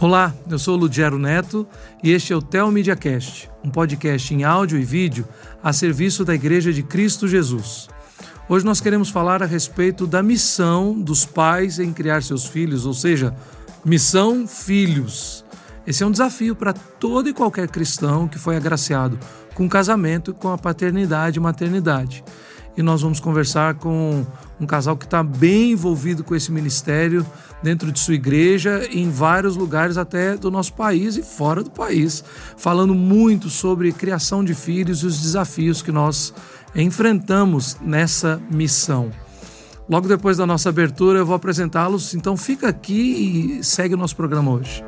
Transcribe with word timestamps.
Olá, 0.00 0.34
eu 0.50 0.58
sou 0.58 0.74
o 0.74 0.80
Ludiero 0.80 1.18
Neto 1.18 1.66
e 2.02 2.10
este 2.10 2.32
é 2.32 2.36
o 2.36 2.42
Tel 2.42 2.68
Cast, 3.00 3.48
um 3.64 3.70
podcast 3.70 4.34
em 4.34 4.44
áudio 4.44 4.78
e 4.78 4.84
vídeo 4.84 5.26
a 5.62 5.72
serviço 5.72 6.22
da 6.22 6.34
Igreja 6.34 6.70
de 6.70 6.82
Cristo 6.82 7.26
Jesus. 7.26 7.88
Hoje 8.46 8.64
nós 8.64 8.80
queremos 8.80 9.08
falar 9.08 9.42
a 9.42 9.46
respeito 9.46 10.06
da 10.06 10.22
missão 10.22 10.92
dos 11.00 11.24
pais 11.24 11.78
em 11.78 11.94
criar 11.94 12.22
seus 12.22 12.44
filhos, 12.44 12.84
ou 12.84 12.92
seja, 12.92 13.34
missão 13.84 14.46
filhos. 14.46 15.44
Esse 15.86 16.02
é 16.02 16.06
um 16.06 16.10
desafio 16.10 16.54
para 16.54 16.74
todo 16.74 17.28
e 17.28 17.32
qualquer 17.32 17.68
cristão 17.68 18.28
que 18.28 18.38
foi 18.38 18.56
agraciado 18.56 19.18
com 19.54 19.66
casamento, 19.68 20.34
com 20.34 20.52
a 20.52 20.58
paternidade 20.58 21.38
e 21.38 21.42
maternidade. 21.42 22.22
E 22.76 22.82
nós 22.82 23.00
vamos 23.00 23.20
conversar 23.20 23.76
com 23.76 24.26
um 24.60 24.66
casal 24.66 24.96
que 24.96 25.06
está 25.06 25.22
bem 25.22 25.72
envolvido 25.72 26.22
com 26.22 26.34
esse 26.34 26.52
ministério 26.52 27.24
dentro 27.66 27.90
de 27.90 27.98
sua 27.98 28.14
igreja, 28.14 28.88
em 28.92 29.10
vários 29.10 29.56
lugares 29.56 29.96
até 29.96 30.36
do 30.36 30.52
nosso 30.52 30.72
país 30.72 31.16
e 31.16 31.22
fora 31.24 31.64
do 31.64 31.70
país, 31.70 32.22
falando 32.56 32.94
muito 32.94 33.50
sobre 33.50 33.90
criação 33.90 34.44
de 34.44 34.54
filhos 34.54 35.02
e 35.02 35.06
os 35.06 35.20
desafios 35.20 35.82
que 35.82 35.90
nós 35.90 36.32
enfrentamos 36.76 37.76
nessa 37.80 38.40
missão. 38.48 39.10
Logo 39.88 40.06
depois 40.06 40.36
da 40.36 40.46
nossa 40.46 40.68
abertura, 40.68 41.18
eu 41.18 41.26
vou 41.26 41.34
apresentá-los, 41.34 42.14
então 42.14 42.36
fica 42.36 42.68
aqui 42.68 43.58
e 43.58 43.64
segue 43.64 43.94
o 43.94 43.98
nosso 43.98 44.14
programa 44.14 44.52
hoje. 44.52 44.84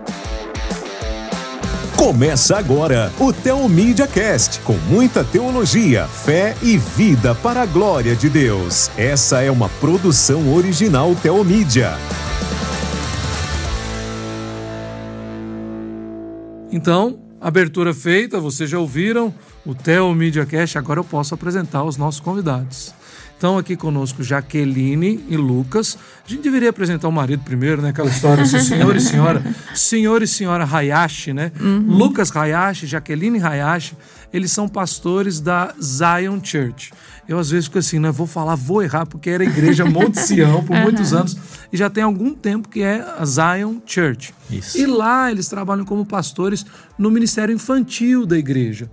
Começa 1.97 2.57
agora 2.57 3.13
o 3.19 3.33
Teomídia 3.33 4.07
Cast, 4.07 4.61
com 4.61 4.75
muita 4.89 5.25
teologia, 5.25 6.07
fé 6.07 6.55
e 6.63 6.79
vida 6.79 7.35
para 7.35 7.63
a 7.63 7.67
glória 7.67 8.15
de 8.15 8.29
Deus. 8.29 8.89
Essa 8.97 9.43
é 9.43 9.51
uma 9.51 9.69
produção 9.69 10.55
original 10.55 11.13
Teomídia. 11.17 11.99
Então, 16.71 17.19
abertura 17.41 17.95
feita, 17.95 18.39
vocês 18.39 18.69
já 18.69 18.79
ouviram 18.79 19.35
o 19.65 19.75
Theo 19.75 20.15
Media 20.15 20.45
Cast, 20.45 20.77
agora 20.77 21.01
eu 21.01 21.05
posso 21.05 21.35
apresentar 21.35 21.83
os 21.85 21.97
nossos 21.97 22.21
convidados. 22.21 22.95
Estão 23.39 23.57
aqui 23.57 23.77
conosco 23.77 24.21
Jaqueline 24.21 25.25
e 25.29 25.37
Lucas. 25.37 25.97
A 26.27 26.29
gente 26.29 26.43
deveria 26.43 26.71
apresentar 26.71 27.07
o 27.07 27.13
marido 27.13 27.45
primeiro, 27.45 27.81
né? 27.81 27.91
Aquela 27.91 28.09
história 28.09 28.43
assim, 28.43 28.59
senhor 28.59 28.97
e 28.97 29.01
senhora, 29.01 29.45
senhor 29.77 30.23
e 30.25 30.27
senhora 30.27 30.65
Hayashi, 30.65 31.33
né? 31.33 31.53
Uhum. 31.61 31.85
Lucas 31.87 32.35
Hayashi, 32.35 32.89
Jaqueline 32.89 33.41
Hayashi, 33.41 33.97
eles 34.33 34.51
são 34.51 34.69
pastores 34.69 35.41
da 35.41 35.73
Zion 35.81 36.41
Church. 36.43 36.91
Eu 37.29 37.39
às 37.39 37.51
vezes 37.51 37.67
fico 37.67 37.79
assim, 37.79 37.99
né? 37.99 38.11
Vou 38.11 38.27
falar, 38.27 38.55
vou 38.55 38.83
errar, 38.83 39.05
porque 39.05 39.29
era 39.29 39.45
a 39.45 39.47
igreja 39.47 39.85
Monte 39.85 40.19
Sião 40.27 40.65
por 40.65 40.75
muitos 40.79 41.13
anos 41.13 41.37
e 41.71 41.77
já 41.77 41.91
tem 41.91 42.03
algum 42.03 42.35
tempo 42.35 42.69
que 42.69 42.81
é 42.81 43.05
a 43.19 43.25
Zion 43.27 43.77
Church. 43.85 44.35
Isso. 44.51 44.79
E 44.79 44.87
lá 44.87 45.31
eles 45.31 45.47
trabalham 45.47 45.85
como 45.85 46.07
pastores 46.07 46.65
no 46.97 47.11
ministério 47.11 47.55
infantil 47.55 48.25
da 48.25 48.39
igreja. 48.39 48.91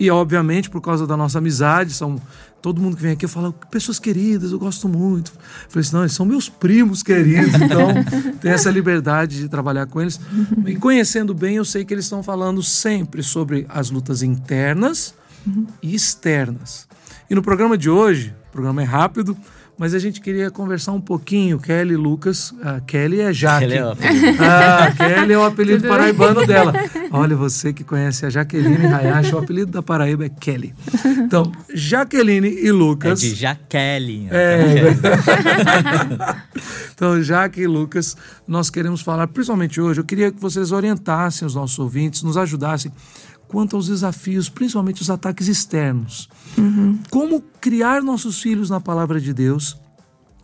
E 0.00 0.10
obviamente, 0.10 0.70
por 0.70 0.80
causa 0.80 1.06
da 1.06 1.16
nossa 1.16 1.38
amizade, 1.38 1.92
são 1.92 2.20
todo 2.60 2.80
mundo 2.80 2.96
que 2.96 3.02
vem 3.02 3.12
aqui 3.12 3.28
fala, 3.28 3.52
pessoas 3.70 3.98
queridas, 3.98 4.50
eu 4.50 4.58
gosto 4.58 4.88
muito. 4.88 5.32
Eu 5.34 5.70
falei 5.70 5.86
assim, 5.86 5.94
não, 5.94 6.02
eles 6.02 6.14
são 6.14 6.24
meus 6.24 6.48
primos 6.48 7.02
queridos, 7.02 7.52
então 7.54 7.88
tem 8.40 8.50
essa 8.50 8.70
liberdade 8.70 9.38
de 9.38 9.48
trabalhar 9.50 9.86
com 9.86 10.00
eles. 10.00 10.18
E 10.66 10.74
conhecendo 10.76 11.34
bem, 11.34 11.56
eu 11.56 11.64
sei 11.64 11.84
que 11.84 11.92
eles 11.92 12.06
estão 12.06 12.22
falando 12.22 12.62
sempre 12.62 13.22
sobre 13.22 13.66
as 13.68 13.90
lutas 13.90 14.22
internas 14.22 15.14
uhum. 15.46 15.66
e 15.82 15.94
externas. 15.94 16.86
E 17.28 17.34
no 17.34 17.42
programa 17.42 17.76
de 17.76 17.88
hoje, 17.88 18.34
o 18.48 18.52
programa 18.52 18.82
é 18.82 18.84
rápido, 18.84 19.36
mas 19.76 19.92
a 19.92 19.98
gente 19.98 20.20
queria 20.20 20.50
conversar 20.50 20.92
um 20.92 21.00
pouquinho. 21.00 21.58
Kelly 21.58 21.96
Lucas. 21.96 22.54
A 22.62 22.80
Kelly 22.80 23.20
é 23.20 23.32
Jaque. 23.32 23.66
Kelly 23.66 23.78
é 23.78 23.84
o 23.84 23.90
apelido. 23.90 24.26
Ah, 24.40 24.92
Kelly 24.96 25.32
é 25.32 25.38
o 25.38 25.44
apelido 25.44 25.88
paraibano 25.88 26.46
dela. 26.46 26.72
Olha, 27.10 27.34
você 27.34 27.72
que 27.72 27.82
conhece 27.82 28.24
a 28.24 28.30
Jaqueline 28.30 28.86
Hayashi, 28.86 29.34
o 29.34 29.38
apelido 29.38 29.72
da 29.72 29.82
Paraíba 29.82 30.26
é 30.26 30.28
Kelly. 30.28 30.74
Então, 31.04 31.50
Jaqueline 31.74 32.48
e 32.48 32.70
Lucas. 32.70 33.22
É 33.22 33.26
de 33.26 33.34
Jaqueline. 33.34 34.28
É. 34.30 34.94
então, 36.94 37.20
Jaque 37.20 37.62
e 37.62 37.66
Lucas, 37.66 38.16
nós 38.46 38.70
queremos 38.70 39.00
falar, 39.00 39.26
principalmente 39.26 39.80
hoje, 39.80 40.00
eu 40.00 40.04
queria 40.04 40.30
que 40.30 40.40
vocês 40.40 40.70
orientassem 40.70 41.46
os 41.46 41.54
nossos 41.54 41.78
ouvintes, 41.78 42.22
nos 42.22 42.36
ajudassem 42.36 42.92
quanto 43.54 43.76
aos 43.76 43.86
desafios, 43.86 44.48
principalmente 44.48 45.00
os 45.00 45.08
ataques 45.08 45.46
externos. 45.46 46.28
Uhum. 46.58 46.98
Como 47.08 47.40
criar 47.60 48.02
nossos 48.02 48.42
filhos 48.42 48.68
na 48.68 48.80
palavra 48.80 49.20
de 49.20 49.32
Deus 49.32 49.78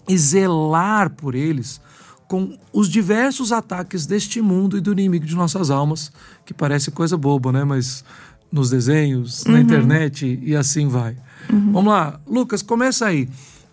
e 0.08 0.16
zelar 0.16 1.10
por 1.10 1.34
eles 1.34 1.80
com 2.28 2.56
os 2.72 2.88
diversos 2.88 3.50
ataques 3.50 4.06
deste 4.06 4.40
mundo 4.40 4.78
e 4.78 4.80
do 4.80 4.92
inimigo 4.92 5.26
de 5.26 5.34
nossas 5.34 5.72
almas, 5.72 6.12
que 6.46 6.54
parece 6.54 6.92
coisa 6.92 7.16
boba, 7.16 7.50
né? 7.50 7.64
Mas 7.64 8.04
nos 8.52 8.70
desenhos, 8.70 9.42
uhum. 9.42 9.54
na 9.54 9.60
internet 9.60 10.38
e 10.40 10.54
assim 10.54 10.86
vai. 10.86 11.16
Uhum. 11.52 11.72
Vamos 11.72 11.92
lá, 11.92 12.20
Lucas, 12.24 12.62
começa 12.62 13.06
aí. 13.06 13.28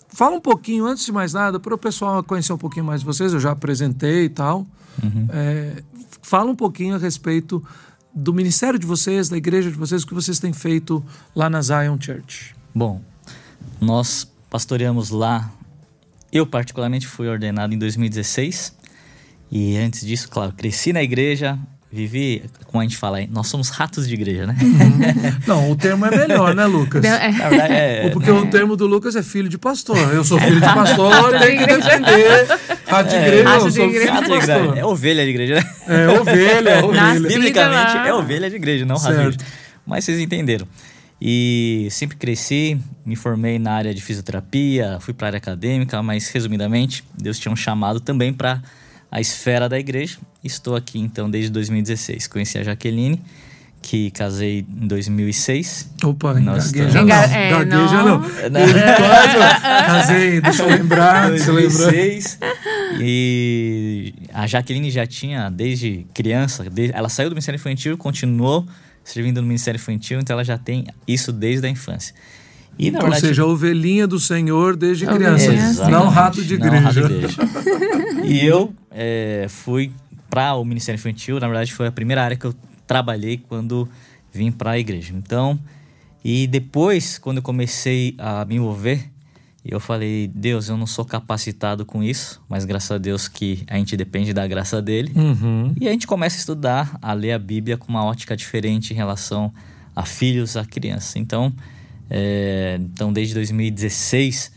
Fala 0.09 0.35
um 0.35 0.41
pouquinho, 0.41 0.87
antes 0.87 1.05
de 1.05 1.11
mais 1.11 1.33
nada, 1.33 1.59
para 1.59 1.75
o 1.75 1.77
pessoal 1.77 2.23
conhecer 2.23 2.53
um 2.53 2.57
pouquinho 2.57 2.85
mais 2.85 3.01
de 3.01 3.05
vocês, 3.05 3.33
eu 3.33 3.39
já 3.39 3.51
apresentei 3.51 4.23
e 4.23 4.29
tal. 4.29 4.65
Uhum. 5.03 5.27
É, 5.29 5.83
fala 6.23 6.49
um 6.49 6.55
pouquinho 6.55 6.95
a 6.95 6.97
respeito 6.97 7.63
do 8.17 8.33
ministério 8.33 8.79
de 8.79 8.85
vocês, 8.87 9.29
da 9.29 9.37
igreja 9.37 9.69
de 9.69 9.77
vocês, 9.77 10.01
o 10.01 10.07
que 10.07 10.13
vocês 10.13 10.39
têm 10.39 10.51
feito 10.51 11.05
lá 11.35 11.51
na 11.51 11.61
Zion 11.61 11.97
Church? 12.01 12.55
Bom, 12.73 12.99
nós 13.79 14.27
pastoreamos 14.49 15.11
lá. 15.11 15.51
Eu, 16.31 16.47
particularmente, 16.47 17.05
fui 17.05 17.27
ordenado 17.27 17.75
em 17.75 17.77
2016. 17.77 18.75
E 19.51 19.77
antes 19.77 20.01
disso, 20.01 20.29
claro, 20.29 20.51
cresci 20.51 20.91
na 20.91 21.03
igreja, 21.03 21.59
Vivi, 21.97 22.43
como 22.67 22.79
a 22.79 22.83
gente 22.83 22.95
fala, 22.95 23.25
nós 23.27 23.47
somos 23.47 23.69
ratos 23.69 24.07
de 24.07 24.13
igreja, 24.13 24.45
né? 24.45 24.55
Uhum. 24.61 25.37
Não, 25.47 25.71
o 25.71 25.75
termo 25.75 26.05
é 26.05 26.11
melhor, 26.15 26.53
né, 26.53 26.63
Lucas? 26.67 27.03
É. 27.03 28.05
é, 28.05 28.09
Porque 28.11 28.29
é, 28.29 28.33
o 28.33 28.45
termo 28.51 28.75
do 28.75 28.85
Lucas 28.85 29.15
é 29.15 29.23
filho 29.23 29.49
de 29.49 29.57
pastor. 29.57 29.97
Eu 30.13 30.23
sou 30.23 30.39
filho 30.39 30.61
de 30.61 30.61
pastor, 30.73 31.39
tenho 31.39 31.57
que 31.57 31.65
defender. 31.65 32.47
Rato 32.85 33.09
de 33.09 33.15
é, 33.15 33.27
igreja, 33.27 33.49
eu 33.49 33.61
sou 33.61 33.71
filho 33.71 34.21
de 34.21 34.29
pastor. 34.29 34.77
É 34.77 34.85
ovelha 34.85 35.23
de 35.23 35.29
igreja, 35.31 35.55
né? 35.55 35.63
É 35.87 36.07
ovelha, 36.19 36.69
é 36.69 36.83
ovelha. 36.85 37.27
Biblicamente, 37.27 38.07
é 38.07 38.13
ovelha 38.13 38.49
de 38.49 38.55
igreja, 38.55 38.85
não 38.85 38.97
rato 38.97 39.43
Mas 39.83 40.05
vocês 40.05 40.19
entenderam. 40.19 40.67
E 41.19 41.87
sempre 41.89 42.15
cresci, 42.15 42.79
me 43.03 43.15
formei 43.15 43.57
na 43.57 43.71
área 43.71 43.91
de 43.91 44.03
fisioterapia, 44.03 44.99
fui 45.01 45.15
para 45.15 45.25
a 45.25 45.29
área 45.29 45.37
acadêmica, 45.37 46.03
mas 46.03 46.29
resumidamente, 46.29 47.03
Deus 47.17 47.39
tinha 47.39 47.51
um 47.51 47.55
chamado 47.55 47.99
também 47.99 48.31
para 48.31 48.61
a 49.11 49.19
esfera 49.21 49.67
da 49.67 49.79
igreja. 49.79 50.17
Estou 50.43 50.75
aqui 50.75 50.99
então 50.99 51.29
desde 51.29 51.49
2016. 51.51 52.27
Conheci 52.27 52.57
a 52.57 52.63
Jaqueline, 52.63 53.21
que 53.81 54.11
casei 54.11 54.65
em 54.69 54.87
2006. 54.87 55.91
Opa, 56.03 56.33
Nós 56.35 56.71
gagueja 56.71 57.03
não. 57.03 57.15
É, 57.15 57.49
gagueja 57.49 58.03
não. 58.03 58.19
não. 58.19 58.27
casei, 59.87 60.41
deixa 60.41 60.63
eu 60.63 60.69
lembrar, 60.69 61.29
2006. 61.29 62.39
E 62.99 64.13
a 64.33 64.47
Jaqueline 64.47 64.89
já 64.91 65.05
tinha, 65.05 65.49
desde 65.49 66.05
criança, 66.13 66.65
ela 66.93 67.09
saiu 67.09 67.29
do 67.29 67.33
Ministério 67.33 67.57
Infantil, 67.57 67.97
continuou 67.97 68.67
servindo 69.03 69.41
no 69.41 69.47
Ministério 69.47 69.77
Infantil, 69.77 70.19
então 70.19 70.33
ela 70.33 70.43
já 70.43 70.57
tem 70.57 70.85
isso 71.07 71.31
desde 71.31 71.65
a 71.65 71.69
infância. 71.69 72.13
E, 72.77 72.87
Ou 72.87 73.01
verdade, 73.01 73.21
seja, 73.21 73.43
a 73.43 73.45
ovelhinha 73.45 74.05
do 74.05 74.19
Senhor 74.19 74.75
desde 74.75 75.05
criança, 75.05 75.89
não 75.89 76.09
rato 76.09 76.43
de 76.43 76.53
igreja. 76.53 76.79
Rato 76.79 76.93
de 76.93 77.13
igreja. 77.15 77.37
e 78.23 78.45
eu 78.45 78.73
é, 78.91 79.47
fui 79.49 79.91
para 80.29 80.53
o 80.55 80.63
Ministério 80.63 80.99
Infantil, 80.99 81.39
na 81.39 81.47
verdade 81.47 81.73
foi 81.73 81.87
a 81.87 81.91
primeira 81.91 82.23
área 82.23 82.37
que 82.37 82.45
eu 82.45 82.53
trabalhei 82.85 83.37
quando 83.37 83.87
vim 84.31 84.51
para 84.51 84.71
a 84.71 84.79
igreja. 84.79 85.13
Então, 85.15 85.59
e 86.23 86.45
depois, 86.45 87.17
quando 87.17 87.37
eu 87.37 87.43
comecei 87.43 88.15
a 88.17 88.45
me 88.45 88.55
envolver, 88.55 89.09
eu 89.63 89.79
falei, 89.79 90.31
Deus, 90.33 90.69
eu 90.69 90.77
não 90.77 90.87
sou 90.87 91.03
capacitado 91.03 91.85
com 91.85 92.01
isso, 92.01 92.41
mas 92.47 92.63
graças 92.63 92.91
a 92.91 92.97
Deus 92.97 93.27
que 93.27 93.63
a 93.67 93.75
gente 93.75 93.97
depende 93.97 94.33
da 94.33 94.47
graça 94.47 94.81
dele. 94.81 95.11
Uhum. 95.13 95.73
E 95.79 95.87
a 95.87 95.91
gente 95.91 96.07
começa 96.07 96.37
a 96.37 96.39
estudar, 96.39 96.97
a 97.01 97.11
ler 97.11 97.33
a 97.33 97.39
Bíblia 97.39 97.75
com 97.75 97.89
uma 97.89 98.03
ótica 98.05 98.35
diferente 98.35 98.93
em 98.93 98.95
relação 98.95 99.53
a 99.95 100.05
filhos, 100.05 100.55
a 100.55 100.63
crianças. 100.63 101.17
Então, 101.17 101.53
é, 102.09 102.77
então, 102.79 103.11
desde 103.11 103.33
2016, 103.33 104.51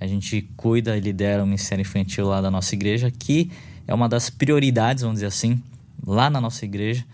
a 0.00 0.06
gente 0.06 0.48
cuida 0.56 0.96
e 0.96 1.00
lidera 1.00 1.42
o 1.42 1.46
Ministério 1.46 1.82
Infantil 1.82 2.26
lá 2.26 2.40
da 2.40 2.50
nossa 2.50 2.74
igreja, 2.74 3.10
que 3.10 3.50
é 3.86 3.94
uma 3.94 4.08
das 4.08 4.28
prioridades, 4.28 5.02
vamos 5.02 5.16
dizer 5.16 5.26
assim, 5.26 5.62
lá 6.04 6.28
na 6.28 6.40
nossa 6.40 6.64
igreja. 6.64 7.04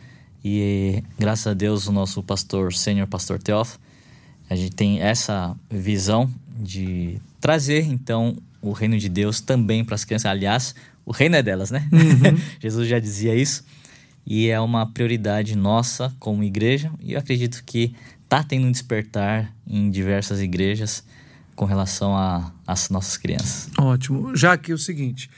E 0.44 1.02
graças 1.18 1.46
a 1.46 1.54
Deus, 1.54 1.86
o 1.86 1.92
nosso 1.92 2.22
pastor, 2.22 2.72
sênior 2.72 3.06
pastor 3.06 3.38
Teófilo, 3.38 3.80
a 4.50 4.56
gente 4.56 4.74
tem 4.74 5.00
essa 5.00 5.56
visão 5.70 6.28
de 6.58 7.20
trazer, 7.40 7.86
então, 7.86 8.36
o 8.60 8.72
reino 8.72 8.98
de 8.98 9.08
Deus 9.08 9.40
também 9.40 9.84
para 9.84 9.94
as 9.94 10.04
crianças. 10.04 10.26
Aliás, 10.26 10.74
o 11.04 11.12
reino 11.12 11.36
é 11.36 11.42
delas, 11.42 11.70
né? 11.70 11.88
Uhum. 11.92 12.38
Jesus 12.60 12.88
já 12.88 12.98
dizia 12.98 13.34
isso. 13.34 13.64
E 14.24 14.48
é 14.48 14.60
uma 14.60 14.86
prioridade 14.86 15.56
nossa 15.56 16.14
como 16.18 16.44
igreja. 16.44 16.90
E 17.00 17.14
eu 17.14 17.18
acredito 17.18 17.62
que 17.64 17.94
está 18.32 18.42
tendo 18.42 18.66
um 18.66 18.72
despertar 18.72 19.52
em 19.66 19.90
diversas 19.90 20.40
igrejas 20.40 21.04
com 21.54 21.66
relação 21.66 22.14
às 22.66 22.88
nossas 22.88 23.18
crianças. 23.18 23.68
Ótimo. 23.78 24.34
Já 24.34 24.56
que 24.56 24.72
é 24.72 24.74
o 24.74 24.78
seguinte, 24.78 25.28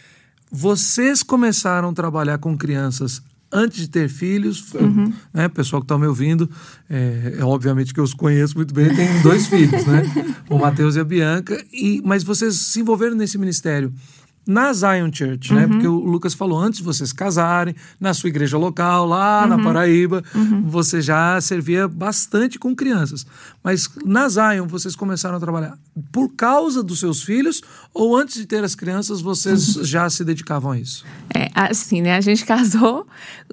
vocês 0.50 1.24
começaram 1.24 1.88
a 1.88 1.92
trabalhar 1.92 2.38
com 2.38 2.56
crianças 2.56 3.20
antes 3.50 3.78
de 3.78 3.88
ter 3.88 4.08
filhos. 4.08 4.72
Uhum. 4.74 5.12
Né, 5.32 5.48
pessoal 5.48 5.82
que 5.82 5.86
está 5.86 5.98
me 5.98 6.06
ouvindo, 6.06 6.48
é, 6.88 7.38
é, 7.38 7.44
obviamente 7.44 7.92
que 7.92 7.98
eu 7.98 8.04
os 8.04 8.14
conheço 8.14 8.56
muito 8.56 8.72
bem, 8.72 8.94
tem 8.94 9.22
dois 9.22 9.48
filhos, 9.48 9.84
né? 9.86 10.02
O 10.48 10.58
Matheus 10.58 10.94
e 10.94 11.00
a 11.00 11.04
Bianca. 11.04 11.64
E, 11.72 12.00
mas 12.04 12.22
vocês 12.22 12.54
se 12.54 12.80
envolveram 12.80 13.16
nesse 13.16 13.38
ministério 13.38 13.92
na 14.46 14.72
Zion 14.72 15.10
Church, 15.12 15.52
né? 15.52 15.62
uhum. 15.62 15.66
né? 15.66 15.68
Porque 15.68 15.88
o 15.88 15.98
Lucas 15.98 16.34
falou 16.34 16.58
antes 16.58 16.78
de 16.78 16.84
vocês 16.84 17.12
casarem, 17.12 17.74
na 17.98 18.12
sua 18.12 18.28
igreja 18.28 18.58
local, 18.58 19.06
lá 19.06 19.42
uhum. 19.42 19.48
na 19.48 19.62
Paraíba, 19.62 20.22
uhum. 20.34 20.62
você 20.66 21.00
já 21.00 21.40
servia 21.40 21.88
bastante 21.88 22.58
com 22.58 22.74
crianças. 22.74 23.26
Mas 23.62 23.88
na 24.04 24.28
Zion 24.28 24.66
vocês 24.66 24.94
começaram 24.94 25.36
a 25.36 25.40
trabalhar 25.40 25.78
por 26.12 26.34
causa 26.34 26.82
dos 26.82 27.00
seus 27.00 27.22
filhos 27.22 27.62
ou 27.94 28.16
antes 28.16 28.34
de 28.34 28.46
ter 28.46 28.62
as 28.62 28.74
crianças 28.74 29.20
vocês 29.20 29.76
uhum. 29.76 29.84
já 29.84 30.10
se 30.10 30.24
dedicavam 30.24 30.72
a 30.72 30.78
isso? 30.78 31.04
É, 31.34 31.48
assim, 31.54 32.02
né? 32.02 32.16
A 32.16 32.20
gente 32.20 32.44
casou, 32.44 33.06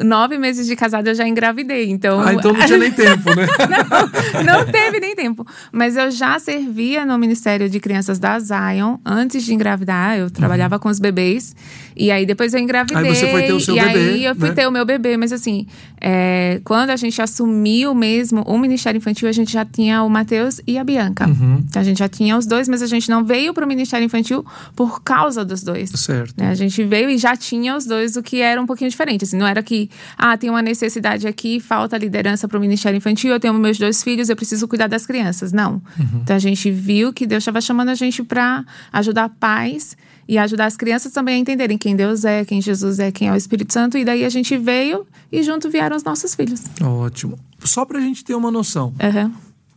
nove 0.04 0.38
meses 0.38 0.68
de 0.68 0.76
casado 0.76 1.08
eu 1.08 1.16
já 1.16 1.28
engravidei, 1.28 1.90
então... 1.90 2.20
Ah, 2.20 2.34
então 2.34 2.52
não 2.52 2.66
tinha 2.66 2.78
nem 2.78 2.92
tempo, 2.92 3.34
né? 3.36 3.48
não, 3.70 4.44
não 4.44 4.72
teve 4.72 5.00
nem 5.00 5.16
tempo. 5.16 5.46
Mas 5.72 5.96
eu 5.96 6.12
já 6.12 6.38
servia 6.40 7.06
no 7.06 7.18
Ministério 7.18 7.70
de 7.70 7.80
Crianças 7.80 8.20
da 8.20 8.38
Zion 8.40 8.98
antes 9.06 9.44
de 9.44 9.54
engravidar, 9.54 10.18
eu 10.18 10.30
trabalhava 10.30 10.81
com 10.82 10.90
os 10.90 11.00
bebês. 11.00 11.56
E 11.96 12.12
aí 12.12 12.26
depois 12.26 12.54
eu 12.54 12.60
engravidei. 12.60 13.12
Aí 13.12 13.16
você 13.16 13.28
foi 13.32 13.44
ter 13.44 13.54
o 13.54 13.60
seu 13.60 13.78
e 13.78 13.80
bebê. 13.80 14.00
E 14.00 14.10
aí 14.10 14.26
eu 14.26 14.36
fui 14.36 14.50
né? 14.50 14.56
ter 14.56 14.68
o 14.68 14.72
meu 14.72 14.86
bebê. 14.86 15.16
Mas 15.16 15.32
assim, 15.32 15.68
é, 16.00 16.60
quando 16.64 16.90
a 16.90 16.96
gente 16.96 17.22
assumiu 17.22 17.94
mesmo 17.94 18.42
o 18.42 18.58
Ministério 18.58 18.98
Infantil, 18.98 19.30
a 19.30 19.32
gente 19.32 19.54
já 19.54 19.64
tinha 19.64 20.04
o 20.04 20.10
Matheus 20.10 20.60
e 20.66 20.78
a 20.78 20.84
Bianca. 20.84 21.28
Uhum. 21.28 21.64
A 21.76 21.84
gente 21.84 22.00
já 22.00 22.10
tinha 22.10 22.36
os 22.36 22.46
dois, 22.46 22.68
mas 22.68 22.82
a 22.82 22.88
gente 22.88 23.10
não 23.10 23.24
veio 23.24 23.54
para 23.54 23.64
o 23.64 23.68
Ministério 23.68 24.04
Infantil 24.04 24.46
por 24.76 25.04
causa 25.04 25.46
dos 25.46 25.64
dois. 25.64 25.92
Certo. 25.92 26.34
Né? 26.38 26.50
A 26.50 26.56
gente 26.56 26.84
veio 26.84 27.10
e 27.10 27.18
já 27.18 27.36
tinha 27.36 27.78
os 27.78 27.86
dois, 27.86 28.16
o 28.16 28.24
que 28.24 28.42
era 28.42 28.60
um 28.60 28.66
pouquinho 28.66 28.90
diferente. 28.90 29.24
Assim, 29.24 29.38
não 29.38 29.46
era 29.46 29.62
que, 29.62 29.90
ah, 30.18 30.36
tem 30.36 30.50
uma 30.50 30.62
necessidade 30.62 31.28
aqui, 31.28 31.60
falta 31.60 31.98
liderança 31.98 32.48
para 32.48 32.58
o 32.58 32.62
Ministério 32.62 32.98
Infantil, 32.98 33.32
eu 33.32 33.40
tenho 33.40 33.54
meus 33.54 33.78
dois 33.78 34.04
filhos, 34.04 34.30
eu 34.30 34.36
preciso 34.36 34.68
cuidar 34.68 34.88
das 34.88 35.06
crianças. 35.06 35.52
Não. 35.52 35.74
Uhum. 36.00 36.22
Então 36.24 36.36
a 36.36 36.40
gente 36.40 36.72
viu 36.72 37.14
que 37.14 37.28
Deus 37.28 37.44
estava 37.44 37.62
chamando 37.62 37.90
a 37.90 37.96
gente 37.96 38.24
para 38.24 38.66
ajudar 38.92 39.30
pais 39.30 39.96
e 40.32 40.38
ajudar 40.38 40.66
as 40.66 40.78
crianças 40.78 41.12
também 41.12 41.36
a 41.36 41.38
entenderem 41.40 41.78
quem 41.78 41.94
Deus 41.94 42.24
é, 42.24 42.46
quem 42.46 42.62
Jesus 42.62 43.00
é, 43.00 43.12
quem 43.12 43.28
é 43.28 43.34
o 43.34 43.36
Espírito 43.36 43.74
Santo. 43.74 43.98
E 43.98 44.06
daí 44.06 44.24
a 44.24 44.30
gente 44.30 44.58
veio 44.58 45.06
e 45.30 45.44
junto 45.44 45.70
vieram 45.70 45.98
os 45.98 46.06
nossos 46.06 46.34
filhos. 46.34 46.64
Ótimo. 46.82 47.38
Só 47.60 47.84
para 47.84 47.98
a 48.00 48.02
gente 48.02 48.24
ter 48.24 48.34
uma 48.34 48.50
noção. 48.50 48.94
Uhum. 49.04 49.34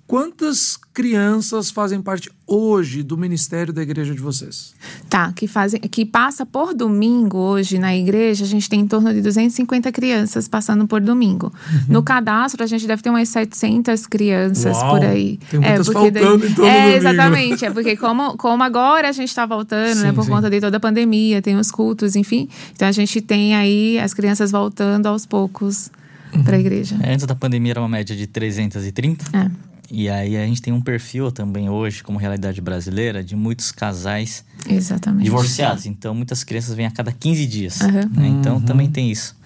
Quantas 0.06 0.78
crianças 0.92 1.70
fazem 1.70 2.02
parte 2.02 2.30
hoje 2.46 3.02
do 3.02 3.16
ministério 3.16 3.72
da 3.72 3.82
igreja 3.82 4.14
de 4.14 4.20
vocês? 4.20 4.74
Tá, 5.08 5.32
que 5.32 5.48
fazem, 5.48 5.80
que 5.80 6.04
passa 6.04 6.44
por 6.44 6.74
domingo 6.74 7.38
hoje 7.38 7.78
na 7.78 7.96
igreja, 7.96 8.44
a 8.44 8.46
gente 8.46 8.68
tem 8.68 8.80
em 8.80 8.86
torno 8.86 9.14
de 9.14 9.22
250 9.22 9.90
crianças 9.92 10.46
passando 10.46 10.86
por 10.86 11.00
domingo. 11.00 11.46
Uhum. 11.46 11.94
No 11.94 12.02
cadastro 12.02 12.62
a 12.62 12.66
gente 12.66 12.86
deve 12.86 13.02
ter 13.02 13.08
umas 13.08 13.30
700 13.30 14.06
crianças 14.06 14.76
Uau, 14.76 14.90
por 14.90 15.06
aí. 15.06 15.38
Tem 15.50 15.58
muitas 15.58 15.88
é, 15.88 15.92
porque 15.92 16.12
faltando 16.12 16.38
daí, 16.38 16.50
então 16.50 16.66
É, 16.66 16.96
exatamente, 16.96 17.64
é 17.64 17.70
porque 17.70 17.96
como, 17.96 18.36
como 18.36 18.62
agora 18.62 19.08
a 19.08 19.12
gente 19.12 19.30
está 19.30 19.46
voltando, 19.46 19.86
né, 19.88 19.94
sim, 19.94 20.02
né, 20.02 20.12
por 20.12 20.24
sim. 20.24 20.30
conta 20.30 20.50
de 20.50 20.60
toda 20.60 20.76
a 20.76 20.80
pandemia, 20.80 21.40
tem 21.40 21.56
os 21.56 21.70
cultos, 21.70 22.14
enfim. 22.14 22.46
Então 22.74 22.86
a 22.86 22.92
gente 22.92 23.22
tem 23.22 23.54
aí 23.54 23.98
as 23.98 24.12
crianças 24.12 24.50
voltando 24.50 25.06
aos 25.06 25.24
poucos 25.24 25.90
uhum. 26.34 26.44
para 26.44 26.56
a 26.56 26.60
igreja. 26.60 26.94
É, 27.00 27.14
antes 27.14 27.24
da 27.24 27.34
pandemia 27.34 27.72
era 27.72 27.80
uma 27.80 27.88
média 27.88 28.14
de 28.14 28.26
330. 28.26 29.24
É. 29.32 29.73
E 29.96 30.08
aí 30.08 30.36
a 30.36 30.44
gente 30.44 30.60
tem 30.60 30.72
um 30.72 30.80
perfil 30.80 31.30
também 31.30 31.70
hoje, 31.70 32.02
como 32.02 32.18
realidade 32.18 32.60
brasileira, 32.60 33.22
de 33.22 33.36
muitos 33.36 33.70
casais 33.70 34.44
Exatamente. 34.68 35.22
divorciados. 35.22 35.86
Então, 35.86 36.12
muitas 36.12 36.42
crianças 36.42 36.74
vêm 36.74 36.84
a 36.84 36.90
cada 36.90 37.12
15 37.12 37.46
dias. 37.46 37.80
Uhum. 37.80 37.90
Né? 37.90 38.26
Então, 38.26 38.56
uhum. 38.56 38.60
também 38.62 38.90
tem 38.90 39.08
isso. 39.08 39.36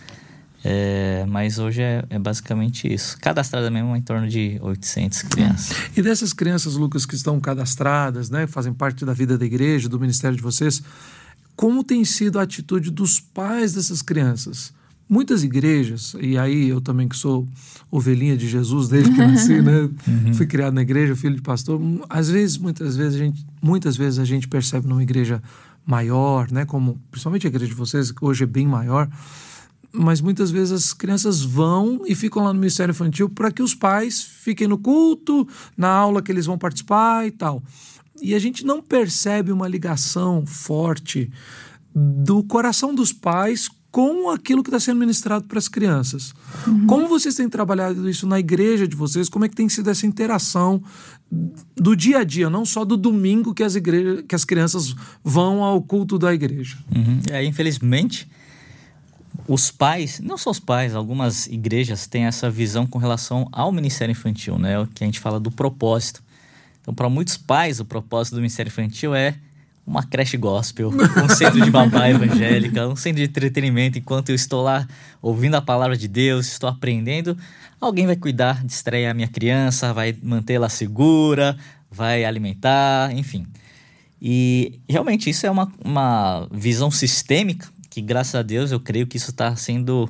É, 0.65 1.27
mas 1.29 1.59
hoje 1.59 1.83
é, 1.83 2.03
é, 2.09 2.19
basicamente 2.19 2.91
isso. 2.91 3.19
Cadastrada 3.21 3.71
mesmo 3.71 3.95
em 3.95 4.01
torno 4.01 4.27
de 4.27 4.59
800 4.63 5.23
crianças. 5.23 5.77
E 5.95 6.01
dessas 6.01 6.33
crianças, 6.33 6.77
Lucas, 6.77 7.05
que 7.05 7.15
estão 7.15 7.39
cadastradas, 7.39 8.31
né, 8.31 8.47
fazem 8.47 8.73
parte 8.73 9.05
da 9.05 9.13
vida 9.13 9.37
da 9.37 9.45
igreja, 9.45 9.87
do 9.87 10.01
ministério 10.01 10.35
de 10.35 10.43
vocês, 10.43 10.83
como 11.55 11.85
tem 11.85 12.07
sido 12.07 12.39
a 12.39 12.43
atitude 12.45 12.91
dos 12.91 13.21
pais 13.21 13.75
dessas 13.75 14.01
crianças? 14.01 14.73
Muitas 15.09 15.43
igrejas, 15.43 16.15
e 16.21 16.37
aí 16.37 16.69
eu 16.69 16.81
também 16.81 17.09
que 17.09 17.17
sou 17.17 17.49
ovelhinha 17.91 18.37
de 18.37 18.47
Jesus 18.47 18.89
desde 18.89 19.11
que 19.11 19.19
nasci, 19.19 19.63
né? 19.63 19.89
Uhum. 20.07 20.35
Fui 20.35 20.47
criado 20.47 20.75
na 20.75 20.83
igreja, 20.83 21.17
filho 21.17 21.37
de 21.37 21.43
pastor. 21.43 21.81
Às 22.09 22.29
vezes, 22.29 22.59
muitas 22.59 22.97
vezes 22.97 23.15
a 23.15 23.19
gente, 23.19 23.47
muitas 23.63 23.97
vezes 23.97 24.19
a 24.19 24.25
gente 24.25 24.47
percebe 24.47 24.87
numa 24.87 25.03
igreja 25.03 25.43
maior, 25.87 26.51
né? 26.51 26.67
Como 26.67 27.01
principalmente 27.11 27.47
a 27.47 27.51
igreja 27.51 27.69
de 27.69 27.75
vocês, 27.75 28.11
que 28.11 28.23
hoje 28.25 28.45
é 28.45 28.47
bem 28.47 28.67
maior, 28.67 29.09
mas 29.91 30.21
muitas 30.21 30.51
vezes 30.51 30.73
as 30.73 30.93
crianças 30.93 31.43
vão 31.43 32.03
e 32.07 32.15
ficam 32.15 32.45
lá 32.45 32.53
no 32.53 32.59
ministério 32.59 32.93
infantil 32.93 33.29
para 33.29 33.51
que 33.51 33.63
os 33.63 33.75
pais 33.75 34.23
fiquem 34.23 34.69
no 34.69 34.77
culto, 34.77 35.49
na 35.77 35.89
aula 35.89 36.21
que 36.21 36.31
eles 36.31 36.47
vão 36.47 36.59
participar 36.59 37.27
e 37.27 37.31
tal. 37.31 37.63
E 38.21 38.35
a 38.35 38.39
gente 38.39 38.67
não 38.67 38.83
percebe 38.83 39.53
uma 39.53 39.69
ligação 39.69 40.45
forte 40.45 41.31
do 41.95 42.43
coração 42.43 42.95
dos 42.95 43.13
pais 43.13 43.69
com 43.99 44.31
aquilo 44.31 44.63
que 44.63 44.69
está 44.69 44.79
sendo 44.79 45.01
ministrado 45.01 45.49
para 45.49 45.59
as 45.59 45.67
crianças. 45.67 46.33
Uhum. 46.65 46.87
Como 46.87 47.09
vocês 47.09 47.35
têm 47.35 47.49
trabalhado 47.49 48.09
isso 48.09 48.29
na 48.29 48.39
igreja 48.39 48.87
de 48.87 48.95
vocês? 48.95 49.29
Como 49.29 49.45
é 49.45 49.49
que 49.49 49.57
tem 49.57 49.69
sido 49.69 49.91
essa 49.91 50.07
interação 50.07 50.81
do 51.75 51.97
dia 51.97 52.19
a 52.19 52.25
dia, 52.25 52.49
não 52.49 52.65
só 52.65 52.85
do 52.85 52.97
domingo 52.97 53.53
que 53.53 53.65
as, 53.65 53.75
igrejas, 53.75 54.25
que 54.29 54.37
as 54.37 54.45
crianças 54.45 54.95
vão 55.25 55.65
ao 55.65 55.83
culto 55.83 56.17
da 56.17 56.33
igreja? 56.33 56.79
Uhum. 56.95 57.19
E 57.27 57.33
aí, 57.33 57.45
infelizmente, 57.49 58.31
os 59.49 59.73
pais, 59.73 60.21
não 60.21 60.39
só 60.39 60.53
os 60.53 60.61
pais, 60.61 60.95
algumas 60.95 61.49
igrejas 61.49 62.07
têm 62.07 62.27
essa 62.27 62.49
visão 62.49 62.87
com 62.87 63.01
relação 63.01 63.49
ao 63.51 63.73
ministério 63.73 64.13
infantil, 64.13 64.61
né? 64.61 64.79
O 64.79 64.87
que 64.87 65.03
a 65.03 65.09
gente 65.09 65.19
fala 65.19 65.41
do 65.41 65.51
propósito. 65.51 66.23
Então, 66.81 66.95
para 66.95 67.11
muitos 67.11 67.37
pais, 67.37 67.81
o 67.81 67.85
propósito 67.85 68.35
do 68.35 68.41
ministério 68.43 68.71
infantil 68.71 69.13
é 69.13 69.35
uma 69.89 70.03
creche 70.03 70.37
gospel, 70.37 70.91
um 70.91 71.29
centro 71.35 71.65
de 71.65 71.71
babá 71.71 72.09
evangélica, 72.11 72.87
um 72.87 72.95
centro 72.95 73.17
de 73.17 73.25
entretenimento 73.25 73.99
enquanto 73.99 74.29
eu 74.29 74.35
estou 74.35 74.63
lá 74.63 74.87
ouvindo 75.23 75.55
a 75.55 75.63
palavra 75.63 75.97
de 75.97 76.07
Deus, 76.07 76.47
estou 76.47 76.69
aprendendo. 76.69 77.37
Alguém 77.81 78.07
vai 78.07 78.15
cuidar, 78.15 78.63
distrair 78.65 79.07
a 79.07 79.15
minha 79.15 79.29
criança, 79.29 79.95
vai 79.95 80.15
mantê-la 80.23 80.69
segura, 80.69 81.57
vai 81.91 82.25
alimentar, 82.25 83.17
enfim. 83.17 83.47
E 84.21 84.79
realmente 84.87 85.31
isso 85.31 85.47
é 85.47 85.51
uma, 85.51 85.73
uma 85.83 86.47
visão 86.53 86.91
sistêmica 86.91 87.69
que, 87.89 88.03
graças 88.03 88.35
a 88.35 88.43
Deus, 88.43 88.71
eu 88.71 88.81
creio 88.81 89.07
que 89.07 89.17
isso 89.17 89.31
está 89.31 89.57
sendo 89.57 90.09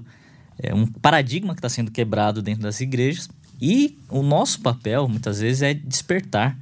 é, 0.60 0.74
um 0.74 0.86
paradigma 0.86 1.54
que 1.54 1.60
está 1.60 1.69
sendo 1.69 1.93
quebrado 1.93 2.43
dentro 2.43 2.62
das 2.62 2.81
igrejas. 2.81 3.29
E 3.60 3.96
o 4.08 4.22
nosso 4.22 4.60
papel, 4.60 5.08
muitas 5.08 5.38
vezes, 5.38 5.62
é 5.62 5.72
despertar 5.72 6.58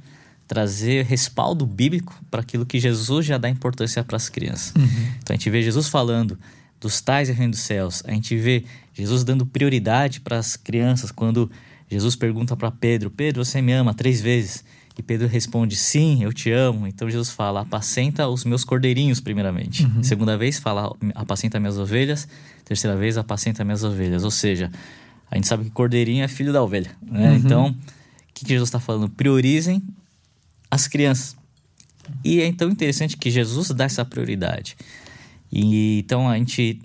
trazer 0.47 1.05
respaldo 1.05 1.65
bíblico 1.65 2.19
para 2.31 2.41
aquilo 2.41 2.65
que 2.65 2.79
Jesus 2.79 3.25
já 3.25 3.37
dá 3.37 3.49
importância 3.49 4.03
para 4.03 4.15
as 4.15 4.29
crianças. 4.29 4.73
Uhum. 4.75 4.87
Então 5.21 5.33
a 5.33 5.37
gente 5.37 5.49
vê 5.49 5.61
Jesus 5.61 5.89
falando 5.89 6.39
dos 6.79 7.01
tais 7.01 7.27
e 7.27 7.33
reino 7.33 7.51
dos 7.51 7.59
céus, 7.59 8.03
a 8.05 8.11
gente 8.11 8.35
vê 8.37 8.63
Jesus 8.93 9.23
dando 9.23 9.45
prioridade 9.45 10.21
para 10.21 10.37
as 10.37 10.55
crianças 10.55 11.11
quando 11.11 11.51
Jesus 11.89 12.15
pergunta 12.15 12.55
para 12.55 12.71
Pedro: 12.71 13.09
Pedro, 13.09 13.43
você 13.43 13.61
me 13.61 13.73
ama 13.73 13.93
três 13.93 14.21
vezes? 14.21 14.63
E 14.97 15.03
Pedro 15.03 15.27
responde: 15.27 15.75
Sim, 15.75 16.23
eu 16.23 16.33
te 16.33 16.51
amo. 16.51 16.87
Então 16.87 17.09
Jesus 17.09 17.29
fala: 17.29 17.61
Apacenta 17.61 18.27
os 18.27 18.43
meus 18.43 18.63
cordeirinhos, 18.63 19.19
primeiramente. 19.19 19.85
Uhum. 19.85 20.03
Segunda 20.03 20.37
vez, 20.37 20.57
fala: 20.57 20.91
Apacenta 21.13 21.59
minhas 21.59 21.77
ovelhas. 21.77 22.27
Terceira 22.65 22.97
vez, 22.97 23.17
apacenta 23.17 23.63
minhas 23.63 23.83
ovelhas. 23.83 24.23
Ou 24.23 24.31
seja, 24.31 24.71
a 25.29 25.35
gente 25.35 25.47
sabe 25.47 25.65
que 25.65 25.69
cordeirinho 25.69 26.23
é 26.23 26.27
filho 26.27 26.51
da 26.51 26.61
ovelha. 26.61 26.91
Né? 27.01 27.29
Uhum. 27.29 27.35
Então, 27.37 27.67
o 27.69 28.33
que, 28.33 28.43
que 28.43 28.49
Jesus 28.49 28.67
está 28.67 28.79
falando? 28.79 29.07
Priorizem 29.09 29.81
as 30.69 30.87
crianças. 30.87 31.35
E 32.23 32.41
é 32.41 32.45
então 32.45 32.69
interessante 32.69 33.17
que 33.17 33.29
Jesus 33.29 33.69
dá 33.69 33.85
essa 33.85 34.05
prioridade. 34.05 34.77
E 35.51 35.99
então 35.99 36.29
a 36.29 36.37
gente 36.37 36.79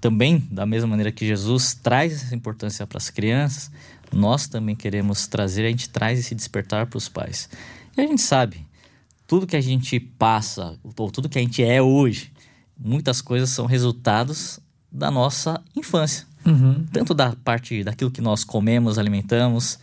também, 0.00 0.46
da 0.50 0.64
mesma 0.64 0.88
maneira 0.88 1.10
que 1.10 1.26
Jesus 1.26 1.74
traz 1.74 2.12
essa 2.12 2.34
importância 2.34 2.86
para 2.86 2.98
as 2.98 3.10
crianças, 3.10 3.70
nós 4.12 4.46
também 4.46 4.74
queremos 4.74 5.26
trazer, 5.26 5.66
a 5.66 5.70
gente 5.70 5.88
traz 5.88 6.18
esse 6.18 6.34
despertar 6.34 6.86
para 6.86 6.96
os 6.96 7.08
pais. 7.08 7.48
E 7.96 8.00
a 8.00 8.06
gente 8.06 8.22
sabe, 8.22 8.64
tudo 9.26 9.46
que 9.46 9.56
a 9.56 9.60
gente 9.60 9.98
passa, 9.98 10.78
ou 10.96 11.10
tudo 11.10 11.28
que 11.28 11.38
a 11.38 11.42
gente 11.42 11.62
é 11.62 11.82
hoje, 11.82 12.32
muitas 12.78 13.20
coisas 13.20 13.50
são 13.50 13.66
resultados 13.66 14.60
da 14.90 15.10
nossa 15.10 15.60
infância. 15.76 16.26
Uhum. 16.46 16.86
Tanto 16.92 17.12
da 17.12 17.34
parte 17.44 17.84
daquilo 17.84 18.10
que 18.10 18.20
nós 18.20 18.44
comemos, 18.44 18.98
alimentamos, 18.98 19.78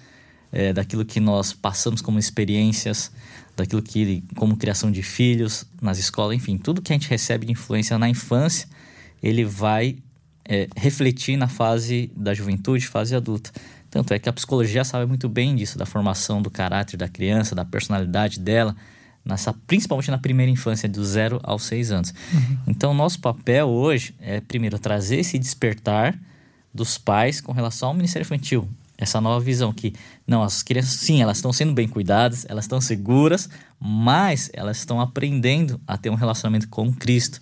é, 0.56 0.72
daquilo 0.72 1.04
que 1.04 1.20
nós 1.20 1.52
passamos 1.52 2.02
como 2.02 2.18
experiências, 2.18 3.12
daquilo 3.58 3.82
que, 3.82 4.24
como 4.38 4.56
criação 4.56 4.90
de 4.90 5.04
filhos, 5.04 5.66
nas 5.82 6.00
escolas, 6.00 6.38
enfim, 6.38 6.58
tudo 6.58 6.82
que 6.82 6.94
a 6.94 6.96
gente 6.96 7.10
recebe 7.10 7.46
de 7.46 7.52
influência 7.52 8.00
na 8.00 8.08
infância, 8.08 8.66
ele 9.22 9.44
vai 9.44 9.98
é, 10.46 10.70
refletir 10.78 11.36
na 11.36 11.50
fase 11.50 12.10
da 12.16 12.34
juventude, 12.34 12.88
fase 12.88 13.14
adulta. 13.14 13.52
Tanto 13.92 14.14
é 14.14 14.20
que 14.20 14.30
a 14.30 14.34
psicologia 14.34 14.86
sabe 14.86 15.06
muito 15.06 15.28
bem 15.28 15.54
disso, 15.56 15.78
da 15.78 15.86
formação 15.86 16.42
do 16.42 16.50
caráter 16.50 16.96
da 16.96 17.10
criança, 17.10 17.54
da 17.54 17.66
personalidade 17.66 18.40
dela, 18.40 18.74
nessa, 19.26 19.54
principalmente 19.68 20.10
na 20.10 20.18
primeira 20.18 20.50
infância, 20.50 20.88
do 20.88 21.04
zero 21.04 21.42
aos 21.44 21.64
seis 21.64 21.92
anos. 21.92 22.14
Uhum. 22.34 22.58
Então, 22.68 22.94
nosso 22.94 23.20
papel 23.20 23.68
hoje 23.68 24.16
é, 24.22 24.40
primeiro, 24.40 24.80
trazer 24.80 25.18
esse 25.18 25.38
despertar 25.38 26.18
dos 26.74 26.98
pais 26.98 27.42
com 27.42 27.52
relação 27.52 27.90
ao 27.90 27.94
Ministério 27.94 28.26
Infantil. 28.26 28.70
Essa 28.98 29.20
nova 29.20 29.44
visão 29.44 29.74
que, 29.74 29.94
não, 30.26 30.42
as 30.42 30.64
crianças, 30.64 30.94
sim, 30.94 31.22
elas 31.22 31.38
estão 31.38 31.52
sendo 31.52 31.74
bem 31.74 31.88
cuidadas, 31.88 32.46
elas 32.48 32.66
estão 32.66 32.80
seguras, 32.80 33.50
mas 33.80 34.50
elas 34.54 34.78
estão 34.78 35.02
aprendendo 35.02 35.80
a 35.86 35.98
ter 35.98 36.10
um 36.10 36.16
relacionamento 36.16 36.70
com 36.70 36.94
Cristo. 36.94 37.42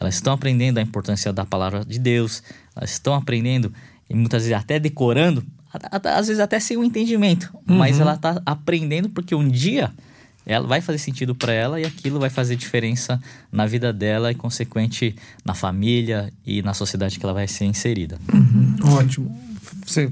Elas 0.00 0.14
estão 0.14 0.32
aprendendo 0.32 0.78
a 0.78 0.82
importância 0.82 1.32
da 1.32 1.44
palavra 1.44 1.84
de 1.84 1.98
Deus, 1.98 2.42
elas 2.74 2.92
estão 2.92 3.14
aprendendo, 3.14 3.72
e 4.08 4.14
muitas 4.14 4.42
vezes 4.42 4.56
até 4.56 4.78
decorando, 4.78 5.44
às 6.02 6.28
vezes 6.28 6.40
até 6.40 6.58
sem 6.58 6.76
um 6.76 6.84
entendimento, 6.84 7.50
uhum. 7.54 7.76
mas 7.76 8.00
ela 8.00 8.14
está 8.14 8.40
aprendendo 8.46 9.08
porque 9.08 9.34
um 9.34 9.48
dia 9.48 9.92
ela 10.46 10.66
vai 10.66 10.80
fazer 10.80 10.98
sentido 10.98 11.34
para 11.34 11.52
ela 11.52 11.80
e 11.80 11.84
aquilo 11.84 12.20
vai 12.20 12.28
fazer 12.28 12.54
diferença 12.56 13.20
na 13.50 13.66
vida 13.66 13.92
dela 13.92 14.30
e 14.30 14.34
consequente 14.34 15.16
na 15.44 15.54
família 15.54 16.30
e 16.44 16.60
na 16.62 16.74
sociedade 16.74 17.18
que 17.18 17.24
ela 17.24 17.32
vai 17.32 17.48
ser 17.48 17.64
inserida. 17.64 18.18
Uhum. 18.32 18.76
Ótimo. 18.98 19.43
Você 19.84 20.10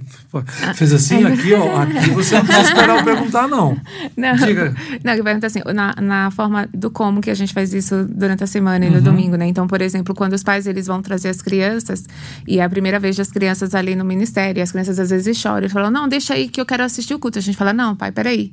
fez 0.74 0.92
assim, 0.92 1.24
aqui, 1.24 1.54
ó. 1.54 1.82
Aqui 1.82 2.10
você 2.10 2.36
não 2.36 2.44
precisa 2.44 2.68
esperar 2.68 2.98
eu 2.98 3.04
perguntar, 3.04 3.48
não. 3.48 3.76
Não, 4.16 4.34
Diga. 4.36 4.74
não 5.02 5.14
que 5.14 5.22
pergunta 5.22 5.46
assim, 5.46 5.60
na, 5.74 5.94
na 6.00 6.30
forma 6.30 6.68
do 6.72 6.90
como 6.90 7.20
que 7.20 7.30
a 7.30 7.34
gente 7.34 7.52
faz 7.52 7.72
isso 7.72 8.06
durante 8.08 8.44
a 8.44 8.46
semana 8.46 8.84
e 8.84 8.90
no 8.90 8.96
uhum. 8.96 9.02
domingo, 9.02 9.36
né? 9.36 9.46
Então, 9.46 9.66
por 9.66 9.80
exemplo, 9.80 10.14
quando 10.14 10.34
os 10.34 10.42
pais 10.42 10.66
eles 10.66 10.86
vão 10.86 11.00
trazer 11.00 11.28
as 11.28 11.40
crianças, 11.40 12.04
e 12.46 12.58
é 12.58 12.64
a 12.64 12.68
primeira 12.68 12.98
vez 12.98 13.16
das 13.16 13.30
crianças 13.30 13.74
ali 13.74 13.94
no 13.94 14.04
ministério, 14.04 14.60
e 14.60 14.62
as 14.62 14.70
crianças 14.70 14.98
às 14.98 15.10
vezes 15.10 15.36
choram 15.36 15.66
e 15.66 15.70
falam, 15.70 15.90
não, 15.90 16.08
deixa 16.08 16.34
aí 16.34 16.48
que 16.48 16.60
eu 16.60 16.66
quero 16.66 16.82
assistir 16.82 17.14
o 17.14 17.18
culto. 17.18 17.38
A 17.38 17.42
gente 17.42 17.56
fala, 17.56 17.72
não, 17.72 17.96
pai, 17.96 18.12
peraí. 18.12 18.52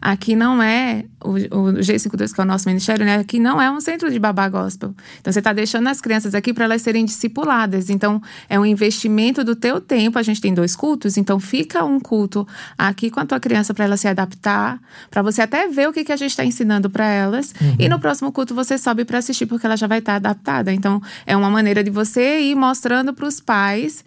Aqui 0.00 0.34
não 0.34 0.62
é 0.62 1.04
o, 1.22 1.32
o 1.32 1.72
G52, 1.74 2.32
que 2.32 2.40
é 2.40 2.44
o 2.44 2.46
nosso 2.46 2.68
ministério, 2.68 3.04
né? 3.04 3.16
Aqui 3.16 3.38
não 3.38 3.60
é 3.60 3.70
um 3.70 3.80
centro 3.80 4.10
de 4.10 4.18
babá 4.18 4.48
gospel. 4.48 4.94
Então, 5.20 5.32
você 5.32 5.40
está 5.40 5.52
deixando 5.52 5.88
as 5.88 6.00
crianças 6.00 6.34
aqui 6.34 6.54
para 6.54 6.64
elas 6.64 6.80
serem 6.80 7.04
discipuladas. 7.04 7.90
Então, 7.90 8.22
é 8.48 8.58
um 8.58 8.64
investimento 8.64 9.44
do 9.44 9.54
teu 9.54 9.80
tempo. 9.80 10.18
A 10.18 10.22
gente 10.22 10.40
tem 10.40 10.49
dois 10.54 10.74
cultos, 10.76 11.16
então 11.16 11.38
fica 11.38 11.84
um 11.84 12.00
culto 12.00 12.46
aqui 12.76 13.10
com 13.10 13.20
a 13.20 13.26
tua 13.26 13.40
criança 13.40 13.72
para 13.74 13.84
ela 13.84 13.96
se 13.96 14.08
adaptar, 14.08 14.80
para 15.10 15.22
você 15.22 15.42
até 15.42 15.68
ver 15.68 15.88
o 15.88 15.92
que, 15.92 16.04
que 16.04 16.12
a 16.12 16.16
gente 16.16 16.30
está 16.30 16.44
ensinando 16.44 16.88
para 16.90 17.06
elas. 17.06 17.54
Uhum. 17.60 17.76
E 17.78 17.88
no 17.88 17.98
próximo 17.98 18.32
culto 18.32 18.54
você 18.54 18.78
sobe 18.78 19.04
para 19.04 19.18
assistir, 19.18 19.46
porque 19.46 19.66
ela 19.66 19.76
já 19.76 19.86
vai 19.86 19.98
estar 19.98 20.12
tá 20.12 20.16
adaptada. 20.16 20.72
Então, 20.72 21.02
é 21.26 21.36
uma 21.36 21.50
maneira 21.50 21.82
de 21.82 21.90
você 21.90 22.40
ir 22.40 22.54
mostrando 22.54 23.12
para 23.12 23.26
os 23.26 23.40
pais 23.40 24.04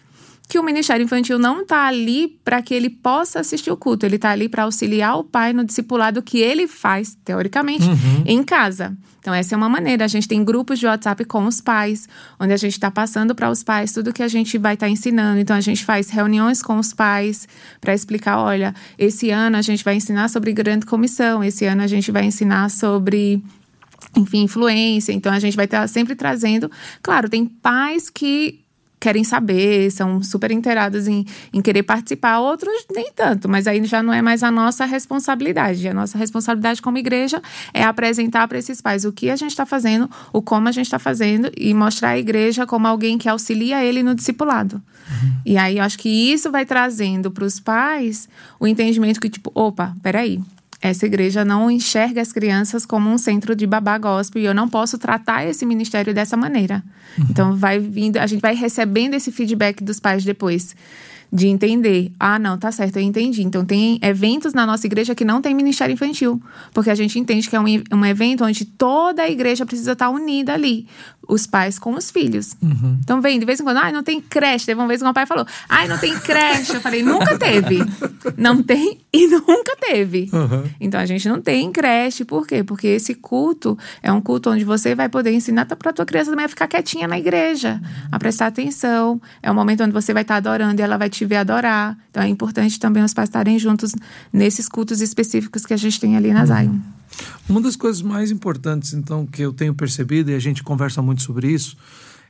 que 0.48 0.60
o 0.60 0.64
Ministério 0.64 1.04
Infantil 1.04 1.40
não 1.40 1.62
está 1.62 1.88
ali 1.88 2.28
para 2.44 2.62
que 2.62 2.74
ele 2.74 2.90
possa 2.90 3.40
assistir 3.40 3.72
o 3.72 3.78
culto, 3.78 4.06
ele 4.06 4.18
está 4.18 4.32
ali 4.32 4.48
para 4.48 4.64
auxiliar 4.64 5.18
o 5.18 5.24
pai 5.24 5.54
no 5.54 5.64
discipulado 5.64 6.22
que 6.22 6.40
ele 6.40 6.68
faz, 6.68 7.18
teoricamente, 7.24 7.88
uhum. 7.88 8.24
em 8.26 8.44
casa. 8.44 8.96
Então, 9.20 9.34
essa 9.34 9.56
é 9.56 9.58
uma 9.58 9.70
maneira. 9.70 10.04
A 10.04 10.08
gente 10.08 10.28
tem 10.28 10.44
grupos 10.44 10.78
de 10.80 10.86
WhatsApp 10.86 11.24
com 11.24 11.46
os 11.46 11.62
pais, 11.62 12.10
onde 12.38 12.52
a 12.52 12.58
gente 12.58 12.74
está 12.74 12.92
passando 12.92 13.34
para 13.34 13.50
os 13.50 13.64
pais 13.64 13.94
tudo 13.94 14.12
que 14.12 14.22
a 14.22 14.28
gente 14.28 14.58
vai 14.58 14.74
estar 14.74 14.86
tá 14.86 14.90
ensinando. 14.92 15.40
Então, 15.40 15.56
a 15.56 15.62
gente 15.62 15.86
faz 15.86 16.10
reuniões 16.10 16.62
com 16.62 16.78
os 16.78 16.94
pais 16.94 17.48
para 17.80 17.94
explicar: 17.94 18.38
olha, 18.38 18.76
esse 19.00 19.30
ano 19.30 19.56
a 19.56 19.62
gente 19.62 19.82
vai 19.82 19.96
ensinar 19.96 20.28
sobre 20.28 20.52
grande 20.52 20.86
comissão, 20.86 21.42
esse 21.42 21.66
ano 21.66 21.84
a 21.84 21.88
gente 21.88 22.12
vai 22.12 22.26
ensinar 22.26 22.70
sobre 22.70 23.42
enfim, 24.16 24.44
influência. 24.44 25.14
Então 25.14 25.32
a 25.32 25.40
gente 25.40 25.56
vai 25.56 25.66
estar 25.66 25.82
tá 25.82 25.88
sempre 25.88 26.16
trazendo. 26.16 26.70
Claro, 27.02 27.30
tem 27.30 27.46
pais 27.46 28.10
que 28.10 28.63
querem 29.04 29.26
saber, 29.26 29.92
são 29.92 30.24
super 30.24 30.50
inteirados 30.50 31.10
em, 31.10 31.26
em 31.52 31.62
querer 31.62 31.84
participar, 31.84 32.40
outros 32.40 32.74
nem 32.90 33.12
tanto, 33.12 33.50
mas 33.50 33.68
aí 33.68 33.84
já 33.84 34.02
não 34.02 34.14
é 34.14 34.22
mais 34.22 34.42
a 34.44 34.50
nossa 34.50 34.86
responsabilidade. 34.86 35.86
A 35.90 35.94
nossa 35.94 36.18
responsabilidade 36.18 36.82
como 36.82 36.98
igreja 36.98 37.42
é 37.74 37.84
apresentar 37.84 38.48
para 38.48 38.58
esses 38.58 38.80
pais 38.80 39.04
o 39.04 39.12
que 39.12 39.30
a 39.30 39.36
gente 39.36 39.52
está 39.52 39.66
fazendo, 39.66 40.10
o 40.32 40.42
como 40.42 40.70
a 40.70 40.72
gente 40.72 40.86
está 40.86 40.98
fazendo 40.98 41.52
e 41.58 41.74
mostrar 41.74 42.12
a 42.12 42.18
igreja 42.18 42.66
como 42.66 42.88
alguém 42.88 43.18
que 43.18 43.28
auxilia 43.28 43.84
ele 43.84 44.02
no 44.02 44.16
discipulado. 44.16 44.76
Uhum. 44.76 45.34
E 45.46 45.58
aí 45.58 45.80
eu 45.80 45.84
acho 45.84 46.00
que 46.00 46.08
isso 46.08 46.50
vai 46.50 46.66
trazendo 46.66 47.30
para 47.30 47.44
os 47.44 47.60
pais 47.60 48.30
o 48.58 48.66
entendimento 48.66 49.20
que, 49.20 49.30
tipo, 49.30 49.52
opa, 49.54 49.94
peraí, 50.02 50.40
essa 50.84 51.06
igreja 51.06 51.46
não 51.46 51.72
enxerga 51.72 52.22
as 52.22 52.34
crianças 52.34 52.86
como 52.86 53.10
um 53.10 53.18
centro 53.18 53.56
de 53.56 53.66
babá 53.66 53.98
gospel 53.98 54.42
e 54.42 54.46
eu 54.46 54.54
não 54.54 54.68
posso 54.68 54.98
tratar 54.98 55.46
esse 55.46 55.66
ministério 55.66 56.14
dessa 56.14 56.36
maneira. 56.36 56.84
Uhum. 57.18 57.28
Então 57.30 57.56
vai 57.56 57.80
vindo, 57.80 58.18
a 58.18 58.28
gente 58.28 58.42
vai 58.42 58.54
recebendo 58.54 59.14
esse 59.14 59.32
feedback 59.32 59.82
dos 59.82 59.98
pais 59.98 60.26
depois 60.26 60.76
de 61.32 61.48
entender. 61.48 62.12
Ah, 62.20 62.38
não, 62.38 62.60
tá 62.60 62.72
certo, 62.72 62.98
eu 62.98 63.02
entendi. 63.02 63.42
Então, 63.42 63.66
tem 63.66 63.98
eventos 64.04 64.54
na 64.54 64.68
nossa 64.68 64.86
igreja 64.86 65.16
que 65.16 65.26
não 65.26 65.42
tem 65.42 65.56
ministério 65.56 65.92
infantil, 65.92 66.40
porque 66.72 66.92
a 66.92 66.96
gente 66.96 67.18
entende 67.18 67.50
que 67.50 67.56
é 67.56 67.60
um, 67.60 67.66
um 67.92 68.06
evento 68.06 68.46
onde 68.46 68.66
toda 68.66 69.24
a 69.24 69.30
igreja 69.30 69.66
precisa 69.66 69.94
estar 69.94 70.12
unida 70.12 70.54
ali 70.54 70.86
os 71.28 71.48
pais 71.48 71.80
com 71.80 71.96
os 71.96 72.12
filhos. 72.12 72.56
Uhum. 72.62 72.98
Então 73.02 73.22
vem, 73.22 73.40
de 73.40 73.46
vez 73.46 73.60
em 73.60 73.64
quando, 73.64 73.78
ai, 73.78 73.92
não 73.92 74.04
tem 74.04 74.20
creche. 74.20 74.66
Teve 74.66 74.80
uma 74.80 74.88
vez 74.88 75.00
que 75.00 75.04
meu 75.04 75.14
pai 75.14 75.26
falou, 75.26 75.46
ai, 75.70 75.88
não 75.88 75.98
tem 75.98 76.18
creche. 76.20 76.74
Eu 76.76 76.82
falei, 76.82 77.02
nunca 77.04 77.38
teve. 77.38 77.80
Não 78.38 78.62
tem 78.62 79.00
e 79.12 79.28
nunca 79.28 79.76
teve. 79.80 80.30
Uhum. 80.34 80.64
Então 80.80 81.00
a 81.00 81.06
gente 81.06 81.28
não 81.28 81.42
tem 81.42 81.72
creche. 81.72 82.26
Por 82.26 82.46
quê? 82.46 82.64
Porque 82.64 82.88
esse 82.88 83.16
culto 83.16 83.78
é 84.02 84.12
um 84.12 84.22
culto 84.22 84.50
onde 84.50 84.64
você 84.64 84.96
vai 84.96 85.10
poder 85.10 85.34
ensinar 85.34 85.66
para 85.66 85.94
tua 85.94 86.06
criança 86.06 86.32
também 86.32 86.46
a 86.46 86.50
ficar 86.50 86.68
quietinha 86.68 87.08
na 87.08 87.18
igreja, 87.18 87.82
a 88.12 88.20
prestar 88.20 88.48
atenção. 88.48 89.22
É 89.42 89.52
um 89.52 89.56
momento 89.56 89.84
onde 89.84 89.94
você 89.94 90.14
vai 90.14 90.24
estar 90.24 90.36
adorando 90.36 90.82
e 90.82 90.84
ela 90.84 90.98
vai 90.98 91.10
te 91.10 91.26
ver 91.26 91.38
adorar. 91.38 91.98
Então 92.10 92.24
é 92.24 92.28
importante 92.28 92.80
também 92.80 93.04
os 93.04 93.14
pais 93.14 93.30
estarem 93.30 93.58
juntos 93.58 93.94
nesses 94.32 94.68
cultos 94.68 95.02
específicos 95.02 95.66
que 95.66 95.74
a 95.74 95.78
gente 95.78 96.00
tem 96.00 96.16
ali 96.18 96.32
na 96.34 96.46
Zion. 96.46 96.80
Uma 97.48 97.62
das 97.62 97.76
coisas 97.76 98.02
mais 98.02 98.32
importantes, 98.32 98.94
então, 98.94 99.26
que 99.26 99.42
eu 99.42 99.54
tenho 99.54 99.74
percebido, 99.74 100.32
e 100.32 100.36
a 100.36 100.40
gente 100.40 100.64
conversa 100.64 101.02
muito 101.02 101.22
sobre 101.22 101.52
isso, 101.52 101.76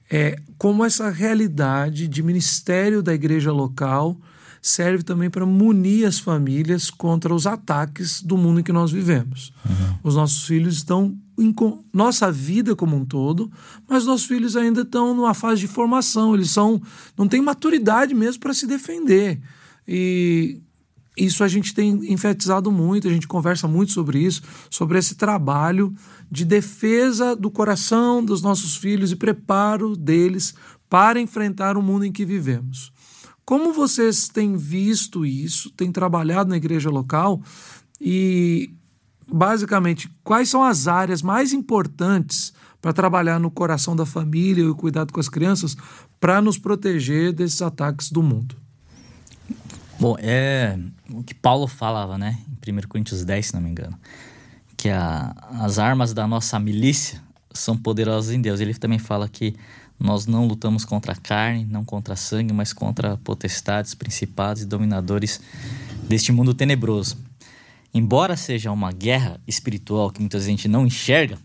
é 0.10 0.38
como 0.58 0.84
essa 0.84 1.10
realidade 1.10 2.08
de 2.08 2.22
ministério 2.22 3.02
da 3.02 3.14
igreja 3.14 3.52
local 3.52 4.18
serve 4.62 5.04
também 5.04 5.30
para 5.30 5.46
munir 5.46 6.08
as 6.08 6.20
famílias 6.20 6.90
contra 6.90 7.34
os 7.34 7.46
ataques 7.46 8.22
do 8.22 8.38
mundo 8.38 8.62
em 8.62 8.64
que 8.64 8.72
nós 8.72 8.92
vivemos. 8.92 9.52
Uhum. 9.66 9.98
Os 10.04 10.16
nossos 10.16 10.46
filhos 10.46 10.76
estão 10.76 11.18
em 11.38 11.54
nossa 11.92 12.32
vida 12.32 12.74
como 12.74 12.96
um 12.96 13.04
todo, 13.04 13.52
mas 13.90 14.06
nossos 14.06 14.26
filhos 14.26 14.56
ainda 14.56 14.82
estão 14.82 15.14
numa 15.14 15.34
fase 15.34 15.62
de 15.62 15.68
formação, 15.68 16.34
eles 16.34 16.50
são 16.52 16.82
não 17.18 17.28
têm 17.28 17.42
maturidade 17.42 18.14
mesmo 18.14 18.40
para 18.40 18.54
se 18.54 18.66
defender. 18.66 19.42
E 19.86 20.62
isso 21.16 21.44
a 21.44 21.48
gente 21.48 21.74
tem 21.74 22.12
enfatizado 22.12 22.72
muito, 22.72 23.08
a 23.08 23.12
gente 23.12 23.28
conversa 23.28 23.68
muito 23.68 23.92
sobre 23.92 24.20
isso, 24.20 24.42
sobre 24.70 24.98
esse 24.98 25.16
trabalho 25.16 25.94
de 26.30 26.44
defesa 26.44 27.36
do 27.36 27.52
coração 27.52 28.24
dos 28.24 28.42
nossos 28.42 28.76
filhos 28.76 29.12
e 29.12 29.16
preparo 29.16 29.96
deles 29.96 30.56
para 30.90 31.20
enfrentar 31.20 31.78
o 31.78 31.82
mundo 31.82 32.06
em 32.06 32.12
que 32.12 32.26
vivemos. 32.26 32.92
Como 33.46 33.74
vocês 33.74 34.28
têm 34.28 34.56
visto 34.56 35.26
isso, 35.26 35.70
têm 35.72 35.92
trabalhado 35.92 36.50
na 36.50 36.58
igreja 36.58 36.90
local 36.90 37.42
e, 38.00 38.74
basicamente, 39.32 40.10
quais 40.24 40.50
são 40.50 40.64
as 40.64 40.88
áreas 40.88 41.22
mais 41.22 41.52
importantes 41.52 42.54
para 42.82 42.94
trabalhar 42.94 43.40
no 43.40 43.52
coração 43.52 43.96
da 43.96 44.06
família 44.06 44.64
e 44.64 44.68
o 44.68 44.76
cuidado 44.76 45.12
com 45.12 45.20
as 45.20 45.30
crianças 45.30 45.76
para 46.20 46.42
nos 46.42 46.58
proteger 46.58 47.34
desses 47.34 47.62
ataques 47.62 48.12
do 48.12 48.24
mundo? 48.24 48.63
Bom, 50.04 50.18
é 50.20 50.78
o 51.14 51.24
que 51.24 51.34
Paulo 51.34 51.66
falava, 51.66 52.18
né? 52.18 52.38
Em 52.68 52.74
1 52.74 52.82
Coríntios 52.90 53.24
10, 53.24 53.46
se 53.46 53.54
não 53.54 53.62
me 53.62 53.70
engano. 53.70 53.98
Que 54.76 54.90
a, 54.90 55.34
as 55.62 55.80
armas 55.80 56.14
da 56.14 56.28
nossa 56.28 56.60
milícia 56.60 57.22
são 57.54 57.78
poderosas 57.78 58.36
em 58.36 58.42
Deus. 58.42 58.60
Ele 58.60 58.74
também 58.74 59.00
fala 59.00 59.30
que 59.30 59.56
nós 59.98 60.26
não 60.26 60.46
lutamos 60.46 60.84
contra 60.84 61.14
a 61.14 61.16
carne, 61.16 61.64
não 61.64 61.86
contra 61.86 62.18
sangue, 62.18 62.52
mas 62.52 62.74
contra 62.74 63.16
potestades, 63.16 63.96
principados 63.96 64.64
e 64.64 64.66
dominadores 64.66 65.40
deste 66.10 66.34
mundo 66.34 66.54
tenebroso. 66.54 67.18
Embora 67.94 68.36
seja 68.36 68.74
uma 68.74 68.92
guerra 68.92 69.40
espiritual 69.48 70.12
que 70.12 70.20
muita 70.20 70.38
gente 70.42 70.68
não 70.68 70.86
enxerga, 70.86 71.38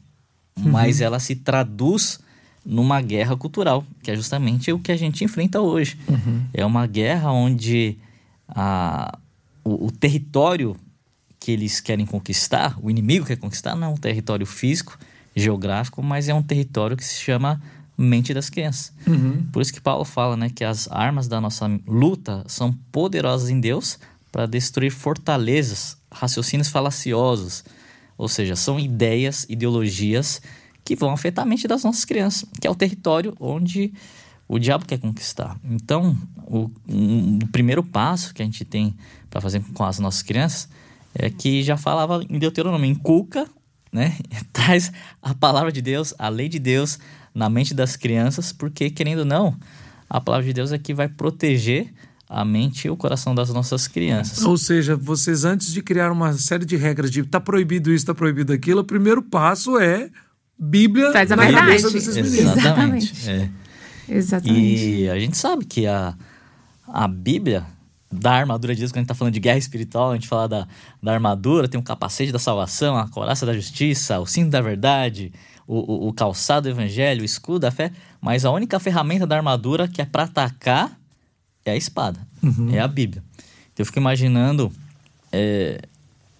uhum. 0.58 0.72
mas 0.72 1.00
ela 1.00 1.20
se 1.20 1.36
traduz 1.36 2.18
numa 2.66 3.00
guerra 3.00 3.36
cultural, 3.36 3.86
que 4.02 4.10
é 4.10 4.16
justamente 4.16 4.72
o 4.72 4.80
que 4.80 4.90
a 4.90 4.96
gente 4.96 5.22
enfrenta 5.22 5.60
hoje. 5.60 5.96
Uhum. 6.08 6.42
É 6.52 6.66
uma 6.66 6.88
guerra 6.88 7.30
onde 7.30 7.96
a, 8.48 9.18
o, 9.62 9.86
o 9.86 9.90
território 9.90 10.76
que 11.38 11.52
eles 11.52 11.80
querem 11.80 12.04
conquistar, 12.04 12.76
o 12.82 12.90
inimigo 12.90 13.26
quer 13.26 13.36
conquistar, 13.36 13.76
não 13.76 13.88
é 13.88 13.90
um 13.90 13.96
território 13.96 14.46
físico, 14.46 14.98
geográfico, 15.34 16.02
mas 16.02 16.28
é 16.28 16.34
um 16.34 16.42
território 16.42 16.96
que 16.96 17.04
se 17.04 17.20
chama 17.20 17.60
mente 17.96 18.32
das 18.32 18.48
crianças. 18.48 18.92
Uhum. 19.06 19.46
Por 19.52 19.62
isso 19.62 19.72
que 19.72 19.80
Paulo 19.80 20.04
fala 20.04 20.36
né, 20.36 20.50
que 20.50 20.64
as 20.64 20.88
armas 20.90 21.26
da 21.28 21.40
nossa 21.40 21.68
luta 21.86 22.44
são 22.46 22.72
poderosas 22.92 23.50
em 23.50 23.60
Deus 23.60 23.98
para 24.30 24.46
destruir 24.46 24.90
fortalezas, 24.90 25.96
raciocínios 26.10 26.68
falaciosos, 26.68 27.64
ou 28.16 28.28
seja, 28.28 28.56
são 28.56 28.78
ideias, 28.78 29.46
ideologias 29.48 30.40
que 30.84 30.96
vão 30.96 31.10
afetar 31.10 31.44
a 31.44 31.48
mente 31.48 31.68
das 31.68 31.84
nossas 31.84 32.04
crianças, 32.04 32.48
que 32.60 32.66
é 32.66 32.70
o 32.70 32.74
território 32.74 33.34
onde 33.38 33.92
o 34.48 34.58
diabo 34.58 34.86
quer 34.86 34.98
conquistar. 34.98 35.56
Então, 35.62 36.16
o, 36.46 36.70
um, 36.88 37.38
o 37.42 37.46
primeiro 37.48 37.82
passo 37.82 38.32
que 38.32 38.40
a 38.40 38.44
gente 38.44 38.64
tem 38.64 38.96
para 39.28 39.40
fazer 39.40 39.62
com 39.74 39.84
as 39.84 39.98
nossas 39.98 40.22
crianças 40.22 40.68
é 41.14 41.28
que 41.28 41.62
já 41.62 41.76
falava 41.76 42.24
em 42.28 42.38
Deuteronômio, 42.38 42.90
inculca, 42.90 43.46
né? 43.92 44.16
Traz 44.52 44.90
a 45.20 45.34
palavra 45.34 45.70
de 45.70 45.82
Deus, 45.82 46.14
a 46.18 46.28
lei 46.28 46.48
de 46.48 46.58
Deus 46.58 46.98
na 47.34 47.50
mente 47.50 47.74
das 47.74 47.94
crianças, 47.94 48.52
porque 48.52 48.90
querendo 48.90 49.20
ou 49.20 49.24
não, 49.24 49.54
a 50.08 50.20
palavra 50.20 50.46
de 50.46 50.52
Deus 50.54 50.72
é 50.72 50.78
que 50.78 50.94
vai 50.94 51.08
proteger 51.08 51.92
a 52.28 52.44
mente 52.44 52.86
e 52.86 52.90
o 52.90 52.96
coração 52.96 53.34
das 53.34 53.50
nossas 53.50 53.86
crianças. 53.86 54.44
Ou 54.44 54.56
seja, 54.56 54.96
vocês 54.96 55.44
antes 55.44 55.72
de 55.72 55.82
criar 55.82 56.10
uma 56.10 56.32
série 56.34 56.64
de 56.64 56.76
regras 56.76 57.10
de 57.10 57.22
tá 57.22 57.40
proibido 57.40 57.92
isso, 57.92 58.06
tá 58.06 58.14
proibido 58.14 58.52
aquilo, 58.52 58.80
o 58.80 58.84
primeiro 58.84 59.22
passo 59.22 59.78
é 59.78 60.10
Bíblia 60.58 61.10
Traz 61.12 61.30
a 61.30 61.36
na 61.36 61.44
verdade. 61.44 61.66
cabeça 61.66 61.90
desses 61.90 62.16
meninos. 62.16 62.56
Exatamente. 62.56 63.30
É. 63.30 63.50
Exatamente. 64.08 65.02
E 65.02 65.10
a 65.10 65.18
gente 65.18 65.36
sabe 65.36 65.64
que 65.64 65.86
a, 65.86 66.14
a 66.86 67.06
Bíblia, 67.06 67.66
da 68.10 68.32
armadura 68.32 68.74
de 68.74 68.80
Deus, 68.80 68.90
quando 68.90 68.98
a 68.98 69.00
gente 69.00 69.06
está 69.06 69.14
falando 69.14 69.34
de 69.34 69.40
guerra 69.40 69.58
espiritual, 69.58 70.10
a 70.10 70.14
gente 70.14 70.28
fala 70.28 70.48
da, 70.48 70.68
da 71.02 71.12
armadura, 71.12 71.68
tem 71.68 71.78
um 71.78 71.82
capacete 71.82 72.32
da 72.32 72.38
salvação, 72.38 72.96
a 72.96 73.08
coraça 73.08 73.44
da 73.44 73.52
justiça, 73.52 74.18
o 74.18 74.26
cinto 74.26 74.50
da 74.50 74.60
verdade, 74.60 75.32
o, 75.66 76.06
o, 76.06 76.08
o 76.08 76.12
calçado 76.12 76.64
do 76.64 76.70
evangelho, 76.70 77.22
o 77.22 77.24
escudo 77.24 77.60
da 77.60 77.70
fé, 77.70 77.92
mas 78.20 78.44
a 78.44 78.50
única 78.50 78.80
ferramenta 78.80 79.26
da 79.26 79.36
armadura 79.36 79.86
que 79.86 80.00
é 80.00 80.04
para 80.04 80.24
atacar 80.24 80.98
é 81.64 81.72
a 81.72 81.76
espada, 81.76 82.18
é 82.72 82.80
a 82.80 82.88
Bíblia. 82.88 83.22
Então 83.72 83.82
eu 83.82 83.86
fico 83.86 83.98
imaginando 83.98 84.72
é, 85.30 85.82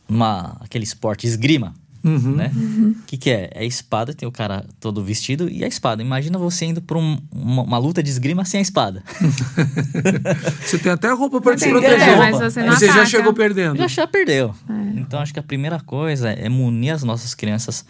uma, 0.09 0.57
aquele 0.61 0.85
esporte 0.85 1.27
esgrima, 1.27 1.75
Uhum. 2.05 2.37
né? 2.37 2.53
O 2.55 3.07
que, 3.07 3.17
que 3.17 3.31
é? 3.31 3.51
É 3.55 3.61
a 3.61 3.65
espada, 3.65 4.15
tem 4.15 4.29
o 4.29 4.33
cara 4.33 4.65
todo 4.81 5.03
vestido 5.03 5.49
e 5.51 5.65
a 5.65 5.67
espada. 5.69 6.01
Imagina 6.03 6.39
você 6.39 6.65
indo 6.67 6.81
pra 6.81 6.97
um- 6.99 7.19
uma, 7.33 7.63
uma 7.63 7.79
luta 7.79 8.03
de 8.03 8.09
esgrima 8.11 8.45
sem 8.45 8.59
a 8.59 8.63
espada. 8.63 9.03
Você 10.65 10.79
tem 10.79 10.93
até 10.93 11.11
roupa 11.13 11.41
para 11.41 11.57
te 11.57 11.69
proteger. 11.69 12.01
é, 12.01 12.17
mas 12.17 12.39
você 12.39 12.63
não 12.63 12.73
Você 12.73 12.87
já 12.87 13.05
chegou 13.07 13.33
perdendo. 13.33 13.77
Já 13.79 13.89
já 13.89 14.07
perdeu. 14.07 14.55
Então 14.97 15.21
acho 15.21 15.33
que 15.33 15.41
a 15.41 15.43
primeira 15.43 15.81
coisa 15.81 16.31
é 16.31 16.49
munir 16.49 16.93
as 16.95 17.03
nossas 17.03 17.35
crianças 17.35 17.85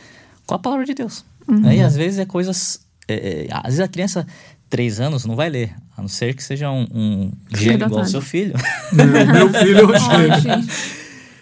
com 0.47 0.55
a 0.55 0.59
palavra 0.59 0.85
de 0.85 0.95
Deus. 0.95 1.25
Uhum. 1.47 1.71
E 1.71 1.81
às 1.83 1.97
vezes 1.97 2.19
é 2.19 2.25
coisas. 2.25 2.81
é, 3.07 3.15
é, 3.15 3.49
às 3.51 3.65
vezes 3.75 3.81
a 3.81 3.89
criança, 3.89 4.27
três 4.71 5.01
anos, 5.01 5.25
não 5.25 5.35
vai 5.37 5.49
ler. 5.51 5.75
A 5.97 6.01
não 6.03 6.09
ser 6.09 6.35
que 6.35 6.43
seja 6.45 6.71
um, 6.71 6.87
um 6.95 7.33
gênio 7.57 7.87
igual 7.87 8.01
ao 8.01 8.07
seu 8.07 8.23
filho. 8.23 8.55
É, 8.97 9.25
Meu 9.33 9.51
filho 9.53 9.79
é 9.81 9.85
o 9.85 9.91
Ó, 9.91 10.39
gênio. 10.39 10.69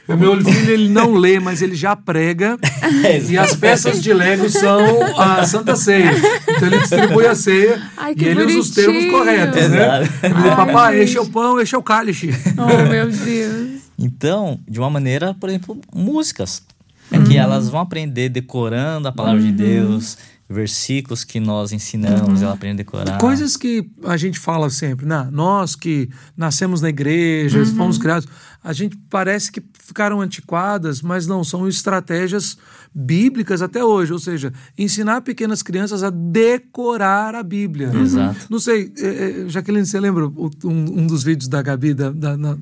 O 0.08 0.16
meu 0.16 0.40
filho 0.44 0.72
ele 0.72 0.88
não 0.88 1.14
lê, 1.14 1.40
mas 1.40 1.62
ele 1.62 1.74
já 1.74 1.96
prega. 1.96 2.56
e 3.28 3.36
as 3.36 3.56
peças 3.56 4.00
de 4.00 4.12
Lego 4.12 4.48
são 4.48 4.78
a 5.18 5.44
Santa 5.44 5.74
Ceia. 5.74 6.12
Então 6.48 6.68
ele 6.68 6.78
distribui 6.78 7.26
a 7.26 7.34
ceia 7.34 7.82
Ai, 7.96 8.14
e 8.16 8.24
ele 8.24 8.44
usa 8.44 8.58
os 8.58 8.70
bonitinho. 8.70 8.74
termos 8.74 9.10
corretos, 9.10 9.70
né? 9.70 10.08
Ele 10.22 10.34
diz, 10.34 10.44
Ai, 10.44 10.56
papai, 10.56 10.92
gente. 10.94 11.04
este 11.04 11.18
é 11.18 11.20
o 11.20 11.26
pão, 11.26 11.60
este 11.60 11.74
é 11.74 11.78
o 11.78 11.82
cálice. 11.82 12.30
Oh, 12.56 12.88
meu 12.88 13.10
Deus. 13.10 13.82
Então, 13.98 14.60
de 14.68 14.78
uma 14.78 14.90
maneira, 14.90 15.34
por 15.34 15.48
exemplo, 15.48 15.80
músicas. 15.94 16.62
É 17.10 17.18
que 17.20 17.36
elas 17.36 17.68
vão 17.68 17.80
aprender 17.80 18.28
decorando 18.28 19.06
a 19.06 19.12
palavra 19.12 19.40
de 19.40 19.52
Deus, 19.52 20.18
versículos 20.48 21.24
que 21.24 21.40
nós 21.40 21.72
ensinamos, 21.72 22.40
ela 22.42 22.52
aprende 22.54 22.74
a 22.74 22.84
decorar. 22.84 23.18
Coisas 23.18 23.56
que 23.56 23.88
a 24.04 24.16
gente 24.16 24.38
fala 24.38 24.70
sempre, 24.70 25.04
né? 25.06 25.28
nós 25.32 25.74
que 25.74 26.08
nascemos 26.36 26.80
na 26.80 26.88
igreja, 26.88 27.64
fomos 27.66 27.98
criados, 27.98 28.28
a 28.62 28.72
gente 28.72 28.96
parece 29.10 29.50
que 29.52 29.62
ficaram 29.80 30.20
antiquadas, 30.20 31.00
mas 31.02 31.26
não, 31.26 31.44
são 31.44 31.68
estratégias 31.68 32.56
bíblicas 32.92 33.60
até 33.62 33.84
hoje, 33.84 34.12
ou 34.12 34.18
seja, 34.18 34.52
ensinar 34.76 35.20
pequenas 35.20 35.62
crianças 35.62 36.02
a 36.02 36.10
decorar 36.10 37.34
a 37.34 37.42
Bíblia. 37.42 37.92
Exato. 37.94 38.46
Não 38.50 38.58
sei, 38.58 38.92
é, 38.98 39.44
é, 39.44 39.48
Jaqueline, 39.48 39.86
você 39.86 40.00
lembra 40.00 40.26
um, 40.26 40.50
um 40.64 41.06
dos 41.06 41.22
vídeos 41.22 41.46
da 41.48 41.60
Gabi, 41.62 41.94
da, 41.94 42.10
da, 42.10 42.36
na- 42.36 42.56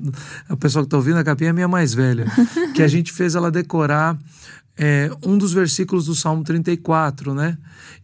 a 0.49 0.55
pessoa 0.57 0.83
que 0.83 0.87
está 0.87 0.97
ouvindo, 0.97 1.17
a 1.17 1.23
Gabi 1.23 1.45
é 1.45 1.49
a 1.49 1.53
minha 1.53 1.67
mais 1.67 1.93
velha, 1.93 2.25
que 2.75 2.83
a 2.83 2.87
gente 2.87 3.11
fez 3.11 3.33
ela 3.35 3.49
decorar 3.49 4.17
é, 4.77 5.09
um 5.23 5.37
dos 5.37 5.53
versículos 5.53 6.05
do 6.05 6.15
Salmo 6.15 6.43
34, 6.43 7.33
né? 7.33 7.57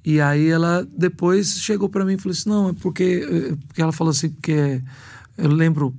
E 0.06 0.22
aí 0.22 0.48
ela 0.48 0.88
depois 0.98 1.60
chegou 1.60 1.90
para 1.90 2.06
mim 2.06 2.14
e 2.14 2.18
falou 2.18 2.32
assim: 2.32 2.50
não, 2.50 2.70
é 2.70 2.74
porque, 2.74 3.28
é, 3.30 3.56
porque 3.68 3.82
ela 3.82 3.92
falou 3.92 4.12
assim, 4.12 4.30
porque 4.30 4.82
eu 5.38 5.50
lembro, 5.50 5.94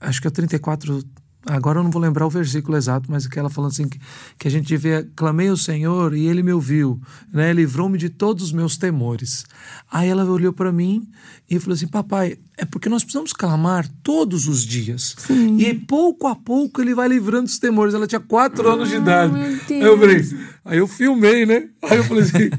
acho 0.00 0.20
que 0.20 0.26
é 0.26 0.30
o 0.30 0.32
34. 0.32 1.02
Agora 1.46 1.78
eu 1.78 1.84
não 1.84 1.90
vou 1.92 2.02
lembrar 2.02 2.26
o 2.26 2.30
versículo 2.30 2.76
exato, 2.76 3.08
mas 3.08 3.26
que 3.26 3.38
ela 3.38 3.48
falando 3.48 3.70
assim 3.70 3.88
que, 3.88 4.00
que 4.36 4.48
a 4.48 4.50
gente 4.50 4.66
devia 4.66 5.08
clamei 5.14 5.48
ao 5.48 5.56
Senhor 5.56 6.12
e 6.12 6.26
Ele 6.26 6.42
me 6.42 6.52
ouviu, 6.52 7.00
né? 7.32 7.52
Livrou-me 7.52 7.96
de 7.96 8.10
todos 8.10 8.46
os 8.46 8.52
meus 8.52 8.76
temores. 8.76 9.44
Aí 9.90 10.08
ela 10.08 10.24
olhou 10.24 10.52
para 10.52 10.72
mim 10.72 11.08
e 11.48 11.60
falou 11.60 11.74
assim: 11.74 11.86
Papai, 11.86 12.36
é 12.56 12.64
porque 12.64 12.88
nós 12.88 13.04
precisamos 13.04 13.32
clamar 13.32 13.88
todos 14.02 14.48
os 14.48 14.64
dias. 14.64 15.14
E 15.30 15.72
pouco 15.72 16.26
a 16.26 16.34
pouco 16.34 16.80
Ele 16.80 16.94
vai 16.94 17.06
livrando 17.08 17.44
os 17.44 17.58
temores. 17.58 17.94
Ela 17.94 18.08
tinha 18.08 18.20
quatro 18.20 18.68
anos 18.68 18.88
de 18.88 18.96
idade. 18.96 19.34
Aí 19.70 19.80
eu 19.80 19.98
falei, 19.98 20.24
aí 20.66 20.78
eu 20.78 20.86
filmei, 20.86 21.46
né? 21.46 21.64
Aí 21.82 21.96
eu 21.98 22.04
falei 22.04 22.24
assim: 22.24 22.50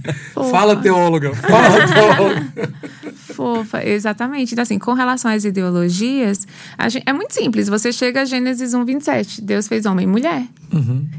Fala 0.49 0.75
teóloga, 0.75 1.33
fala 1.35 1.87
teóloga. 1.93 2.47
Fofa, 3.33 3.83
exatamente. 3.85 4.53
Então, 4.53 4.63
assim, 4.63 4.79
com 4.79 4.93
relação 4.93 5.29
às 5.29 5.43
ideologias, 5.45 6.47
a 6.77 6.89
gen- 6.89 7.03
é 7.05 7.13
muito 7.13 7.33
simples. 7.33 7.67
Você 7.67 7.91
chega 7.91 8.21
a 8.21 8.25
Gênesis 8.25 8.73
1, 8.73 8.83
27. 8.83 9.41
Deus 9.41 9.67
fez 9.67 9.85
homem 9.85 10.05
e 10.07 10.09
mulher. 10.09 10.43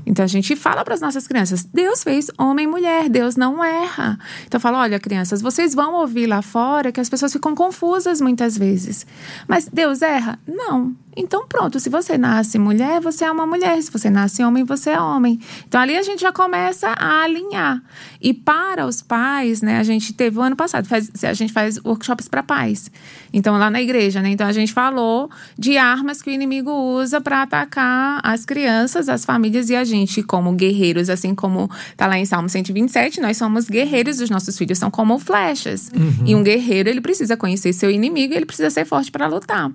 Então, 0.07 0.25
a 0.25 0.29
gente 0.29 0.55
fala 0.57 0.85
para 0.85 0.95
as 0.95 1.01
nossas 1.01 1.27
crianças: 1.27 1.65
Deus 1.65 2.03
fez 2.03 2.31
homem 2.39 2.65
e 2.65 2.69
mulher, 2.69 3.09
Deus 3.09 3.37
não 3.37 3.65
erra. 3.65 4.19
Então, 4.47 4.59
eu 4.59 4.61
falo: 4.61 4.77
olha, 4.79 4.99
crianças, 5.01 5.41
vocês 5.41 5.75
vão 5.75 5.95
ouvir 5.95 6.27
lá 6.27 6.43
fora 6.43 6.93
que 6.93 7.01
as 7.01 7.09
pessoas 7.09 7.33
ficam 7.33 7.55
confusas 7.55 8.21
muitas 8.21 8.57
vezes. 8.59 9.07
Mas 9.47 9.69
Deus 9.69 10.03
erra? 10.03 10.39
Não. 10.47 10.95
Então, 11.21 11.49
pronto, 11.49 11.81
se 11.81 11.89
você 11.91 12.17
nasce 12.17 12.61
mulher, 12.61 13.01
você 13.01 13.25
é 13.25 13.31
uma 13.33 13.45
mulher. 13.45 13.83
Se 13.83 13.91
você 13.91 14.09
nasce 14.09 14.41
homem, 14.45 14.63
você 14.63 14.91
é 14.91 15.01
homem. 15.01 15.41
Então, 15.67 15.81
ali 15.81 15.97
a 15.97 16.03
gente 16.03 16.21
já 16.21 16.31
começa 16.31 16.89
a 16.91 17.23
alinhar. 17.25 17.83
E 18.21 18.33
para 18.33 18.87
os 18.87 19.03
pais, 19.03 19.61
né, 19.61 19.79
a 19.81 19.83
gente 19.83 20.13
teve 20.13 20.39
o 20.39 20.43
ano 20.43 20.55
passado, 20.55 20.87
faz- 20.87 21.11
a 21.25 21.33
gente 21.33 21.53
faz 21.53 21.77
workshops 21.85 22.29
para 22.29 22.41
pais. 22.45 22.89
Então, 23.33 23.59
lá 23.59 23.69
na 23.69 23.83
igreja, 23.83 24.23
né? 24.23 24.29
Então, 24.29 24.47
a 24.47 24.53
gente 24.53 24.73
falou 24.73 25.29
de 25.59 25.77
armas 25.77 26.23
que 26.23 26.31
o 26.31 26.33
inimigo 26.33 26.71
usa 26.71 27.21
para 27.21 27.43
atacar 27.43 28.21
as 28.23 28.45
crianças, 28.45 29.09
as 29.09 29.25
famílias 29.25 29.38
e 29.47 29.77
a 29.77 29.85
gente, 29.85 30.23
como 30.23 30.53
guerreiros, 30.53 31.09
assim 31.09 31.35
como 31.35 31.71
tá 31.97 32.07
lá 32.07 32.19
em 32.19 32.25
Salmo 32.25 32.49
127, 32.49 33.21
nós 33.21 33.37
somos 33.37 33.69
guerreiros, 33.69 34.21
os 34.21 34.31
nossos 34.31 34.57
filhos 34.59 34.79
são 34.79 34.91
como 34.91 35.19
flechas. 35.19 35.91
E 36.25 36.35
um 36.35 36.43
guerreiro, 36.43 36.89
ele 36.89 37.01
precisa 37.01 37.37
conhecer 37.37 37.73
seu 37.73 37.91
inimigo 37.91 38.33
e 38.33 38.37
ele 38.37 38.47
precisa 38.47 38.71
ser 38.71 38.85
forte 38.85 39.11
para 39.11 39.27
lutar. 39.27 39.71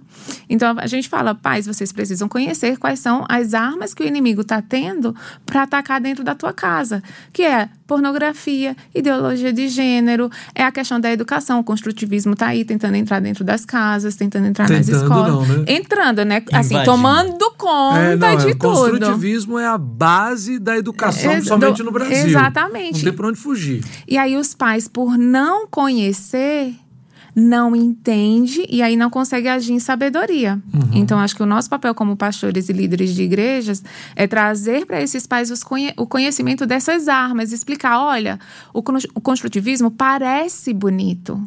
Então, 0.49 0.75
a 0.77 0.87
gente 0.87 1.07
fala, 1.09 1.33
pais, 1.35 1.65
vocês 1.65 1.91
precisam 1.91 2.27
conhecer 2.27 2.77
quais 2.77 2.99
são 2.99 3.25
as 3.29 3.53
armas 3.53 3.93
que 3.93 4.03
o 4.03 4.07
inimigo 4.07 4.41
está 4.41 4.61
tendo 4.61 5.15
para 5.45 5.63
atacar 5.63 5.99
dentro 6.01 6.23
da 6.23 6.35
tua 6.35 6.51
casa, 6.53 7.01
que 7.31 7.43
é 7.43 7.69
pornografia, 7.87 8.75
ideologia 8.93 9.51
de 9.53 9.67
gênero, 9.67 10.29
é 10.55 10.63
a 10.63 10.71
questão 10.71 10.99
da 10.99 11.11
educação. 11.11 11.59
O 11.59 11.63
construtivismo 11.63 12.33
está 12.33 12.47
aí 12.47 12.65
tentando 12.65 12.95
entrar 12.95 13.19
dentro 13.19 13.43
das 13.43 13.65
casas, 13.65 14.15
tentando 14.15 14.47
entrar 14.47 14.69
nas 14.69 14.85
Tentando 14.87 15.03
escolas. 15.03 15.47
não, 15.47 15.57
né? 15.57 15.65
Entrando, 15.67 16.25
né? 16.25 16.43
Assim, 16.51 16.73
Invadindo. 16.75 16.85
tomando 16.85 17.51
conta 17.57 17.99
É, 17.99 18.15
não, 18.15 18.27
é, 18.27 18.35
de 18.35 18.45
o 18.47 18.49
tudo. 18.51 18.57
construtivismo 18.57 19.52
é 19.59 19.65
a 19.67 19.77
base 19.77 20.59
da 20.59 20.77
educação, 20.77 21.31
É, 21.31 21.41
somente 21.41 21.77
do- 21.77 21.83
no 21.85 21.91
Brasil. 21.91 22.27
exatamente. 22.27 22.95
Não 22.97 23.03
tem 23.03 23.13
pra 23.13 23.27
onde 23.27 23.39
fugir. 23.39 23.83
E 24.07 24.17
aí 24.17 24.35
os 24.37 24.53
pais, 24.53 24.87
por 24.87 25.17
não 25.17 25.67
conhecer, 25.67 26.75
não 27.35 27.75
entende 27.75 28.63
e 28.69 28.81
aí 28.83 28.95
não 28.95 29.09
consegue 29.09 29.47
agir 29.47 29.73
em 29.73 29.79
sabedoria. 29.79 30.61
Então, 30.93 31.17
acho 31.19 31.35
que 31.35 31.41
o 31.41 31.45
nosso 31.47 31.67
papel 31.69 31.95
como 31.95 32.15
pastores 32.15 32.69
e 32.69 32.73
líderes 32.73 33.15
de 33.15 33.23
igrejas 33.23 33.83
é 34.15 34.27
trazer 34.27 34.85
para 34.85 35.01
esses 35.01 35.25
pais 35.25 35.63
conhe- 35.63 35.93
o 35.97 36.05
conhecimento 36.05 36.65
dessas 36.67 37.07
armas, 37.07 37.51
explicar, 37.51 37.99
olha, 37.99 38.39
o, 38.73 38.83
o 39.15 39.21
construtivismo 39.21 39.89
parece 39.89 40.71
bonito, 40.73 41.41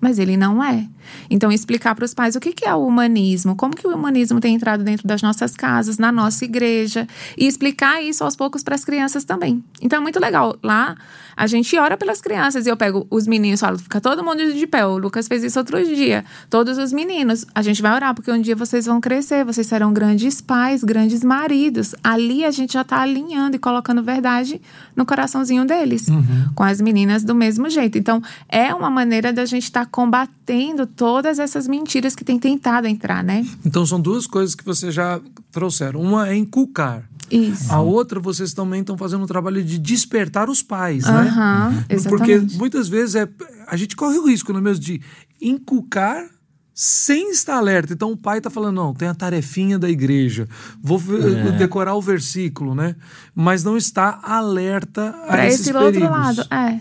mas 0.00 0.18
ele 0.20 0.36
não 0.36 0.62
é. 0.62 0.86
Então, 1.30 1.50
explicar 1.50 1.94
para 1.94 2.04
os 2.04 2.14
pais 2.14 2.36
o 2.36 2.40
que, 2.40 2.52
que 2.52 2.64
é 2.64 2.74
o 2.74 2.86
humanismo, 2.86 3.56
como 3.56 3.74
que 3.74 3.86
o 3.86 3.94
humanismo 3.94 4.40
tem 4.40 4.54
entrado 4.54 4.84
dentro 4.84 5.06
das 5.06 5.22
nossas 5.22 5.56
casas, 5.56 5.98
na 5.98 6.12
nossa 6.12 6.44
igreja, 6.44 7.06
e 7.36 7.46
explicar 7.46 8.02
isso 8.02 8.24
aos 8.24 8.36
poucos 8.36 8.62
para 8.62 8.74
as 8.74 8.84
crianças 8.84 9.24
também. 9.24 9.62
Então, 9.80 9.98
é 9.98 10.02
muito 10.02 10.20
legal. 10.20 10.56
Lá, 10.62 10.96
a 11.36 11.46
gente 11.46 11.76
ora 11.78 11.96
pelas 11.96 12.20
crianças 12.20 12.66
e 12.66 12.68
eu 12.68 12.76
pego 12.76 13.06
os 13.10 13.26
meninos 13.26 13.60
e 13.60 13.62
falo, 13.62 13.78
fica 13.78 14.00
todo 14.00 14.22
mundo 14.22 14.52
de 14.52 14.66
pé. 14.66 14.86
O 14.86 14.98
Lucas 14.98 15.28
fez 15.28 15.42
isso 15.42 15.58
outro 15.58 15.82
dia. 15.84 16.24
Todos 16.50 16.78
os 16.78 16.92
meninos, 16.92 17.44
a 17.54 17.62
gente 17.62 17.80
vai 17.80 17.94
orar, 17.94 18.14
porque 18.14 18.30
um 18.30 18.40
dia 18.40 18.54
vocês 18.54 18.86
vão 18.86 19.00
crescer, 19.00 19.44
vocês 19.44 19.66
serão 19.66 19.92
grandes 19.92 20.40
pais, 20.40 20.84
grandes 20.84 21.24
maridos. 21.24 21.94
Ali 22.02 22.44
a 22.44 22.50
gente 22.50 22.74
já 22.74 22.82
está 22.82 23.00
alinhando 23.00 23.56
e 23.56 23.58
colocando 23.58 24.02
verdade 24.02 24.60
no 24.94 25.06
coraçãozinho 25.06 25.64
deles, 25.64 26.06
com 26.54 26.62
as 26.62 26.80
meninas 26.80 27.24
do 27.24 27.34
mesmo 27.34 27.68
jeito. 27.70 27.98
Então, 27.98 28.22
é 28.48 28.74
uma 28.74 28.90
maneira 28.90 29.32
da 29.32 29.44
gente 29.44 29.64
estar 29.64 29.86
combatendo 29.86 30.86
todas 30.96 31.38
essas 31.38 31.66
mentiras 31.68 32.14
que 32.14 32.24
tem 32.24 32.38
tentado 32.38 32.86
entrar, 32.86 33.22
né? 33.22 33.46
Então 33.64 33.84
são 33.86 34.00
duas 34.00 34.26
coisas 34.26 34.54
que 34.54 34.64
vocês 34.64 34.94
já 34.94 35.20
trouxeram. 35.50 36.00
Uma 36.00 36.28
é 36.28 36.36
inculcar. 36.36 37.08
Isso. 37.30 37.72
A 37.72 37.80
outra, 37.80 38.20
vocês 38.20 38.52
também 38.52 38.80
estão 38.82 38.96
fazendo 38.98 39.24
um 39.24 39.26
trabalho 39.26 39.64
de 39.64 39.78
despertar 39.78 40.50
os 40.50 40.62
pais, 40.62 41.04
né? 41.04 41.10
Aham, 41.10 41.84
Porque 41.88 42.32
exatamente. 42.32 42.58
muitas 42.58 42.88
vezes 42.88 43.14
é, 43.14 43.26
a 43.66 43.76
gente 43.76 43.96
corre 43.96 44.18
o 44.18 44.26
risco, 44.26 44.52
não 44.52 44.60
é 44.60 44.62
mesmo, 44.62 44.84
de 44.84 45.00
inculcar 45.40 46.28
sem 46.74 47.30
estar 47.30 47.56
alerta. 47.56 47.92
Então 47.92 48.12
o 48.12 48.16
pai 48.16 48.38
está 48.38 48.48
falando, 48.50 48.76
não, 48.76 48.94
tem 48.94 49.08
a 49.08 49.14
tarefinha 49.14 49.78
da 49.78 49.88
igreja, 49.90 50.48
vou 50.82 51.00
É. 51.46 51.52
decorar 51.52 51.94
o 51.94 52.00
versículo, 52.02 52.74
né? 52.74 52.96
Mas 53.34 53.62
não 53.64 53.76
está 53.76 54.20
alerta 54.22 55.08
a 55.08 55.26
Para 55.26 55.46
esses 55.46 55.66
esse 55.68 55.76
outro 55.76 56.10
lado, 56.10 56.42
é. 56.50 56.80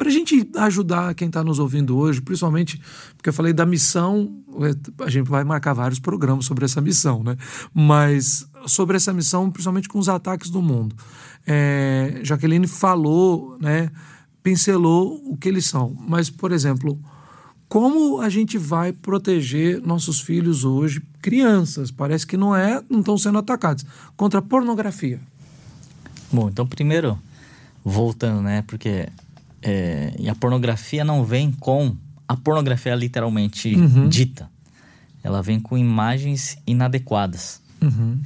Para 0.00 0.08
a 0.08 0.12
gente 0.12 0.48
ajudar 0.56 1.14
quem 1.14 1.26
está 1.26 1.44
nos 1.44 1.58
ouvindo 1.58 1.94
hoje, 1.94 2.22
principalmente 2.22 2.80
porque 3.18 3.28
eu 3.28 3.34
falei 3.34 3.52
da 3.52 3.66
missão, 3.66 4.34
é, 4.62 5.04
a 5.04 5.10
gente 5.10 5.28
vai 5.28 5.44
marcar 5.44 5.74
vários 5.74 5.98
programas 5.98 6.46
sobre 6.46 6.64
essa 6.64 6.80
missão, 6.80 7.22
né? 7.22 7.36
Mas 7.74 8.48
sobre 8.64 8.96
essa 8.96 9.12
missão, 9.12 9.50
principalmente 9.50 9.90
com 9.90 9.98
os 9.98 10.08
ataques 10.08 10.48
do 10.48 10.62
mundo. 10.62 10.96
É, 11.46 12.18
Jaqueline 12.22 12.66
falou, 12.66 13.58
né? 13.60 13.90
Pincelou 14.42 15.20
o 15.26 15.36
que 15.36 15.50
eles 15.50 15.66
são. 15.66 15.94
Mas, 16.08 16.30
por 16.30 16.50
exemplo, 16.50 16.98
como 17.68 18.22
a 18.22 18.30
gente 18.30 18.56
vai 18.56 18.94
proteger 18.94 19.82
nossos 19.82 20.18
filhos 20.18 20.64
hoje, 20.64 21.02
crianças, 21.20 21.90
parece 21.90 22.26
que 22.26 22.38
não 22.38 22.56
é, 22.56 22.82
não 22.88 23.00
estão 23.00 23.18
sendo 23.18 23.36
atacados, 23.36 23.84
contra 24.16 24.38
a 24.38 24.42
pornografia? 24.42 25.20
Bom, 26.32 26.48
então 26.48 26.66
primeiro, 26.66 27.18
voltando, 27.84 28.40
né? 28.40 28.62
Porque 28.62 29.06
é, 29.62 30.14
e 30.18 30.28
a 30.28 30.34
pornografia 30.34 31.04
não 31.04 31.24
vem 31.24 31.52
com 31.52 31.96
a 32.26 32.36
pornografia 32.36 32.94
literalmente 32.94 33.74
uhum. 33.74 34.08
dita. 34.08 34.50
Ela 35.22 35.42
vem 35.42 35.60
com 35.60 35.76
imagens 35.76 36.56
inadequadas. 36.66 37.60
Uhum. 37.82 38.20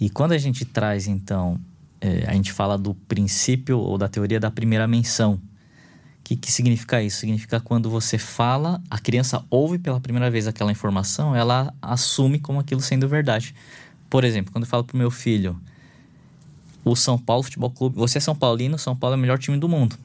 E 0.00 0.10
quando 0.10 0.32
a 0.32 0.38
gente 0.38 0.64
traz, 0.64 1.08
então, 1.08 1.58
é, 2.00 2.24
a 2.28 2.34
gente 2.34 2.52
fala 2.52 2.76
do 2.76 2.94
princípio 2.94 3.78
ou 3.78 3.98
da 3.98 4.08
teoria 4.08 4.38
da 4.38 4.50
primeira 4.50 4.86
menção. 4.86 5.34
O 5.34 5.40
que, 6.22 6.36
que 6.36 6.52
significa 6.52 7.02
isso? 7.02 7.20
Significa 7.20 7.60
quando 7.60 7.88
você 7.88 8.18
fala, 8.18 8.80
a 8.90 8.98
criança 8.98 9.44
ouve 9.48 9.78
pela 9.78 10.00
primeira 10.00 10.30
vez 10.30 10.46
aquela 10.46 10.70
informação, 10.70 11.34
ela 11.34 11.72
assume 11.80 12.38
como 12.38 12.58
aquilo 12.58 12.80
sendo 12.80 13.08
verdade. 13.08 13.54
Por 14.10 14.24
exemplo, 14.24 14.52
quando 14.52 14.64
eu 14.64 14.68
falo 14.68 14.84
pro 14.84 14.98
meu 14.98 15.10
filho, 15.10 15.58
o 16.84 16.94
São 16.94 17.16
Paulo 17.16 17.44
Futebol 17.44 17.70
Clube, 17.70 17.96
você 17.96 18.18
é 18.18 18.20
São 18.20 18.34
Paulino, 18.34 18.78
São 18.78 18.94
Paulo 18.94 19.14
é 19.14 19.16
o 19.16 19.20
melhor 19.20 19.38
time 19.38 19.56
do 19.56 19.68
mundo 19.68 19.96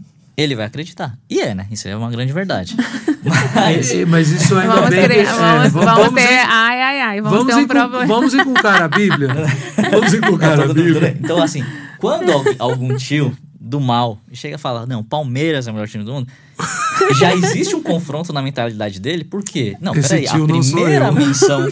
ele 0.41 0.55
vai 0.55 0.65
acreditar. 0.65 1.17
E 1.29 1.39
é, 1.39 1.53
né? 1.53 1.67
Isso 1.71 1.87
é 1.87 1.95
uma 1.95 2.09
grande 2.09 2.33
verdade. 2.33 2.75
Mas, 3.23 3.93
mas 4.07 4.29
isso 4.29 4.57
ainda 4.57 4.73
vamos 4.73 4.89
bem... 4.89 5.01
Querer, 5.01 5.25
vamos, 5.25 5.65
é, 5.65 5.69
vamos, 5.69 5.85
vamos 5.85 6.13
ter... 6.13 6.39
ai, 6.47 6.81
ai, 6.81 7.01
ai. 7.01 7.21
Vamos, 7.21 7.37
vamos 7.37 7.53
ter 7.53 7.61
um 7.61 7.67
problema. 7.67 8.05
Vamos 8.07 8.33
inculcar 8.33 8.81
a 8.81 8.87
Bíblia. 8.87 9.29
Vamos 9.91 10.13
inculcar 10.13 10.59
a 10.59 10.73
Bíblia. 10.73 11.17
Então, 11.19 11.41
assim, 11.41 11.63
quando 11.99 12.31
algum 12.57 12.95
tio 12.95 13.37
do 13.59 13.79
mal 13.79 14.19
chega 14.33 14.55
e 14.55 14.57
fala, 14.57 14.87
não, 14.87 15.03
Palmeiras 15.03 15.67
é 15.67 15.71
o 15.71 15.73
melhor 15.73 15.87
time 15.87 16.03
do 16.03 16.13
mundo, 16.13 16.27
já 17.19 17.35
existe 17.35 17.75
um 17.75 17.83
confronto 17.83 18.33
na 18.33 18.41
mentalidade 18.41 18.99
dele, 18.99 19.23
por 19.23 19.43
quê? 19.43 19.77
Não, 19.79 19.93
Esse 19.93 20.09
peraí, 20.09 20.27
a 20.27 20.39
primeira 20.39 21.11
menção... 21.11 21.67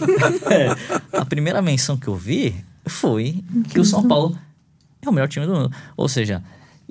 é, 0.48 1.18
a 1.18 1.24
primeira 1.24 1.60
menção 1.60 1.96
que 1.96 2.06
eu 2.06 2.14
vi 2.14 2.54
foi 2.86 3.42
que 3.70 3.80
o 3.80 3.84
São 3.84 4.06
Paulo 4.06 4.38
é 5.02 5.08
o 5.08 5.12
melhor 5.12 5.28
time 5.28 5.46
do 5.46 5.52
mundo. 5.52 5.72
Ou 5.96 6.08
seja 6.08 6.42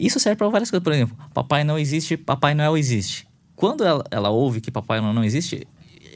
isso 0.08 0.20
serve 0.20 0.38
para 0.38 0.50
várias 0.50 0.72
coisas. 0.72 0.84
Por 0.84 0.94
exemplo, 0.94 1.18
Papai 1.34 1.64
não 1.64 1.78
existe, 1.78 2.16
Papai 2.16 2.54
Noel 2.54 2.78
existe. 2.78 3.28
Quando 3.56 3.84
ela, 3.84 4.04
ela 4.10 4.30
ouve 4.30 4.62
que 4.62 4.72
Papai 4.72 5.02
Noel 5.02 5.14
não 5.14 5.24
existe, 5.24 5.68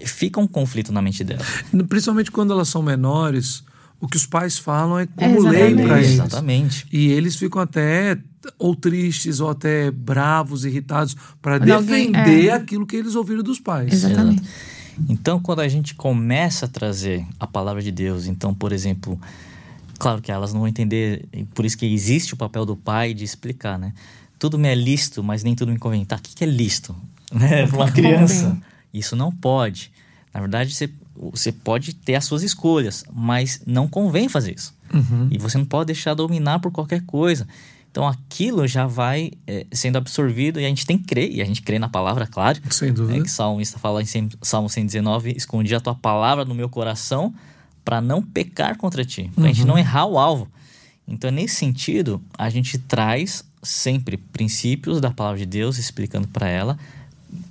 fica 0.05 0.39
um 0.39 0.47
conflito 0.47 0.91
na 0.93 1.01
mente 1.01 1.23
dela. 1.23 1.43
Principalmente 1.89 2.31
quando 2.31 2.53
elas 2.53 2.69
são 2.69 2.81
menores, 2.81 3.63
o 3.99 4.07
que 4.07 4.17
os 4.17 4.25
pais 4.25 4.57
falam 4.57 4.99
é 4.99 5.05
como 5.05 5.41
lei 5.41 5.75
para 5.75 5.97
eles. 5.97 6.11
Exatamente. 6.11 6.87
E 6.91 7.11
eles 7.11 7.35
ficam 7.35 7.61
até 7.61 8.17
ou 8.57 8.75
tristes 8.75 9.39
ou 9.39 9.49
até 9.49 9.91
bravos, 9.91 10.65
irritados 10.65 11.15
para 11.41 11.57
defender 11.57 12.47
é. 12.47 12.53
aquilo 12.53 12.85
que 12.85 12.95
eles 12.95 13.15
ouviram 13.15 13.43
dos 13.43 13.59
pais. 13.59 13.93
Exatamente. 13.93 14.43
Então, 15.09 15.39
quando 15.39 15.59
a 15.59 15.67
gente 15.67 15.95
começa 15.95 16.65
a 16.65 16.69
trazer 16.69 17.25
a 17.39 17.47
palavra 17.47 17.81
de 17.81 17.91
Deus, 17.91 18.27
então, 18.27 18.53
por 18.53 18.71
exemplo, 18.71 19.19
Claro 20.03 20.21
que 20.21 20.31
elas 20.31 20.53
não 20.53 20.59
vão 20.61 20.67
entender, 20.67 21.25
por 21.53 21.65
isso 21.65 21.77
que 21.77 21.85
existe 21.85 22.33
o 22.33 22.37
papel 22.37 22.65
do 22.65 22.75
pai 22.75 23.13
de 23.13 23.23
explicar, 23.23 23.79
né? 23.79 23.93
Tudo 24.37 24.59
me 24.59 24.67
é 24.67 24.75
listo, 24.75 25.23
mas 25.23 25.43
nem 25.43 25.55
tudo 25.55 25.71
me 25.71 25.79
convém. 25.79 26.03
Tá, 26.03 26.17
o 26.17 26.19
que 26.19 26.43
é 26.43 26.47
listo? 26.47 26.95
Né? 27.33 27.65
Para 27.65 27.77
uma 27.77 27.91
criança. 27.91 28.55
Isso 28.93 29.15
não 29.15 29.31
pode. 29.31 29.91
Na 30.31 30.39
verdade, 30.39 30.71
você, 30.71 30.87
você 31.15 31.51
pode 31.51 31.95
ter 31.95 32.13
as 32.13 32.25
suas 32.25 32.43
escolhas, 32.43 33.03
mas 33.11 33.59
não 33.65 33.87
convém 33.87 34.29
fazer 34.29 34.53
isso. 34.53 34.71
Uhum. 34.93 35.29
E 35.31 35.39
você 35.39 35.57
não 35.57 35.65
pode 35.65 35.87
deixar 35.87 36.13
dominar 36.13 36.59
por 36.59 36.71
qualquer 36.71 37.01
coisa. 37.01 37.47
Então 37.89 38.07
aquilo 38.07 38.67
já 38.67 38.85
vai 38.85 39.31
é, 39.47 39.65
sendo 39.71 39.97
absorvido 39.97 40.59
e 40.59 40.65
a 40.65 40.67
gente 40.67 40.85
tem 40.85 40.97
que 40.97 41.05
crer, 41.05 41.31
e 41.31 41.41
a 41.41 41.45
gente 41.45 41.63
crê 41.63 41.79
na 41.79 41.89
palavra, 41.89 42.27
claro. 42.27 42.59
Sem 42.69 42.93
dúvida. 42.93 43.19
É 43.19 43.21
que 43.23 43.31
Salmista 43.31 43.79
fala 43.79 44.03
em 44.03 44.05
Salmo 44.41 44.69
119: 44.69 45.33
Escondi 45.35 45.73
a 45.73 45.79
tua 45.79 45.95
palavra 45.95 46.45
no 46.45 46.53
meu 46.53 46.69
coração 46.69 47.33
para 47.83 48.01
não 48.01 48.21
pecar 48.21 48.77
contra 48.77 49.03
ti, 49.03 49.29
para 49.35 49.43
a 49.43 49.47
uhum. 49.47 49.53
gente 49.53 49.65
não 49.65 49.77
errar 49.77 50.05
o 50.05 50.17
alvo. 50.17 50.47
Então, 51.07 51.29
nesse 51.29 51.55
sentido, 51.55 52.21
a 52.37 52.49
gente 52.49 52.77
traz 52.77 53.43
sempre 53.61 54.17
princípios 54.17 55.01
da 55.01 55.11
palavra 55.11 55.39
de 55.39 55.45
Deus, 55.45 55.77
explicando 55.77 56.27
para 56.27 56.47
ela 56.47 56.77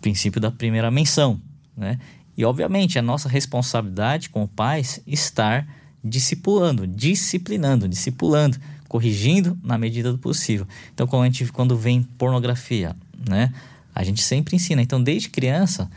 princípio 0.01 0.41
da 0.41 0.51
primeira 0.51 0.91
menção, 0.91 1.41
né? 1.77 1.99
E, 2.37 2.45
obviamente, 2.45 2.99
a 2.99 3.03
nossa 3.03 3.29
responsabilidade 3.29 4.31
com 4.31 4.47
pais 4.47 5.01
estar 5.07 5.67
discipulando, 6.03 6.87
disciplinando, 6.87 7.89
discipulando, 7.89 8.59
corrigindo 8.89 9.59
na 9.63 9.77
medida 9.77 10.11
do 10.13 10.19
possível. 10.19 10.67
Então, 10.95 11.07
quando 11.07 11.23
a 11.23 11.27
gente 11.27 11.47
quando 11.53 11.77
vem 11.77 12.03
pornografia, 12.03 12.97
né? 13.29 13.53
A 13.95 14.03
gente 14.03 14.23
sempre 14.23 14.57
ensina. 14.57 14.81
Então, 14.81 15.03
desde 15.03 15.29
criança, 15.29 15.91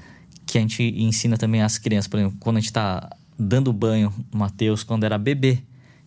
que 0.45 0.57
a 0.57 0.61
gente 0.61 0.83
ensina 0.83 1.37
também 1.37 1.61
as 1.61 1.77
crianças, 1.77 2.07
por 2.07 2.19
exemplo, 2.19 2.37
quando 2.39 2.57
a 2.57 2.59
gente 2.59 2.69
está 2.69 3.09
dando 3.37 3.71
banho 3.73 4.13
no 4.31 4.39
Mateus 4.39 4.83
quando 4.83 5.03
era 5.03 5.17
bebê. 5.17 5.59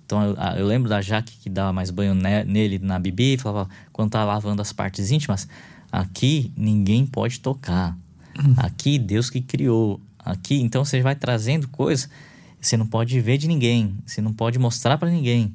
Então 0.04 0.22
eu, 0.24 0.34
eu, 0.56 0.66
lembro 0.66 0.88
da 0.88 1.02
Jaque 1.02 1.36
que 1.36 1.50
dava 1.50 1.72
mais 1.72 1.90
banho 1.90 2.14
ne, 2.14 2.44
nele 2.44 2.78
na 2.78 2.98
Bibi 2.98 3.34
e 3.34 3.38
falava 3.38 3.68
quando 3.92 4.10
tá 4.10 4.24
lavando 4.24 4.62
as 4.62 4.72
partes 4.72 5.10
íntimas, 5.10 5.46
aqui 5.92 6.50
ninguém 6.56 7.04
pode 7.04 7.40
tocar. 7.40 7.96
Uhum. 8.38 8.54
Aqui 8.56 8.98
Deus 8.98 9.28
que 9.28 9.40
criou. 9.40 10.00
Aqui, 10.18 10.60
então 10.60 10.84
você 10.84 11.00
vai 11.00 11.14
trazendo 11.14 11.68
coisas, 11.68 12.08
você 12.60 12.76
não 12.76 12.86
pode 12.86 13.18
ver 13.20 13.38
de 13.38 13.48
ninguém, 13.48 13.96
você 14.06 14.20
não 14.20 14.32
pode 14.32 14.58
mostrar 14.58 14.98
para 14.98 15.10
ninguém. 15.10 15.54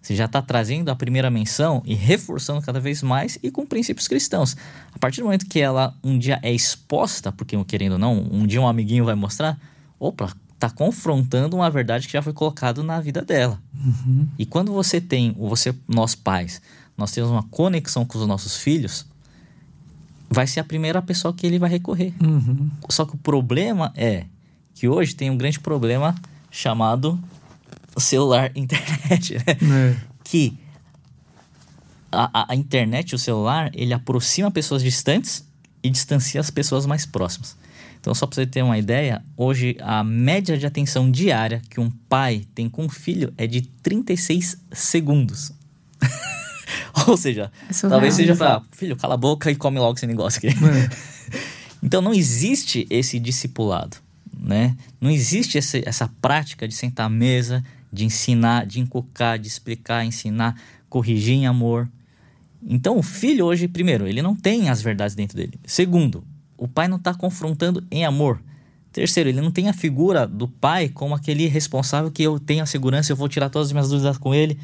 Você 0.00 0.14
já 0.14 0.26
está 0.26 0.42
trazendo 0.42 0.90
a 0.90 0.96
primeira 0.96 1.30
menção 1.30 1.82
e 1.86 1.94
reforçando 1.94 2.60
cada 2.60 2.78
vez 2.78 3.02
mais 3.02 3.38
e 3.42 3.50
com 3.50 3.64
princípios 3.64 4.06
cristãos. 4.06 4.54
A 4.92 4.98
partir 4.98 5.22
do 5.22 5.24
momento 5.24 5.46
que 5.46 5.58
ela 5.58 5.94
um 6.04 6.18
dia 6.18 6.38
é 6.42 6.52
exposta, 6.52 7.32
porque 7.32 7.56
querendo 7.64 7.92
ou 7.92 7.98
não, 7.98 8.18
um 8.30 8.46
dia 8.46 8.60
um 8.60 8.68
amiguinho 8.68 9.06
vai 9.06 9.14
mostrar, 9.14 9.58
opa, 9.98 10.30
está 10.64 10.70
confrontando 10.70 11.56
uma 11.56 11.70
verdade 11.70 12.06
que 12.06 12.12
já 12.12 12.22
foi 12.22 12.32
colocada 12.32 12.82
na 12.82 13.00
vida 13.00 13.22
dela. 13.22 13.60
Uhum. 13.74 14.26
E 14.38 14.46
quando 14.46 14.72
você 14.72 15.00
tem, 15.00 15.32
você, 15.32 15.74
nós 15.86 16.14
pais, 16.14 16.62
nós 16.96 17.12
temos 17.12 17.30
uma 17.30 17.42
conexão 17.44 18.04
com 18.04 18.18
os 18.18 18.26
nossos 18.26 18.56
filhos, 18.56 19.06
vai 20.30 20.46
ser 20.46 20.60
a 20.60 20.64
primeira 20.64 21.02
pessoa 21.02 21.34
que 21.34 21.46
ele 21.46 21.58
vai 21.58 21.68
recorrer. 21.68 22.14
Uhum. 22.22 22.70
Só 22.88 23.04
que 23.04 23.14
o 23.14 23.18
problema 23.18 23.92
é 23.94 24.24
que 24.74 24.88
hoje 24.88 25.14
tem 25.14 25.30
um 25.30 25.36
grande 25.36 25.60
problema 25.60 26.14
chamado 26.50 27.20
celular 27.98 28.50
internet, 28.56 29.34
né? 29.34 29.90
É. 29.92 29.96
Que 30.24 30.56
a, 32.10 32.30
a, 32.32 32.52
a 32.52 32.56
internet 32.56 33.14
o 33.14 33.18
celular, 33.18 33.70
ele 33.74 33.92
aproxima 33.92 34.50
pessoas 34.50 34.82
distantes 34.82 35.46
e 35.82 35.90
distancia 35.90 36.40
as 36.40 36.50
pessoas 36.50 36.86
mais 36.86 37.04
próximas. 37.04 37.56
Então, 38.04 38.14
só 38.14 38.26
para 38.26 38.34
você 38.34 38.46
ter 38.46 38.60
uma 38.60 38.76
ideia, 38.76 39.24
hoje 39.34 39.78
a 39.80 40.04
média 40.04 40.58
de 40.58 40.66
atenção 40.66 41.10
diária 41.10 41.62
que 41.70 41.80
um 41.80 41.90
pai 41.90 42.44
tem 42.54 42.68
com 42.68 42.84
um 42.84 42.88
filho 42.90 43.32
é 43.38 43.46
de 43.46 43.62
36 43.62 44.58
segundos. 44.72 45.52
Ou 47.08 47.16
seja, 47.16 47.50
é 47.66 47.88
talvez 47.88 48.12
seja 48.12 48.36
para 48.36 48.60
filho, 48.72 48.94
cala 48.94 49.14
a 49.14 49.16
boca 49.16 49.50
e 49.50 49.56
come 49.56 49.78
logo 49.78 49.96
esse 49.96 50.06
negócio 50.06 50.36
aqui. 50.36 50.48
É. 50.48 50.90
então, 51.82 52.02
não 52.02 52.12
existe 52.12 52.86
esse 52.90 53.18
discipulado, 53.18 53.96
né? 54.38 54.76
Não 55.00 55.10
existe 55.10 55.56
esse, 55.56 55.82
essa 55.86 56.06
prática 56.20 56.68
de 56.68 56.74
sentar 56.74 57.06
à 57.06 57.08
mesa, 57.08 57.64
de 57.90 58.04
ensinar, 58.04 58.66
de 58.66 58.80
encocar, 58.80 59.38
de 59.38 59.48
explicar, 59.48 60.04
ensinar, 60.04 60.60
corrigir 60.90 61.36
em 61.36 61.46
amor. 61.46 61.88
Então, 62.62 62.98
o 62.98 63.02
filho 63.02 63.46
hoje, 63.46 63.66
primeiro, 63.66 64.06
ele 64.06 64.20
não 64.20 64.36
tem 64.36 64.68
as 64.68 64.82
verdades 64.82 65.16
dentro 65.16 65.38
dele. 65.38 65.58
Segundo, 65.64 66.22
o 66.56 66.68
pai 66.68 66.88
não 66.88 66.96
está 66.96 67.14
confrontando 67.14 67.84
em 67.90 68.04
amor. 68.04 68.40
Terceiro, 68.92 69.28
ele 69.28 69.40
não 69.40 69.50
tem 69.50 69.68
a 69.68 69.72
figura 69.72 70.26
do 70.26 70.46
pai 70.46 70.88
como 70.88 71.14
aquele 71.14 71.46
responsável 71.48 72.10
que 72.10 72.22
eu 72.22 72.38
tenho 72.38 72.62
a 72.62 72.66
segurança, 72.66 73.10
eu 73.10 73.16
vou 73.16 73.28
tirar 73.28 73.50
todas 73.50 73.68
as 73.68 73.72
minhas 73.72 73.88
dúvidas 73.88 74.18
com 74.18 74.34
ele. 74.34 74.58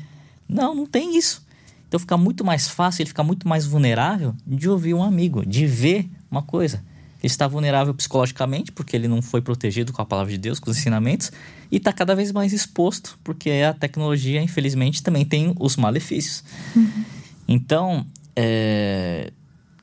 Não, 0.49 0.75
não 0.75 0.87
tem 0.87 1.17
isso. 1.17 1.45
Então 1.89 1.99
fica 1.99 2.17
muito 2.17 2.45
mais 2.45 2.69
fácil, 2.69 3.03
ele 3.03 3.09
fica 3.09 3.25
muito 3.25 3.49
mais 3.49 3.67
vulnerável 3.67 4.33
de 4.47 4.69
ouvir 4.69 4.95
um 4.95 5.03
amigo, 5.03 5.45
de 5.45 5.67
ver 5.67 6.09
uma 6.31 6.43
coisa. 6.43 6.77
Ele 7.23 7.27
está 7.27 7.49
vulnerável 7.49 7.93
psicologicamente, 7.93 8.71
porque 8.71 8.97
ele 8.97 9.09
não 9.09 9.21
foi 9.21 9.43
protegido 9.43 9.93
com 9.93 10.01
a 10.01 10.07
palavra 10.07 10.31
de 10.31 10.39
Deus, 10.39 10.61
com 10.61 10.71
os 10.71 10.79
ensinamentos, 10.79 11.33
e 11.71 11.77
está 11.77 11.93
cada 11.93 12.15
vez 12.15 12.33
mais 12.33 12.53
exposto, 12.53 13.19
porque 13.25 13.51
a 13.51 13.75
tecnologia, 13.75 14.41
infelizmente, 14.41 15.03
também 15.03 15.25
tem 15.25 15.53
os 15.59 15.77
malefícios. 15.77 16.45
Uhum. 16.75 17.05
Então, 17.49 18.07
é, 18.37 19.33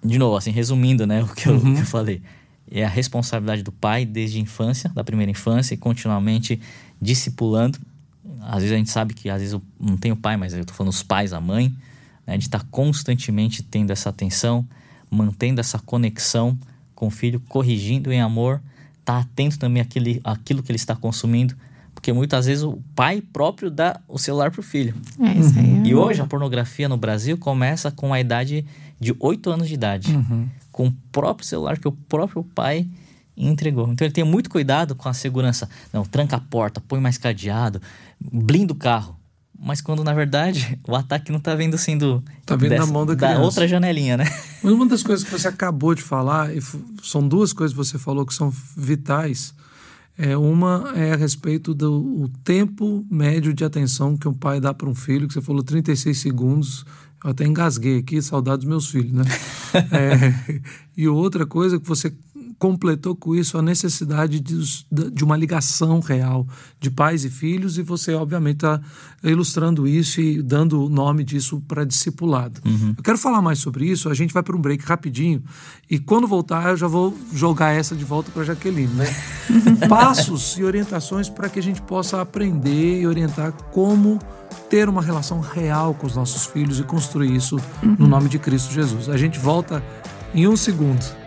de 0.04 0.18
novo, 0.18 0.38
assim, 0.38 0.52
resumindo, 0.52 1.06
né, 1.06 1.24
o 1.24 1.28
que 1.28 1.48
eu, 1.48 1.54
uhum. 1.54 1.76
que 1.76 1.82
eu 1.82 1.86
falei. 1.86 2.22
É 2.70 2.84
a 2.84 2.90
responsabilidade 2.90 3.64
do 3.64 3.72
pai 3.72 4.06
desde 4.06 4.38
a 4.38 4.42
infância, 4.42 4.90
da 4.90 5.04
primeira 5.04 5.32
infância, 5.32 5.74
e 5.74 5.78
continuamente 5.78 6.60
discipulando. 7.02 7.80
Às 8.42 8.62
vezes 8.62 8.72
a 8.74 8.78
gente 8.78 8.90
sabe 8.90 9.14
que, 9.14 9.30
às 9.30 9.40
vezes, 9.40 9.54
eu 9.54 9.62
não 9.80 9.98
tenho 9.98 10.16
pai, 10.16 10.36
mas 10.36 10.54
eu 10.54 10.66
tô 10.66 10.74
falando 10.74 10.92
os 10.92 11.04
pais, 11.04 11.32
a 11.34 11.40
mãe, 11.40 11.74
né, 12.26 12.38
de 12.38 12.46
estar 12.46 12.60
tá 12.60 12.66
constantemente 12.70 13.64
tendo 13.64 13.92
essa 13.92 14.10
atenção. 14.10 14.68
mantendo 15.10 15.62
essa 15.62 15.80
conexão 15.80 16.58
com 16.94 17.08
o 17.08 17.10
filho, 17.10 17.40
corrigindo 17.48 18.12
em 18.12 18.20
amor, 18.20 18.62
tá 19.06 19.20
atento 19.20 19.58
também 19.58 19.82
àquele, 19.82 20.20
àquilo 20.22 20.62
que 20.62 20.70
ele 20.70 20.78
está 20.78 20.96
consumindo, 20.96 21.56
porque 21.94 22.12
muitas 22.12 22.46
vezes 22.46 22.64
o 22.64 22.78
pai 22.94 23.22
próprio 23.22 23.72
dá 23.72 24.02
o 24.08 24.18
celular 24.18 24.52
pro 24.52 24.62
filho. 24.62 24.94
É 25.20 25.32
isso 25.34 25.58
aí. 25.58 25.88
E 25.88 25.96
hoje 25.96 26.22
a 26.22 26.26
pornografia 26.26 26.90
no 26.90 26.98
Brasil 26.98 27.38
começa 27.38 27.90
com 27.90 28.14
a 28.14 28.20
idade 28.20 28.66
de 29.00 29.16
8 29.20 29.50
anos 29.52 29.68
de 29.68 29.74
idade, 29.74 30.14
com 30.72 30.88
o 30.88 30.94
próprio 31.12 31.46
celular 31.48 31.78
que 31.78 31.88
o 31.88 31.92
próprio 31.92 32.44
pai 32.44 32.88
entregou. 33.36 33.92
Então 33.92 34.06
ele 34.06 34.14
tem 34.14 34.24
muito 34.24 34.50
cuidado 34.50 34.96
com 34.96 35.08
a 35.08 35.14
segurança. 35.14 35.70
Não, 35.94 36.04
tranca 36.04 36.38
a 36.38 36.40
porta, 36.40 36.82
põe 36.82 37.00
mais 37.00 37.18
cadeado, 37.18 37.82
blinda 38.20 38.74
o 38.74 38.76
carro. 38.76 39.16
Mas 39.60 39.82
quando 39.82 40.04
na 40.04 40.14
verdade 40.14 40.80
o 40.88 40.96
ataque 40.96 41.32
não 41.32 41.40
tá 41.40 41.56
vindo 41.56 41.78
sendo 41.80 42.24
Tá 42.46 42.56
vindo 42.56 42.76
na 42.76 42.86
mão 42.86 43.06
da 43.06 43.16
criança. 43.16 43.42
outra 43.42 43.68
janelinha, 43.68 44.16
né? 44.18 44.26
Mas 44.62 44.72
uma 44.72 44.86
das 44.86 45.02
coisas 45.02 45.26
que 45.26 45.32
você 45.32 45.48
acabou 45.48 45.96
de 45.96 46.02
falar, 46.04 46.56
e 46.56 46.60
são 47.02 47.28
duas 47.28 47.54
coisas 47.54 47.76
que 47.76 47.84
você 47.84 47.98
falou 47.98 48.26
que 48.26 48.34
são 48.34 48.52
vitais. 48.76 49.54
É, 50.16 50.36
uma 50.36 50.94
é 50.96 51.14
a 51.14 51.16
respeito 51.16 51.74
do 51.76 52.30
tempo 52.44 53.06
médio 53.10 53.54
de 53.54 53.64
atenção 53.64 54.18
que 54.18 54.28
um 54.28 54.34
pai 54.34 54.60
dá 54.60 54.74
para 54.74 54.90
um 54.90 54.96
filho, 54.96 55.28
que 55.28 55.34
você 55.34 55.42
falou 55.42 55.64
36 55.64 56.18
segundos. 56.18 56.86
Eu 57.28 57.32
até 57.32 57.46
engasguei 57.46 57.98
aqui, 57.98 58.22
saudade 58.22 58.60
dos 58.60 58.70
meus 58.70 58.90
filhos, 58.90 59.12
né? 59.12 59.24
É, 59.92 60.62
e 60.96 61.10
outra 61.10 61.46
coisa 61.46 61.78
que 61.78 61.86
você 61.86 62.16
completou 62.60 63.16
com 63.16 63.36
isso 63.36 63.58
a 63.58 63.62
necessidade 63.62 64.40
de, 64.40 64.58
de 65.12 65.24
uma 65.24 65.38
ligação 65.38 66.00
real 66.00 66.48
de 66.80 66.90
pais 66.90 67.24
e 67.24 67.30
filhos, 67.30 67.78
e 67.78 67.84
você, 67.84 68.14
obviamente, 68.14 68.58
está 68.58 68.82
ilustrando 69.24 69.88
isso 69.88 70.20
e 70.22 70.42
dando 70.42 70.84
o 70.84 70.90
nome 70.90 71.24
disso 71.24 71.62
para 71.68 71.86
discipulado. 71.86 72.62
Eu 72.98 73.04
quero 73.04 73.18
falar 73.18 73.42
mais 73.42 73.60
sobre 73.60 73.86
isso, 73.86 74.10
a 74.10 74.14
gente 74.14 74.34
vai 74.34 74.44
para 74.44 74.56
um 74.56 74.62
break 74.62 74.84
rapidinho, 74.86 75.44
e 75.90 76.00
quando 76.00 76.28
voltar, 76.28 76.70
eu 76.70 76.78
já 76.78 76.88
vou 76.88 77.18
jogar 77.34 77.72
essa 77.72 77.96
de 77.96 78.04
volta 78.04 78.32
para 78.32 78.44
Jaqueline, 78.44 78.94
né? 78.94 79.06
Passos 79.88 80.58
e 80.58 80.64
orientações 80.64 81.30
para 81.30 81.50
que 81.50 81.60
a 81.60 81.64
gente 81.64 81.82
possa 81.82 82.22
aprender 82.22 83.02
e 83.02 83.08
orientar 83.08 83.52
como 83.72 84.20
ter 84.70 84.90
uma 84.90 85.02
relação 85.02 85.40
real 85.40 85.94
com 85.94 86.08
os 86.08 86.16
nossos 86.16 86.46
filhos 86.46 86.80
e 86.80 86.84
construir 86.84 87.36
isso 87.36 87.58
no 87.82 88.08
nome 88.08 88.30
de 88.30 88.40
Cristo 88.40 88.74
Jesus. 88.74 89.10
A 89.10 89.18
gente 89.18 89.40
volta 89.40 89.84
em 90.34 90.48
um 90.48 90.58
segundo. 90.58 91.27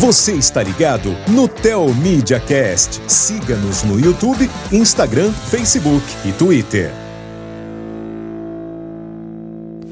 Você 0.00 0.34
está 0.34 0.62
ligado 0.62 1.10
no 1.28 1.48
Tel 1.48 1.92
Media 1.92 2.38
Cast. 2.38 3.02
Siga-nos 3.10 3.82
no 3.82 3.98
YouTube, 3.98 4.48
Instagram, 4.70 5.32
Facebook 5.32 6.06
e 6.24 6.30
Twitter. 6.30 6.92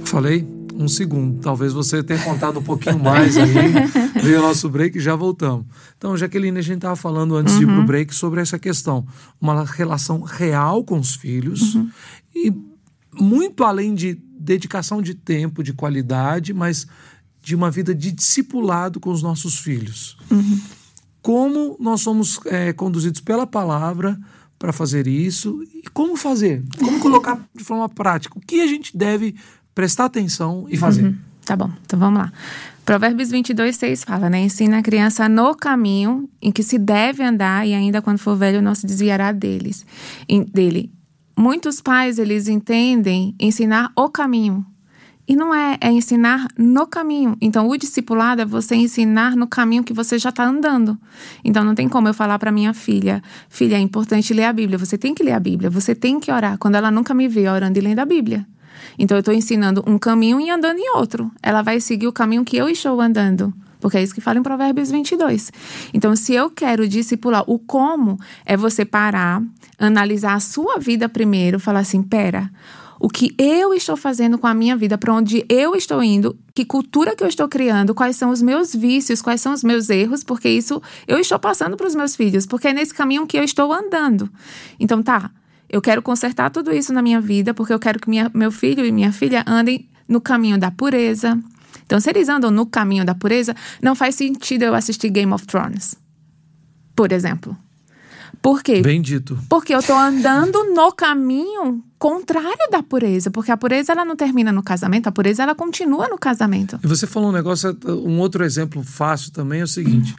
Falei 0.04 0.46
um 0.76 0.86
segundo. 0.86 1.40
Talvez 1.40 1.72
você 1.72 2.04
tenha 2.04 2.22
contado 2.22 2.60
um 2.60 2.62
pouquinho 2.62 3.00
mais 3.00 3.36
aí. 3.36 3.52
Veio 4.22 4.38
o 4.38 4.42
nosso 4.42 4.68
break 4.68 4.96
e 4.96 5.00
já 5.00 5.16
voltamos. 5.16 5.66
Então, 5.98 6.16
Jaqueline, 6.16 6.60
a 6.60 6.62
gente 6.62 6.76
estava 6.76 6.94
falando 6.94 7.34
antes 7.34 7.58
de 7.58 7.64
ir 7.64 7.66
pro 7.66 7.82
break 7.82 8.14
sobre 8.14 8.40
essa 8.40 8.60
questão. 8.60 9.04
Uma 9.40 9.64
relação 9.64 10.20
real 10.20 10.84
com 10.84 11.00
os 11.00 11.16
filhos 11.16 11.76
e 12.32 12.52
muito 13.12 13.64
além 13.64 13.92
de 13.92 14.16
dedicação 14.38 15.02
de 15.02 15.14
tempo, 15.14 15.64
de 15.64 15.72
qualidade, 15.72 16.54
mas 16.54 16.86
de 17.46 17.54
uma 17.54 17.70
vida 17.70 17.94
de 17.94 18.10
discipulado 18.10 18.98
com 18.98 19.08
os 19.08 19.22
nossos 19.22 19.56
filhos. 19.56 20.18
Como 21.22 21.76
nós 21.78 22.00
somos 22.00 22.40
é, 22.46 22.72
conduzidos 22.72 23.20
pela 23.20 23.46
palavra 23.46 24.18
para 24.58 24.72
fazer 24.72 25.06
isso 25.06 25.62
e 25.72 25.88
como 25.90 26.16
fazer? 26.16 26.64
Como 26.76 26.98
colocar 26.98 27.40
de 27.54 27.62
forma 27.62 27.88
prática? 27.88 28.36
O 28.36 28.40
que 28.40 28.60
a 28.60 28.66
gente 28.66 28.96
deve 28.96 29.36
prestar 29.72 30.06
atenção 30.06 30.66
e 30.68 30.76
fazer? 30.76 31.14
Tá 31.44 31.54
bom, 31.54 31.70
então 31.84 31.96
vamos 31.96 32.18
lá. 32.18 32.32
Provérbios 32.84 33.30
22, 33.30 33.76
6 33.76 34.02
fala, 34.02 34.28
né? 34.28 34.40
Ensina 34.40 34.78
a 34.78 34.82
criança 34.82 35.28
no 35.28 35.54
caminho 35.54 36.28
em 36.42 36.50
que 36.50 36.64
se 36.64 36.76
deve 36.76 37.22
andar 37.22 37.64
e 37.64 37.74
ainda 37.74 38.02
quando 38.02 38.18
for 38.18 38.36
velho 38.36 38.60
não 38.60 38.74
se 38.74 38.84
desviará 38.88 39.30
deles, 39.30 39.86
dele. 40.52 40.90
Muitos 41.38 41.80
pais, 41.80 42.18
eles 42.18 42.48
entendem 42.48 43.36
ensinar 43.38 43.92
o 43.94 44.08
caminho. 44.08 44.66
E 45.28 45.34
não 45.34 45.52
é, 45.52 45.76
é 45.80 45.90
ensinar 45.90 46.46
no 46.56 46.86
caminho. 46.86 47.36
Então, 47.40 47.68
o 47.68 47.76
discipulado 47.76 48.42
é 48.42 48.44
você 48.44 48.76
ensinar 48.76 49.34
no 49.34 49.46
caminho 49.46 49.82
que 49.82 49.92
você 49.92 50.18
já 50.18 50.28
está 50.28 50.44
andando. 50.44 50.96
Então, 51.44 51.64
não 51.64 51.74
tem 51.74 51.88
como 51.88 52.06
eu 52.06 52.14
falar 52.14 52.38
para 52.38 52.52
minha 52.52 52.72
filha: 52.72 53.22
Filha, 53.48 53.76
é 53.76 53.80
importante 53.80 54.32
ler 54.32 54.44
a 54.44 54.52
Bíblia. 54.52 54.78
Você 54.78 54.96
tem 54.96 55.14
que 55.14 55.24
ler 55.24 55.32
a 55.32 55.40
Bíblia, 55.40 55.68
você 55.68 55.94
tem 55.94 56.20
que 56.20 56.30
orar. 56.30 56.58
Quando 56.58 56.76
ela 56.76 56.90
nunca 56.90 57.12
me 57.12 57.26
vê 57.26 57.48
orando 57.48 57.76
e 57.78 57.82
lendo 57.82 57.98
a 57.98 58.04
Bíblia. 58.04 58.46
Então, 58.98 59.16
eu 59.16 59.20
estou 59.20 59.34
ensinando 59.34 59.82
um 59.86 59.98
caminho 59.98 60.40
e 60.40 60.48
andando 60.48 60.78
em 60.78 60.96
outro. 60.96 61.30
Ela 61.42 61.60
vai 61.60 61.80
seguir 61.80 62.06
o 62.06 62.12
caminho 62.12 62.44
que 62.44 62.56
eu 62.56 62.68
estou 62.68 63.00
andando. 63.00 63.52
Porque 63.80 63.98
é 63.98 64.02
isso 64.02 64.14
que 64.14 64.20
fala 64.20 64.38
em 64.38 64.42
Provérbios 64.42 64.90
22. 64.90 65.52
Então, 65.92 66.14
se 66.16 66.34
eu 66.34 66.50
quero 66.50 66.88
discipular, 66.88 67.44
o 67.46 67.58
como 67.58 68.18
é 68.44 68.56
você 68.56 68.84
parar, 68.84 69.42
analisar 69.78 70.34
a 70.34 70.40
sua 70.40 70.78
vida 70.78 71.08
primeiro, 71.08 71.60
falar 71.60 71.80
assim: 71.80 72.02
pera, 72.02 72.50
o 72.98 73.08
que 73.08 73.34
eu 73.38 73.74
estou 73.74 73.96
fazendo 73.96 74.38
com 74.38 74.46
a 74.46 74.54
minha 74.54 74.76
vida, 74.76 74.96
para 74.96 75.12
onde 75.12 75.44
eu 75.48 75.74
estou 75.74 76.02
indo, 76.02 76.38
que 76.54 76.64
cultura 76.64 77.14
que 77.14 77.22
eu 77.22 77.28
estou 77.28 77.48
criando, 77.48 77.94
quais 77.94 78.16
são 78.16 78.30
os 78.30 78.40
meus 78.40 78.74
vícios, 78.74 79.20
quais 79.20 79.40
são 79.40 79.52
os 79.52 79.62
meus 79.62 79.90
erros, 79.90 80.24
porque 80.24 80.48
isso 80.48 80.80
eu 81.06 81.18
estou 81.18 81.38
passando 81.38 81.76
para 81.76 81.86
os 81.86 81.94
meus 81.94 82.16
filhos, 82.16 82.46
porque 82.46 82.68
é 82.68 82.72
nesse 82.72 82.94
caminho 82.94 83.26
que 83.26 83.38
eu 83.38 83.44
estou 83.44 83.72
andando. 83.72 84.30
Então, 84.80 85.02
tá, 85.02 85.30
eu 85.68 85.80
quero 85.82 86.00
consertar 86.00 86.50
tudo 86.50 86.72
isso 86.72 86.92
na 86.92 87.02
minha 87.02 87.20
vida, 87.20 87.52
porque 87.52 87.72
eu 87.72 87.78
quero 87.78 88.00
que 88.00 88.08
minha, 88.08 88.30
meu 88.34 88.50
filho 88.50 88.84
e 88.84 88.92
minha 88.92 89.12
filha 89.12 89.44
andem 89.46 89.88
no 90.08 90.20
caminho 90.20 90.58
da 90.58 90.70
pureza. 90.70 91.38
Então, 91.84 92.00
se 92.00 92.10
eles 92.10 92.28
andam 92.28 92.50
no 92.50 92.66
caminho 92.66 93.04
da 93.04 93.14
pureza, 93.14 93.54
não 93.82 93.94
faz 93.94 94.14
sentido 94.14 94.62
eu 94.62 94.74
assistir 94.74 95.10
Game 95.10 95.32
of 95.32 95.46
Thrones, 95.46 95.96
por 96.94 97.12
exemplo. 97.12 97.56
Por 98.40 98.62
quê? 98.62 98.80
Bem 98.80 99.02
dito. 99.02 99.38
Porque 99.48 99.74
eu 99.74 99.82
tô 99.82 99.94
andando 99.94 100.74
no 100.74 100.92
caminho 100.92 101.82
contrário 101.98 102.70
da 102.70 102.82
pureza. 102.82 103.30
Porque 103.30 103.50
a 103.50 103.56
pureza, 103.56 103.92
ela 103.92 104.04
não 104.04 104.16
termina 104.16 104.52
no 104.52 104.62
casamento. 104.62 105.08
A 105.08 105.12
pureza, 105.12 105.42
ela 105.42 105.54
continua 105.54 106.08
no 106.08 106.18
casamento. 106.18 106.78
E 106.82 106.86
você 106.86 107.06
falou 107.06 107.30
um 107.30 107.32
negócio, 107.32 107.76
um 107.86 108.18
outro 108.18 108.44
exemplo 108.44 108.82
fácil 108.82 109.32
também 109.32 109.60
é 109.60 109.64
o 109.64 109.68
seguinte: 109.68 110.14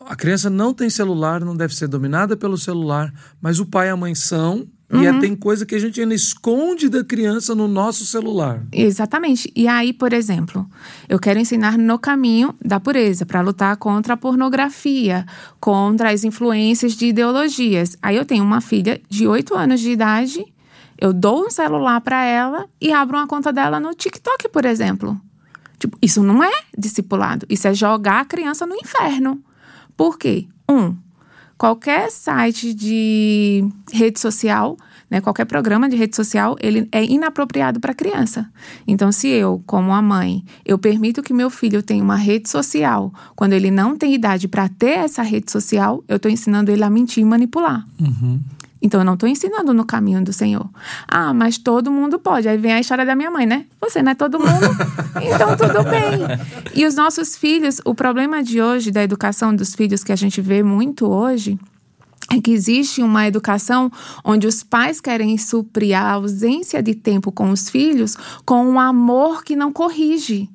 a 0.00 0.14
criança 0.14 0.50
não 0.50 0.74
tem 0.74 0.90
celular, 0.90 1.40
não 1.40 1.56
deve 1.56 1.74
ser 1.74 1.88
dominada 1.88 2.36
pelo 2.36 2.58
celular, 2.58 3.12
mas 3.40 3.58
o 3.58 3.66
pai 3.66 3.88
e 3.88 3.90
a 3.90 3.96
mãe 3.96 4.14
são. 4.14 4.66
E 5.02 5.06
é, 5.06 5.18
tem 5.20 5.34
coisa 5.34 5.66
que 5.66 5.74
a 5.74 5.78
gente 5.78 6.00
ainda 6.00 6.14
esconde 6.14 6.88
da 6.88 7.02
criança 7.02 7.54
no 7.54 7.66
nosso 7.66 8.04
celular. 8.04 8.64
Exatamente. 8.72 9.50
E 9.54 9.66
aí, 9.66 9.92
por 9.92 10.12
exemplo, 10.12 10.66
eu 11.08 11.18
quero 11.18 11.38
ensinar 11.38 11.76
no 11.76 11.98
caminho 11.98 12.54
da 12.64 12.78
pureza, 12.78 13.26
para 13.26 13.40
lutar 13.40 13.76
contra 13.76 14.14
a 14.14 14.16
pornografia, 14.16 15.26
contra 15.60 16.10
as 16.10 16.24
influências 16.24 16.94
de 16.94 17.06
ideologias. 17.06 17.96
Aí 18.00 18.16
eu 18.16 18.24
tenho 18.24 18.44
uma 18.44 18.60
filha 18.60 19.00
de 19.08 19.26
8 19.26 19.54
anos 19.54 19.80
de 19.80 19.90
idade, 19.90 20.44
eu 20.98 21.12
dou 21.12 21.46
um 21.46 21.50
celular 21.50 22.00
para 22.00 22.24
ela 22.24 22.66
e 22.80 22.92
abro 22.92 23.16
uma 23.16 23.26
conta 23.26 23.52
dela 23.52 23.80
no 23.80 23.94
TikTok, 23.94 24.48
por 24.48 24.64
exemplo. 24.64 25.20
Tipo, 25.78 25.98
isso 26.00 26.22
não 26.22 26.42
é 26.42 26.52
discipulado, 26.76 27.46
isso 27.48 27.66
é 27.66 27.74
jogar 27.74 28.20
a 28.20 28.24
criança 28.24 28.66
no 28.66 28.74
inferno. 28.74 29.42
Por 29.96 30.18
quê? 30.18 30.46
Um, 30.70 30.96
qualquer 31.56 32.10
site 32.10 32.74
de 32.74 33.66
rede 33.92 34.20
social, 34.20 34.76
né, 35.10 35.20
qualquer 35.20 35.44
programa 35.44 35.88
de 35.88 35.96
rede 35.96 36.16
social, 36.16 36.56
ele 36.60 36.88
é 36.90 37.04
inapropriado 37.04 37.78
para 37.78 37.94
criança. 37.94 38.50
Então, 38.86 39.12
se 39.12 39.28
eu, 39.28 39.62
como 39.66 39.92
a 39.92 40.02
mãe, 40.02 40.44
eu 40.64 40.78
permito 40.78 41.22
que 41.22 41.32
meu 41.32 41.50
filho 41.50 41.82
tenha 41.82 42.02
uma 42.02 42.16
rede 42.16 42.48
social, 42.48 43.12
quando 43.36 43.52
ele 43.52 43.70
não 43.70 43.96
tem 43.96 44.14
idade 44.14 44.48
para 44.48 44.68
ter 44.68 44.98
essa 44.98 45.22
rede 45.22 45.50
social, 45.50 46.02
eu 46.08 46.16
estou 46.16 46.30
ensinando 46.30 46.70
ele 46.70 46.82
a 46.82 46.90
mentir 46.90 47.22
e 47.22 47.26
manipular. 47.26 47.86
Então, 48.84 49.00
eu 49.00 49.04
não 49.04 49.14
estou 49.14 49.26
ensinando 49.28 49.72
no 49.72 49.84
caminho 49.84 50.22
do 50.22 50.30
Senhor. 50.32 50.68
Ah, 51.08 51.32
mas 51.32 51.56
todo 51.56 51.90
mundo 51.90 52.18
pode. 52.18 52.46
Aí 52.48 52.58
vem 52.58 52.74
a 52.74 52.80
história 52.80 53.04
da 53.06 53.16
minha 53.16 53.30
mãe, 53.30 53.46
né? 53.46 53.64
Você 53.80 54.02
não 54.02 54.12
é 54.12 54.14
todo 54.14 54.38
mundo, 54.38 54.50
então 55.22 55.56
tudo 55.56 55.82
bem. 55.84 56.20
E 56.74 56.84
os 56.84 56.94
nossos 56.94 57.34
filhos, 57.34 57.80
o 57.84 57.94
problema 57.94 58.42
de 58.42 58.60
hoje, 58.60 58.90
da 58.90 59.02
educação 59.02 59.56
dos 59.56 59.74
filhos 59.74 60.04
que 60.04 60.12
a 60.12 60.16
gente 60.16 60.40
vê 60.42 60.62
muito 60.62 61.06
hoje, 61.06 61.58
é 62.30 62.40
que 62.40 62.50
existe 62.50 63.02
uma 63.02 63.26
educação 63.26 63.90
onde 64.24 64.46
os 64.46 64.62
pais 64.62 65.00
querem 65.00 65.36
suprir 65.38 65.96
a 65.98 66.12
ausência 66.12 66.82
de 66.82 66.94
tempo 66.94 67.32
com 67.32 67.50
os 67.50 67.68
filhos 67.70 68.16
com 68.44 68.64
um 68.66 68.78
amor 68.78 69.42
que 69.44 69.56
não 69.56 69.72
corrige. 69.72 70.48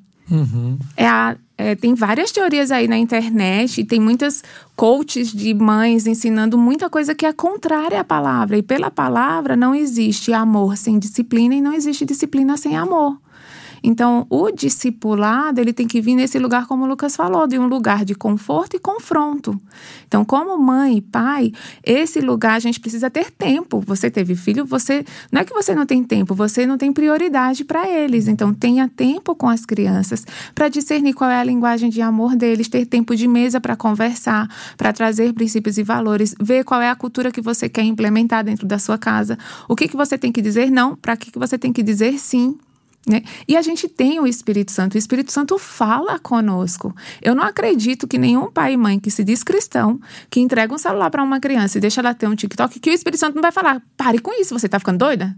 É 0.96 1.06
a- 1.08 1.36
é, 1.60 1.74
tem 1.74 1.94
várias 1.94 2.32
teorias 2.32 2.70
aí 2.70 2.88
na 2.88 2.96
internet, 2.96 3.80
e 3.80 3.84
tem 3.84 4.00
muitas 4.00 4.42
coaches 4.74 5.30
de 5.30 5.52
mães 5.52 6.06
ensinando 6.06 6.56
muita 6.56 6.88
coisa 6.88 7.14
que 7.14 7.26
é 7.26 7.32
contrária 7.32 8.00
à 8.00 8.04
palavra. 8.04 8.56
E 8.56 8.62
pela 8.62 8.90
palavra 8.90 9.54
não 9.54 9.74
existe 9.74 10.32
amor 10.32 10.78
sem 10.78 10.98
disciplina 10.98 11.54
e 11.54 11.60
não 11.60 11.74
existe 11.74 12.04
disciplina 12.04 12.56
sem 12.56 12.76
amor. 12.76 13.16
Então, 13.82 14.26
o 14.28 14.50
discipulado, 14.50 15.60
ele 15.60 15.72
tem 15.72 15.86
que 15.86 16.00
vir 16.00 16.14
nesse 16.14 16.38
lugar, 16.38 16.66
como 16.66 16.84
o 16.84 16.86
Lucas 16.86 17.16
falou, 17.16 17.46
de 17.46 17.58
um 17.58 17.66
lugar 17.66 18.04
de 18.04 18.14
conforto 18.14 18.76
e 18.76 18.78
confronto. 18.78 19.60
Então, 20.06 20.24
como 20.24 20.58
mãe 20.58 20.98
e 20.98 21.00
pai, 21.00 21.52
esse 21.84 22.20
lugar 22.20 22.54
a 22.54 22.58
gente 22.58 22.80
precisa 22.80 23.10
ter 23.10 23.30
tempo. 23.30 23.80
Você 23.86 24.10
teve 24.10 24.34
filho, 24.34 24.64
você 24.64 25.04
não 25.30 25.40
é 25.40 25.44
que 25.44 25.52
você 25.52 25.74
não 25.74 25.86
tem 25.86 26.02
tempo, 26.02 26.34
você 26.34 26.66
não 26.66 26.76
tem 26.76 26.92
prioridade 26.92 27.64
para 27.64 27.88
eles. 27.88 28.28
Então, 28.28 28.52
tenha 28.52 28.88
tempo 28.88 29.34
com 29.34 29.48
as 29.48 29.64
crianças 29.64 30.26
para 30.54 30.68
discernir 30.68 31.14
qual 31.14 31.30
é 31.30 31.38
a 31.38 31.44
linguagem 31.44 31.90
de 31.90 32.02
amor 32.02 32.36
deles, 32.36 32.68
ter 32.68 32.86
tempo 32.86 33.14
de 33.14 33.26
mesa 33.26 33.60
para 33.60 33.76
conversar, 33.76 34.48
para 34.76 34.92
trazer 34.92 35.32
princípios 35.32 35.78
e 35.78 35.82
valores, 35.82 36.34
ver 36.40 36.64
qual 36.64 36.80
é 36.80 36.90
a 36.90 36.94
cultura 36.94 37.30
que 37.30 37.40
você 37.40 37.68
quer 37.68 37.82
implementar 37.82 38.44
dentro 38.44 38.66
da 38.66 38.78
sua 38.78 38.98
casa, 38.98 39.38
o 39.68 39.74
que, 39.74 39.88
que 39.88 39.96
você 39.96 40.18
tem 40.18 40.32
que 40.32 40.42
dizer 40.42 40.70
não, 40.70 40.96
para 40.96 41.16
que, 41.16 41.30
que 41.30 41.38
você 41.38 41.58
tem 41.58 41.72
que 41.72 41.82
dizer 41.82 42.18
sim. 42.18 42.58
Né? 43.06 43.22
E 43.48 43.56
a 43.56 43.62
gente 43.62 43.88
tem 43.88 44.20
o 44.20 44.26
Espírito 44.26 44.70
Santo. 44.70 44.94
O 44.94 44.98
Espírito 44.98 45.32
Santo 45.32 45.58
fala 45.58 46.18
conosco. 46.18 46.94
Eu 47.22 47.34
não 47.34 47.44
acredito 47.44 48.06
que 48.06 48.18
nenhum 48.18 48.50
pai 48.50 48.74
e 48.74 48.76
mãe 48.76 49.00
que 49.00 49.10
se 49.10 49.24
diz 49.24 49.42
cristão, 49.42 49.98
que 50.28 50.40
entrega 50.40 50.74
um 50.74 50.78
celular 50.78 51.10
para 51.10 51.22
uma 51.22 51.40
criança 51.40 51.78
e 51.78 51.80
deixa 51.80 52.00
ela 52.00 52.14
ter 52.14 52.28
um 52.28 52.34
TikTok, 52.34 52.78
que 52.78 52.90
o 52.90 52.92
Espírito 52.92 53.20
Santo 53.20 53.34
não 53.34 53.42
vai 53.42 53.52
falar: 53.52 53.82
pare 53.96 54.18
com 54.18 54.38
isso, 54.38 54.58
você 54.58 54.66
está 54.66 54.78
ficando 54.78 54.98
doida? 54.98 55.34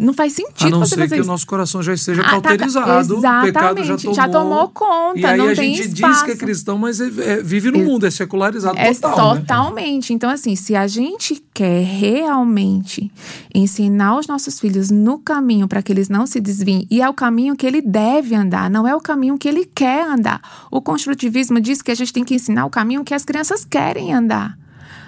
Não 0.00 0.14
faz 0.14 0.32
sentido 0.32 0.66
a 0.66 0.70
não 0.70 0.78
você 0.80 0.94
ser 0.96 1.08
que 1.08 1.14
isso. 1.14 1.22
o 1.24 1.26
nosso 1.26 1.46
coração 1.46 1.82
já 1.82 1.92
esteja 1.94 2.22
Ah, 2.22 2.24
tá, 2.24 2.30
tá. 2.30 2.40
cauterizado, 2.56 3.18
o 3.18 3.20
pecado 3.20 3.78
Exatamente, 3.80 3.86
já 3.86 3.96
tomou, 3.98 4.14
já 4.14 4.28
tomou 4.28 4.68
conta, 4.68 5.18
e 5.20 5.24
aí 5.26 5.40
a 5.40 5.54
gente 5.54 5.88
diz 5.88 5.94
espaço. 5.94 6.24
que 6.24 6.30
é 6.32 6.36
cristão, 6.36 6.78
mas 6.78 7.00
é- 7.00 7.10
é- 7.38 7.42
vive 7.42 7.70
no 7.70 7.78
mundo, 7.80 8.06
é 8.06 8.10
secularizado 8.10 8.78
É 8.78 8.92
total, 8.94 9.34
né? 9.34 9.40
totalmente. 9.40 10.12
Então, 10.14 10.30
assim, 10.30 10.56
se 10.56 10.74
a 10.74 10.86
gente 10.86 11.42
quer 11.52 11.84
realmente 11.84 13.10
ensinar 13.54 14.18
os 14.18 14.26
nossos 14.26 14.58
filhos 14.58 14.90
no 14.90 15.18
caminho 15.18 15.68
para 15.68 15.82
que 15.82 15.92
eles 15.92 16.08
não 16.08 16.26
se 16.26 16.40
desviem, 16.40 16.86
e 16.90 17.02
é 17.02 17.08
o 17.08 17.14
caminho 17.14 17.54
que 17.56 17.66
ele 17.66 17.80
deve 17.82 18.34
andar, 18.34 18.70
não 18.70 18.86
é 18.88 18.94
o 18.94 19.00
caminho 19.00 19.36
que 19.36 19.48
ele 19.48 19.64
quer 19.64 20.06
andar. 20.06 20.40
O 20.70 20.80
construtivismo 20.80 21.60
diz 21.60 21.82
que 21.82 21.90
a 21.90 21.94
gente 21.94 22.12
tem 22.12 22.24
que 22.24 22.34
ensinar 22.34 22.64
o 22.64 22.70
caminho 22.70 23.04
que 23.04 23.12
as 23.14 23.24
crianças 23.24 23.64
querem 23.64 24.14
andar. 24.14 24.58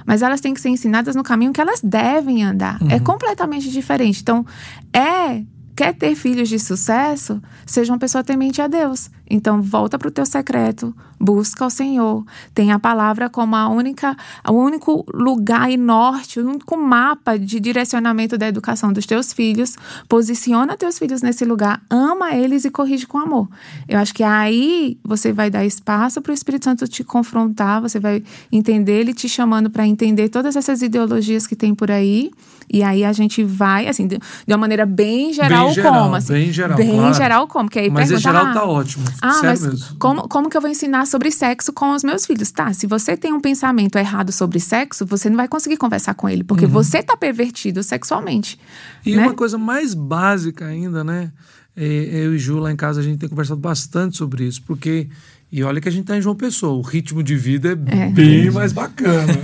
Mas 0.06 0.22
elas 0.22 0.40
têm 0.40 0.54
que 0.54 0.60
ser 0.60 0.68
ensinadas 0.68 1.14
no 1.14 1.22
caminho 1.22 1.52
que 1.52 1.60
elas 1.60 1.80
devem 1.82 2.42
andar. 2.42 2.78
É 2.90 2.98
completamente 2.98 3.70
diferente. 3.70 4.20
Então, 4.20 4.44
é. 4.92 5.42
Quer 5.74 5.94
ter 5.94 6.14
filhos 6.14 6.50
de 6.50 6.58
sucesso? 6.58 7.40
Seja 7.64 7.92
uma 7.92 7.98
pessoa 7.98 8.22
temente 8.22 8.60
a 8.60 8.66
Deus. 8.66 9.10
Então, 9.34 9.62
volta 9.62 9.98
para 9.98 10.08
o 10.08 10.10
teu 10.10 10.26
secreto, 10.26 10.94
busca 11.18 11.64
o 11.64 11.70
Senhor. 11.70 12.22
Tem 12.52 12.70
a 12.70 12.78
palavra 12.78 13.30
como 13.30 13.56
a 13.56 13.66
única, 13.66 14.14
o 14.46 14.52
único 14.52 15.06
lugar 15.10 15.70
e 15.70 15.76
norte, 15.78 16.38
o 16.38 16.46
único 16.46 16.76
mapa 16.76 17.38
de 17.38 17.58
direcionamento 17.58 18.36
da 18.36 18.46
educação 18.46 18.92
dos 18.92 19.06
teus 19.06 19.32
filhos. 19.32 19.74
Posiciona 20.06 20.76
teus 20.76 20.98
filhos 20.98 21.22
nesse 21.22 21.46
lugar, 21.46 21.80
ama 21.88 22.34
eles 22.34 22.66
e 22.66 22.70
corrige 22.70 23.06
com 23.06 23.16
amor. 23.16 23.48
Eu 23.88 23.98
acho 23.98 24.12
que 24.12 24.22
aí 24.22 24.98
você 25.02 25.32
vai 25.32 25.48
dar 25.48 25.64
espaço 25.64 26.20
para 26.20 26.30
o 26.30 26.34
Espírito 26.34 26.66
Santo 26.66 26.86
te 26.86 27.02
confrontar, 27.02 27.80
você 27.80 27.98
vai 27.98 28.22
entender 28.52 29.00
ele 29.00 29.14
te 29.14 29.30
chamando 29.30 29.70
para 29.70 29.86
entender 29.86 30.28
todas 30.28 30.56
essas 30.56 30.82
ideologias 30.82 31.46
que 31.46 31.56
tem 31.56 31.74
por 31.74 31.90
aí. 31.90 32.30
E 32.72 32.82
aí 32.82 33.04
a 33.04 33.12
gente 33.12 33.44
vai, 33.44 33.86
assim, 33.86 34.06
de 34.06 34.18
uma 34.48 34.56
maneira 34.56 34.86
bem 34.86 35.32
geral, 35.32 35.66
Bem 35.66 35.74
geral, 35.74 35.92
como, 36.04 36.14
assim. 36.14 36.32
bem 36.32 36.52
geral, 36.52 36.76
Bem 36.78 36.90
claro. 36.96 37.14
geral 37.14 37.46
como, 37.46 37.68
que 37.68 37.78
aí 37.78 37.90
Mas 37.90 38.08
pergunta, 38.08 38.18
em 38.18 38.32
geral 38.32 38.46
ah, 38.46 38.52
tá 38.54 38.64
ótimo, 38.64 39.04
Ah, 39.22 39.32
sério 39.34 39.48
mas 39.48 39.62
mesmo. 39.62 39.96
como, 39.98 40.28
como 40.28 40.50
que 40.50 40.56
eu 40.56 40.60
vou 40.60 40.68
ensinar 40.70 41.06
sobre 41.06 41.30
sexo 41.30 41.72
com 41.72 41.94
os 41.94 42.02
meus 42.02 42.26
filhos? 42.26 42.50
Tá, 42.50 42.72
se 42.72 42.86
você 42.86 43.16
tem 43.16 43.32
um 43.32 43.40
pensamento 43.40 43.96
errado 43.96 44.32
sobre 44.32 44.58
sexo, 44.58 45.06
você 45.06 45.30
não 45.30 45.36
vai 45.36 45.46
conseguir 45.48 45.76
conversar 45.76 46.14
com 46.14 46.28
ele, 46.28 46.42
porque 46.42 46.66
você 46.66 47.02
tá 47.02 47.16
pervertido 47.16 47.82
sexualmente. 47.82 48.58
E 49.06 49.14
né? 49.14 49.22
uma 49.22 49.34
coisa 49.34 49.56
mais 49.56 49.94
básica 49.94 50.66
ainda, 50.66 51.04
né? 51.04 51.30
É, 51.76 51.84
eu 51.84 52.34
e 52.34 52.38
Ju 52.38 52.58
lá 52.58 52.70
em 52.70 52.76
casa 52.76 53.00
a 53.00 53.02
gente 53.02 53.18
tem 53.18 53.28
conversado 53.28 53.60
bastante 53.60 54.16
sobre 54.16 54.44
isso, 54.44 54.62
porque. 54.66 55.08
E 55.50 55.62
olha 55.62 55.82
que 55.82 55.88
a 55.88 55.92
gente 55.92 56.06
tá 56.06 56.16
em 56.16 56.22
João 56.22 56.34
Pessoa, 56.34 56.72
o 56.72 56.80
ritmo 56.80 57.22
de 57.22 57.36
vida 57.36 57.78
é, 57.86 57.98
É. 58.04 58.08
bem 58.10 58.50
mais 58.50 58.72
bacana. 58.72 59.34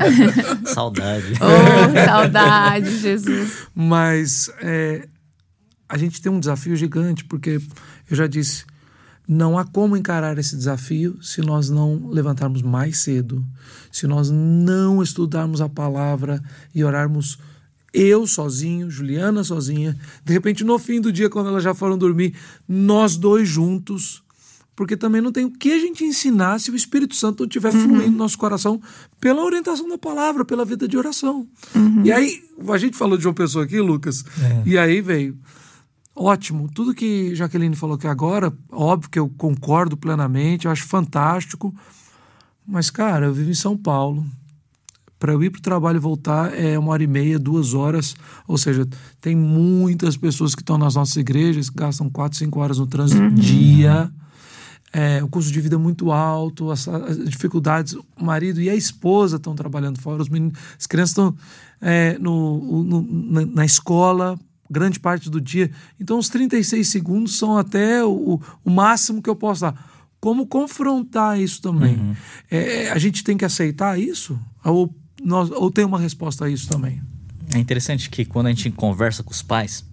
Saudade. 0.64 1.34
Oh, 1.34 2.04
saudade, 2.06 2.98
Jesus. 2.98 3.66
Mas 3.74 4.50
é, 4.62 5.06
a 5.88 5.98
gente 5.98 6.20
tem 6.22 6.32
um 6.32 6.40
desafio 6.40 6.74
gigante, 6.76 7.24
porque 7.26 7.60
eu 8.10 8.16
já 8.16 8.26
disse, 8.26 8.64
não 9.32 9.56
há 9.56 9.64
como 9.64 9.96
encarar 9.96 10.36
esse 10.38 10.56
desafio 10.56 11.16
se 11.22 11.40
nós 11.40 11.70
não 11.70 12.08
levantarmos 12.08 12.62
mais 12.62 12.98
cedo, 12.98 13.46
se 13.92 14.08
nós 14.08 14.28
não 14.28 15.00
estudarmos 15.00 15.60
a 15.60 15.68
palavra 15.68 16.42
e 16.74 16.82
orarmos 16.82 17.38
eu 17.92 18.26
sozinho, 18.26 18.90
Juliana 18.90 19.44
sozinha, 19.44 19.96
de 20.24 20.32
repente 20.32 20.64
no 20.64 20.76
fim 20.80 21.00
do 21.00 21.12
dia, 21.12 21.30
quando 21.30 21.48
elas 21.48 21.62
já 21.62 21.72
foram 21.72 21.96
dormir, 21.96 22.34
nós 22.68 23.16
dois 23.16 23.48
juntos. 23.48 24.20
Porque 24.74 24.96
também 24.96 25.20
não 25.20 25.30
tem 25.30 25.44
o 25.44 25.50
que 25.52 25.74
a 25.74 25.78
gente 25.78 26.02
ensinar 26.02 26.58
se 26.58 26.72
o 26.72 26.74
Espírito 26.74 27.14
Santo 27.14 27.40
não 27.40 27.46
estiver 27.46 27.70
fluindo 27.70 28.10
no 28.10 28.16
nosso 28.16 28.38
coração 28.38 28.80
pela 29.20 29.44
orientação 29.44 29.88
da 29.88 29.98
palavra, 29.98 30.44
pela 30.44 30.64
vida 30.64 30.88
de 30.88 30.96
oração. 30.96 31.46
E 32.02 32.10
aí, 32.10 32.42
a 32.66 32.78
gente 32.78 32.96
falou 32.96 33.18
de 33.18 33.28
uma 33.28 33.34
pessoa 33.34 33.64
aqui, 33.64 33.78
Lucas, 33.78 34.24
e 34.64 34.76
aí 34.78 35.00
veio. 35.00 35.38
Ótimo, 36.14 36.68
tudo 36.74 36.92
que 36.94 37.34
Jaqueline 37.34 37.76
falou 37.76 37.96
aqui 37.96 38.06
agora, 38.06 38.52
óbvio 38.70 39.08
que 39.10 39.18
eu 39.18 39.28
concordo 39.38 39.96
plenamente, 39.96 40.66
eu 40.66 40.72
acho 40.72 40.84
fantástico. 40.86 41.74
Mas, 42.66 42.90
cara, 42.90 43.26
eu 43.26 43.32
vivo 43.34 43.50
em 43.50 43.54
São 43.54 43.76
Paulo. 43.76 44.24
Para 45.18 45.32
eu 45.32 45.42
ir 45.42 45.50
para 45.50 45.58
o 45.58 45.62
trabalho 45.62 45.96
e 45.96 46.00
voltar 46.00 46.52
é 46.58 46.78
uma 46.78 46.92
hora 46.92 47.02
e 47.02 47.06
meia, 47.06 47.38
duas 47.38 47.74
horas. 47.74 48.14
Ou 48.48 48.56
seja, 48.56 48.86
tem 49.20 49.36
muitas 49.36 50.16
pessoas 50.16 50.54
que 50.54 50.62
estão 50.62 50.78
nas 50.78 50.94
nossas 50.94 51.16
igrejas, 51.16 51.68
que 51.68 51.76
gastam 51.76 52.08
quatro, 52.08 52.38
cinco 52.38 52.58
horas 52.60 52.78
no 52.78 52.86
trânsito 52.86 53.30
dia. 53.34 54.10
É, 54.92 55.22
o 55.22 55.28
custo 55.28 55.52
de 55.52 55.60
vida 55.60 55.76
é 55.76 55.78
muito 55.78 56.10
alto, 56.10 56.70
as, 56.70 56.88
as 56.88 57.18
dificuldades. 57.28 57.92
O 57.94 58.24
marido 58.24 58.60
e 58.60 58.68
a 58.70 58.74
esposa 58.74 59.36
estão 59.36 59.54
trabalhando 59.54 60.00
fora, 60.00 60.22
os 60.22 60.28
meninos, 60.28 60.58
as 60.78 60.86
crianças 60.86 61.10
estão 61.10 61.34
é, 61.80 62.18
no, 62.18 62.82
no- 62.82 63.02
na, 63.32 63.46
na 63.46 63.64
escola 63.64 64.38
grande 64.70 65.00
parte 65.00 65.28
do 65.28 65.40
dia. 65.40 65.70
Então, 65.98 66.18
os 66.18 66.28
36 66.28 66.86
segundos 66.86 67.36
são 67.36 67.58
até 67.58 68.04
o, 68.04 68.40
o 68.64 68.70
máximo 68.70 69.20
que 69.20 69.28
eu 69.28 69.36
posso 69.36 69.62
dar. 69.62 69.90
Como 70.20 70.46
confrontar 70.46 71.40
isso 71.40 71.60
também? 71.60 72.16
É, 72.50 72.90
a 72.90 72.98
gente 72.98 73.24
tem 73.24 73.36
que 73.36 73.44
aceitar 73.44 73.98
isso? 73.98 74.38
Ou, 74.64 74.94
nós, 75.22 75.50
ou 75.50 75.70
tem 75.70 75.84
uma 75.84 75.98
resposta 75.98 76.44
a 76.44 76.50
isso 76.50 76.68
também? 76.68 77.02
É 77.52 77.58
interessante 77.58 78.08
que 78.08 78.24
quando 78.24 78.46
a 78.46 78.50
gente 78.50 78.70
conversa 78.70 79.22
com 79.22 79.32
os 79.32 79.42
pais, 79.42 79.84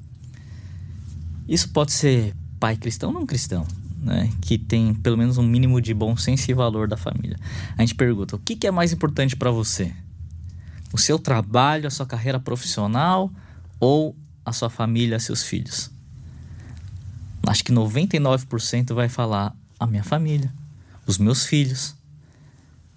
isso 1.47 1.69
pode 1.69 1.93
ser 1.93 2.35
pai 2.59 2.75
cristão 2.75 3.09
ou 3.09 3.15
não 3.15 3.25
cristão, 3.25 3.65
né? 4.01 4.29
Que 4.41 4.57
tem 4.57 4.93
pelo 4.93 5.17
menos 5.17 5.37
um 5.37 5.43
mínimo 5.43 5.81
de 5.81 5.93
bom 5.93 6.15
senso 6.17 6.51
e 6.51 6.53
valor 6.53 6.87
da 6.87 6.97
família. 6.97 7.37
A 7.77 7.81
gente 7.81 7.95
pergunta: 7.95 8.35
o 8.35 8.39
que, 8.39 8.55
que 8.55 8.67
é 8.67 8.71
mais 8.71 8.91
importante 8.91 9.35
para 9.35 9.49
você? 9.49 9.93
O 10.91 10.97
seu 10.97 11.17
trabalho, 11.17 11.87
a 11.87 11.89
sua 11.89 12.05
carreira 12.05 12.39
profissional 12.39 13.31
ou 13.79 14.15
a 14.47 14.53
sua 14.53 14.69
família, 14.69 15.19
seus 15.19 15.43
filhos? 15.43 15.91
Acho 17.45 17.65
que 17.65 17.71
99% 17.73 18.93
vai 18.93 19.09
falar 19.09 19.53
a 19.77 19.85
minha 19.85 20.05
família, 20.05 20.51
os 21.05 21.17
meus 21.17 21.45
filhos. 21.45 21.93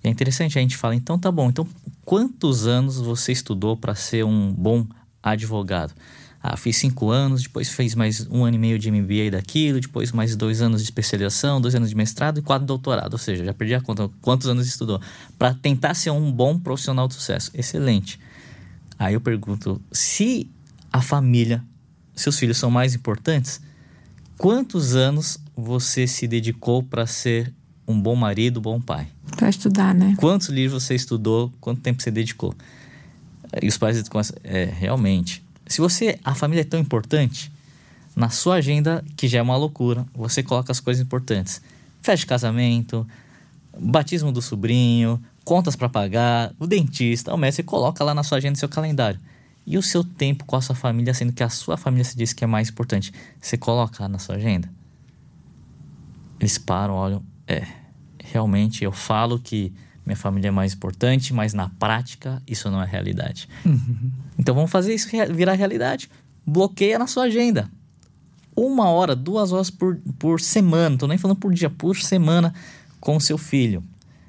E 0.03 0.07
é 0.07 0.11
interessante, 0.11 0.57
a 0.59 0.63
gente 0.63 0.77
fala, 0.77 0.95
então 0.95 1.19
tá 1.19 1.31
bom, 1.31 1.49
então 1.49 1.67
quantos 2.05 2.69
anos 2.69 2.99
você 2.99 3.33
estudou 3.33 3.77
para 3.77 3.97
ser 3.97 4.25
um 4.25 4.53
bom 4.53 4.87
advogado? 5.21 5.93
Ah, 6.41 6.57
fiz 6.57 6.77
cinco 6.77 7.11
anos, 7.11 7.43
depois 7.43 7.69
fez 7.69 7.97
mais 7.97 8.27
um 8.31 8.45
ano 8.45 8.55
e 8.55 8.59
meio 8.59 8.79
de 8.79 8.91
MBA 8.91 9.33
daquilo, 9.33 9.81
depois 9.81 10.13
mais 10.13 10.37
dois 10.37 10.63
anos 10.63 10.81
de 10.81 10.87
especialização, 10.87 11.61
dois 11.61 11.75
anos 11.75 11.91
de 11.91 11.97
mestrado 11.97 12.39
e 12.39 12.43
quatro 12.43 12.65
doutorado. 12.65 13.13
Ou 13.13 13.19
seja, 13.19 13.45
já 13.45 13.53
perdi 13.53 13.75
a 13.75 13.81
conta 13.81 14.09
quantos 14.23 14.49
anos 14.49 14.67
estudou. 14.67 15.01
Para 15.37 15.53
tentar 15.53 15.93
ser 15.95 16.11
um 16.11 16.33
bom 16.33 16.59
profissional 16.59 17.09
de 17.09 17.15
sucesso. 17.15 17.51
Excelente. 17.53 18.19
Aí 18.99 19.13
eu 19.13 19.21
pergunto, 19.21 19.83
se 19.93 20.51
a 20.93 21.01
família, 21.01 21.63
seus 22.15 22.39
filhos 22.39 22.59
são 22.59 22.71
mais 22.71 22.95
importantes, 22.95 23.61
quantos 24.37 24.95
anos 24.95 25.39
você 25.57 26.07
se 26.07 26.27
dedicou 26.27 26.83
para 26.83 27.07
ser 27.07 27.53
um 27.87 28.01
bom 28.01 28.15
marido, 28.15 28.61
bom 28.61 28.81
pai? 28.81 29.09
Para 29.37 29.49
estudar, 29.49 29.95
né? 29.95 30.15
Quantos 30.19 30.49
livros 30.49 30.85
você 30.85 30.95
estudou? 30.95 31.53
Quanto 31.61 31.81
tempo 31.81 32.03
você 32.03 32.11
dedicou? 32.11 32.55
E 33.61 33.67
os 33.67 33.77
pais 33.77 34.09
começam, 34.09 34.37
é, 34.45 34.65
realmente. 34.65 35.43
Se 35.67 35.81
você, 35.81 36.19
a 36.25 36.35
família 36.35 36.63
é 36.63 36.65
tão 36.65 36.79
importante, 36.79 37.51
na 38.15 38.29
sua 38.29 38.57
agenda, 38.57 39.05
que 39.17 39.29
já 39.29 39.39
é 39.39 39.43
uma 39.43 39.57
loucura, 39.57 40.07
você 40.15 40.43
coloca 40.43 40.71
as 40.71 40.81
coisas 40.81 41.03
importantes. 41.03 41.61
Festa 42.01 42.21
de 42.21 42.27
casamento, 42.27 43.07
batismo 43.79 44.33
do 44.33 44.41
sobrinho, 44.41 45.21
contas 45.45 45.75
para 45.77 45.89
pagar, 45.89 46.53
o 46.59 46.67
dentista, 46.67 47.35
o 47.35 47.37
médico, 47.37 47.57
você 47.57 47.63
coloca 47.63 48.05
lá 48.05 48.15
na 48.15 48.23
sua 48.23 48.39
agenda, 48.39 48.53
no 48.53 48.57
seu 48.59 48.69
calendário. 48.69 49.19
E 49.71 49.79
o 49.79 49.83
seu 49.85 50.03
tempo 50.03 50.45
com 50.45 50.57
a 50.57 50.61
sua 50.61 50.75
família, 50.75 51.15
sendo 51.15 51.33
que 51.33 51.45
a 51.45 51.49
sua 51.49 51.77
família 51.77 52.03
se 52.03 52.17
diz 52.17 52.33
que 52.33 52.43
é 52.43 52.47
mais 52.47 52.71
importante, 52.71 53.15
você 53.41 53.57
coloca 53.57 54.09
na 54.09 54.19
sua 54.19 54.35
agenda? 54.35 54.69
Eles 56.41 56.59
param, 56.59 56.95
olham, 56.95 57.23
é, 57.47 57.65
realmente 58.19 58.83
eu 58.83 58.91
falo 58.91 59.39
que 59.39 59.73
minha 60.05 60.17
família 60.17 60.49
é 60.49 60.51
mais 60.51 60.75
importante, 60.75 61.33
mas 61.33 61.55
na 61.55 61.69
prática 61.69 62.43
isso 62.49 62.69
não 62.69 62.83
é 62.83 62.85
realidade. 62.85 63.49
Então 64.37 64.55
vamos 64.57 64.73
fazer 64.73 64.93
isso 64.93 65.07
virar 65.33 65.53
realidade. 65.53 66.11
Bloqueia 66.45 66.99
na 66.99 67.07
sua 67.07 67.25
agenda. 67.25 67.71
uma 68.57 68.89
hora, 68.89 69.15
duas 69.15 69.53
horas 69.53 69.71
por, 69.71 69.99
por 70.19 70.41
semana, 70.41 70.99
tô 70.99 71.07
nem 71.07 71.17
falando 71.17 71.39
por 71.39 71.55
dia, 71.55 71.71
por 71.71 71.97
semana 71.97 72.53
com 72.99 73.21
seu 73.21 73.39
filho. 73.39 73.85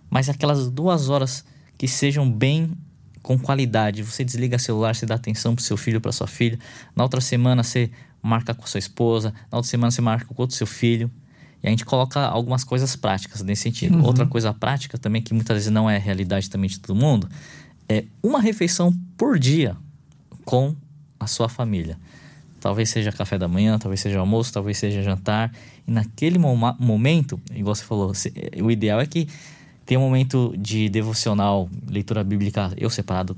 Mas 0.07 0.29
aquelas 0.29 0.69
duas 0.69 1.09
horas 1.09 1.43
que 1.79 1.87
sejam 1.87 2.31
bem 2.31 2.77
com 3.21 3.37
qualidade. 3.37 4.03
Você 4.03 4.23
desliga 4.23 4.55
o 4.55 4.59
celular, 4.59 4.95
você 4.95 5.05
dá 5.05 5.15
atenção 5.15 5.55
pro 5.55 5.63
seu 5.63 5.77
filho, 5.77 6.01
para 6.01 6.11
sua 6.11 6.27
filha. 6.27 6.57
Na 6.95 7.03
outra 7.03 7.21
semana 7.21 7.63
você 7.63 7.91
marca 8.21 8.53
com 8.53 8.63
a 8.63 8.67
sua 8.67 8.79
esposa, 8.79 9.33
na 9.51 9.57
outra 9.57 9.69
semana 9.69 9.91
você 9.91 10.01
marca 10.01 10.25
com 10.25 10.43
o 10.43 10.51
seu 10.51 10.67
filho. 10.67 11.09
E 11.63 11.67
a 11.67 11.69
gente 11.69 11.85
coloca 11.85 12.19
algumas 12.19 12.63
coisas 12.63 12.95
práticas 12.95 13.41
nesse 13.43 13.63
sentido. 13.63 13.97
Uhum. 13.97 14.05
Outra 14.05 14.25
coisa 14.25 14.51
prática 14.53 14.97
também, 14.97 15.21
que 15.21 15.33
muitas 15.33 15.55
vezes 15.55 15.71
não 15.71 15.89
é 15.89 15.97
realidade 15.97 16.49
também 16.49 16.69
de 16.69 16.79
todo 16.79 16.95
mundo, 16.95 17.29
é 17.87 18.05
uma 18.23 18.41
refeição 18.41 18.91
por 19.15 19.37
dia 19.37 19.77
com 20.43 20.75
a 21.19 21.27
sua 21.27 21.47
família. 21.47 21.99
Talvez 22.59 22.89
seja 22.89 23.11
café 23.11 23.37
da 23.37 23.47
manhã, 23.47 23.77
talvez 23.77 23.99
seja 23.99 24.19
almoço, 24.19 24.51
talvez 24.53 24.77
seja 24.77 25.03
jantar. 25.03 25.51
E 25.87 25.91
naquele 25.91 26.39
momento, 26.39 27.39
igual 27.53 27.75
você 27.75 27.83
falou, 27.83 28.11
o 28.61 28.71
ideal 28.71 28.99
é 28.99 29.05
que 29.05 29.27
tenha 29.91 29.99
um 29.99 30.03
momento 30.03 30.55
de 30.57 30.87
devocional, 30.87 31.69
leitura 31.85 32.23
bíblica, 32.23 32.71
eu 32.77 32.89
separado, 32.89 33.35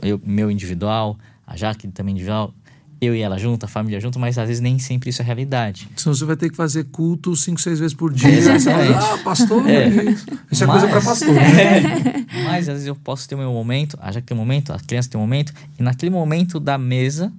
eu, 0.00 0.18
meu 0.24 0.50
individual, 0.50 1.18
a 1.46 1.58
Jaque 1.58 1.86
também 1.88 2.12
individual, 2.12 2.54
eu 3.02 3.14
e 3.14 3.20
ela 3.20 3.36
junto, 3.36 3.64
a 3.64 3.68
família 3.68 4.00
junto, 4.00 4.18
mas 4.18 4.38
às 4.38 4.48
vezes 4.48 4.62
nem 4.62 4.78
sempre 4.78 5.10
isso 5.10 5.20
é 5.20 5.24
realidade. 5.26 5.86
Senão 5.94 6.14
você 6.14 6.24
vai 6.24 6.36
ter 6.36 6.48
que 6.48 6.56
fazer 6.56 6.84
culto 6.84 7.36
cinco, 7.36 7.60
seis 7.60 7.78
vezes 7.78 7.92
por 7.92 8.14
dia. 8.14 8.30
Exatamente. 8.30 8.94
ah, 8.94 9.18
pastor, 9.22 9.68
é. 9.68 9.88
isso. 9.88 10.26
isso 10.50 10.64
é 10.64 10.66
mas, 10.66 10.80
coisa 10.80 10.88
para 10.88 11.02
pastor. 11.02 11.34
Né? 11.34 11.60
É. 11.60 12.20
Mas 12.44 12.66
às 12.66 12.76
vezes 12.76 12.86
eu 12.86 12.96
posso 12.96 13.28
ter 13.28 13.34
o 13.34 13.38
meu 13.38 13.52
momento, 13.52 13.98
a 14.00 14.10
Jaque 14.10 14.28
tem 14.28 14.34
um 14.34 14.40
momento, 14.40 14.72
a 14.72 14.78
criança 14.78 15.10
tem 15.10 15.18
um 15.18 15.22
momento, 15.22 15.52
e 15.78 15.82
naquele 15.82 16.10
momento 16.10 16.58
da 16.58 16.78
mesa, 16.78 17.30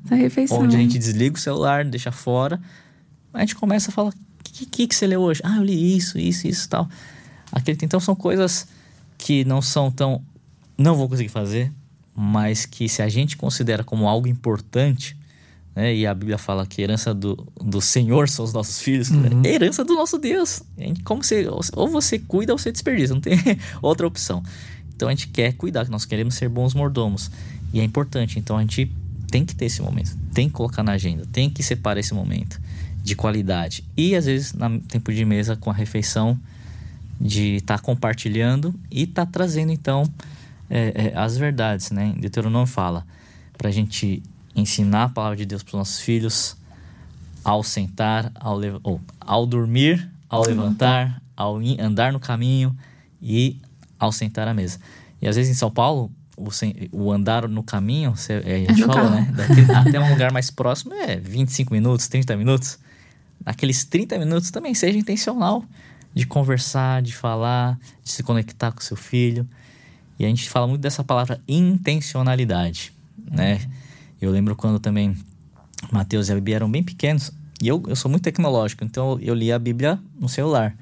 onde 0.52 0.76
a 0.76 0.80
gente 0.80 1.00
desliga 1.00 1.36
o 1.36 1.40
celular, 1.40 1.84
deixa 1.84 2.12
fora, 2.12 2.62
a 3.34 3.40
gente 3.40 3.56
começa 3.56 3.90
a 3.90 3.92
falar: 3.92 4.10
o 4.10 4.44
que, 4.44 4.68
que, 4.68 4.88
que 4.88 4.96
você 4.96 5.08
leu 5.08 5.22
hoje? 5.22 5.42
Ah, 5.44 5.58
eu 5.58 5.64
li 5.64 5.98
isso, 5.98 6.20
isso, 6.20 6.48
isso 6.48 6.70
tal. 6.70 6.88
Aquele, 7.52 7.78
então 7.82 8.00
são 8.00 8.16
coisas 8.16 8.68
que 9.18 9.44
não 9.46 9.62
são 9.62 9.92
tão. 9.92 10.22
Não 10.78 10.96
vou 10.96 11.08
conseguir 11.08 11.30
fazer, 11.30 11.72
mas 12.16 12.66
que 12.66 12.88
se 12.90 13.02
a 13.02 13.10
gente 13.10 13.38
considera 13.38 13.84
como 13.84 14.08
algo 14.08 14.28
importante, 14.28 15.16
né? 15.76 15.96
E 15.96 16.06
a 16.06 16.14
Bíblia 16.14 16.38
fala 16.38 16.66
que 16.66 16.82
herança 16.82 17.14
do, 17.14 17.48
do 17.62 17.82
Senhor 17.82 18.28
são 18.28 18.44
os 18.44 18.54
nossos 18.54 18.82
filhos. 18.82 19.10
Uhum. 19.10 19.42
É 19.44 19.54
herança 19.54 19.84
do 19.84 19.94
nosso 19.94 20.18
Deus. 20.18 20.62
Como 21.04 21.24
você, 21.24 21.48
ou 21.74 21.88
você 21.88 22.20
cuida 22.20 22.54
ou 22.54 22.60
você 22.60 22.72
desperdiça, 22.72 23.14
não 23.14 23.22
tem 23.22 23.38
outra 23.82 24.06
opção. 24.06 24.44
Então 24.94 25.08
a 25.08 25.12
gente 25.12 25.30
quer 25.30 25.54
cuidar, 25.54 25.88
nós 25.90 26.06
queremos 26.06 26.36
ser 26.36 26.50
bons 26.50 26.74
mordomos. 26.74 27.32
E 27.74 27.80
é 27.80 27.84
importante, 27.84 28.38
então 28.38 28.58
a 28.58 28.62
gente 28.62 28.92
tem 29.30 29.46
que 29.46 29.56
ter 29.56 29.66
esse 29.66 29.82
momento, 29.82 30.16
tem 30.34 30.50
que 30.50 30.54
colocar 30.54 30.84
na 30.84 30.92
agenda, 30.92 31.26
tem 31.32 31.50
que 31.50 31.64
separar 31.64 32.02
esse 32.02 32.14
momento 32.14 32.60
de 33.02 33.16
qualidade. 33.16 33.84
E 33.96 34.14
às 34.14 34.26
vezes, 34.26 34.54
no 34.54 34.80
tempo 34.82 35.12
de 35.14 35.24
mesa, 35.24 35.56
com 35.56 35.70
a 35.70 35.74
refeição, 35.74 36.38
de 37.22 37.58
estar 37.58 37.78
tá 37.78 37.84
compartilhando 37.84 38.74
e 38.90 39.04
estar 39.04 39.28
tá 39.28 39.32
trazendo 39.32 39.72
então 39.72 40.12
é, 40.68 41.12
é, 41.14 41.18
as 41.18 41.38
verdades, 41.38 41.92
né? 41.92 42.16
Deuteronômio 42.18 42.66
fala 42.66 43.06
para 43.58 43.70
a 43.70 43.72
gente 43.72 44.24
ensinar 44.56 45.04
a 45.04 45.10
palavra 45.10 45.38
de 45.38 45.46
Deus 45.46 45.62
para 45.62 45.70
os 45.70 45.74
nossos 45.76 46.00
filhos 46.00 46.58
ao 47.44 47.64
sentar, 47.64 48.32
ao, 48.36 48.60
ou, 48.82 49.00
ao 49.20 49.46
dormir, 49.46 50.10
ao 50.28 50.46
levantar, 50.46 51.22
ao 51.36 51.60
andar 51.80 52.12
no 52.12 52.20
caminho 52.20 52.76
e 53.22 53.60
ao 54.00 54.12
sentar 54.12 54.48
à 54.48 54.54
mesa. 54.54 54.80
E 55.22 55.28
às 55.28 55.36
vezes 55.36 55.52
em 55.52 55.56
São 55.56 55.70
Paulo, 55.70 56.12
o, 56.36 56.50
o 56.92 57.12
andar 57.12 57.48
no 57.48 57.62
caminho, 57.62 58.16
é, 58.30 58.56
a 58.56 58.58
gente 58.60 58.84
é 58.84 58.86
falou, 58.86 59.12
né? 59.12 59.32
Daqui, 59.36 59.62
até 59.72 60.00
um 60.00 60.10
lugar 60.10 60.32
mais 60.32 60.50
próximo 60.50 60.94
é 60.96 61.18
25 61.18 61.72
minutos, 61.72 62.08
30 62.08 62.36
minutos. 62.36 62.80
Naqueles 63.46 63.86
30 63.86 64.18
minutos 64.18 64.50
também 64.50 64.74
seja 64.74 64.98
intencional 64.98 65.64
de 66.14 66.26
conversar, 66.26 67.02
de 67.02 67.16
falar, 67.16 67.80
de 68.04 68.12
se 68.12 68.24
conectar 68.24 68.72
com 68.72 68.82
seu 68.82 68.98
filho. 68.98 69.48
E 70.20 70.26
a 70.26 70.28
gente 70.28 70.50
fala 70.50 70.68
muito 70.68 70.82
dessa 70.82 71.04
palavra 71.04 71.42
intencionalidade, 71.48 72.94
né? 73.30 73.60
Eu 74.22 74.32
lembro 74.32 74.56
quando 74.56 74.80
também 74.80 75.16
Mateus 75.92 76.30
e 76.30 76.32
a 76.32 76.36
Bíblia 76.36 76.58
eram 76.58 76.70
bem 76.70 76.84
pequenos, 76.84 77.32
e 77.62 77.68
eu, 77.68 77.82
eu 77.88 77.96
sou 77.96 78.10
muito 78.10 78.24
tecnológico, 78.24 78.84
então 78.84 79.20
eu 79.22 79.34
li 79.34 79.52
a 79.52 79.60
Bíblia 79.60 80.00
no 80.20 80.28
celular. 80.28 80.76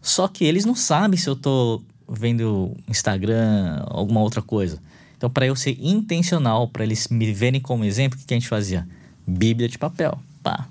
Só 0.00 0.28
que 0.28 0.44
eles 0.44 0.64
não 0.64 0.74
sabem 0.74 1.18
se 1.18 1.28
eu 1.28 1.36
tô 1.36 1.82
vendo 2.08 2.76
Instagram, 2.88 3.82
alguma 3.86 4.20
outra 4.20 4.42
coisa. 4.42 4.78
Então, 5.16 5.30
para 5.30 5.46
eu 5.46 5.56
ser 5.56 5.78
intencional, 5.80 6.68
para 6.68 6.84
eles 6.84 7.08
me 7.08 7.32
verem 7.32 7.60
como 7.60 7.84
exemplo, 7.84 8.18
o 8.18 8.20
que, 8.20 8.26
que 8.26 8.34
a 8.34 8.38
gente 8.38 8.48
fazia? 8.48 8.86
Bíblia 9.26 9.68
de 9.68 9.78
papel. 9.78 10.18
Pá. 10.42 10.68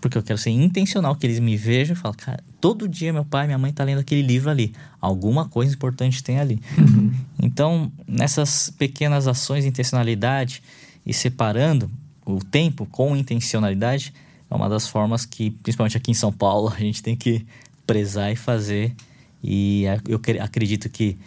Porque 0.00 0.16
eu 0.16 0.22
quero 0.22 0.38
ser 0.38 0.50
intencional, 0.50 1.16
que 1.16 1.26
eles 1.26 1.40
me 1.40 1.56
vejam 1.56 1.94
e 1.94 1.98
falem, 1.98 2.16
cara, 2.16 2.44
todo 2.64 2.88
dia 2.88 3.12
meu 3.12 3.26
pai 3.26 3.44
e 3.44 3.48
minha 3.48 3.58
mãe 3.58 3.70
tá 3.70 3.84
lendo 3.84 3.98
aquele 3.98 4.22
livro 4.22 4.48
ali. 4.48 4.72
Alguma 4.98 5.46
coisa 5.46 5.74
importante 5.74 6.24
tem 6.24 6.40
ali. 6.40 6.58
Uhum. 6.78 7.12
Então, 7.42 7.92
nessas 8.08 8.70
pequenas 8.70 9.28
ações 9.28 9.64
de 9.64 9.68
intencionalidade, 9.68 10.62
e 11.04 11.12
separando 11.12 11.90
o 12.24 12.42
tempo 12.42 12.86
com 12.86 13.14
intencionalidade 13.14 14.14
é 14.50 14.54
uma 14.54 14.66
das 14.66 14.88
formas 14.88 15.26
que, 15.26 15.50
principalmente 15.50 15.98
aqui 15.98 16.10
em 16.10 16.14
São 16.14 16.32
Paulo, 16.32 16.72
a 16.74 16.78
gente 16.80 17.02
tem 17.02 17.14
que 17.14 17.44
prezar 17.86 18.32
e 18.32 18.36
fazer. 18.36 18.94
E 19.42 19.84
eu 20.08 20.18
acredito 20.40 20.88
que 20.88 21.18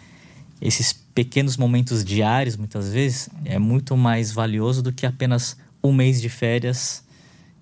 esses 0.60 0.92
pequenos 0.92 1.56
momentos 1.56 2.04
diários, 2.04 2.56
muitas 2.56 2.92
vezes, 2.92 3.28
é 3.44 3.60
muito 3.60 3.96
mais 3.96 4.32
valioso 4.32 4.82
do 4.82 4.92
que 4.92 5.06
apenas 5.06 5.56
um 5.84 5.92
mês 5.92 6.20
de 6.20 6.28
férias 6.28 7.04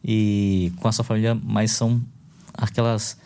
e 0.02 0.72
com 0.76 0.88
a 0.88 0.92
sua 0.92 1.04
família, 1.04 1.34
mas 1.34 1.72
são 1.72 2.00
aquelas 2.54 3.18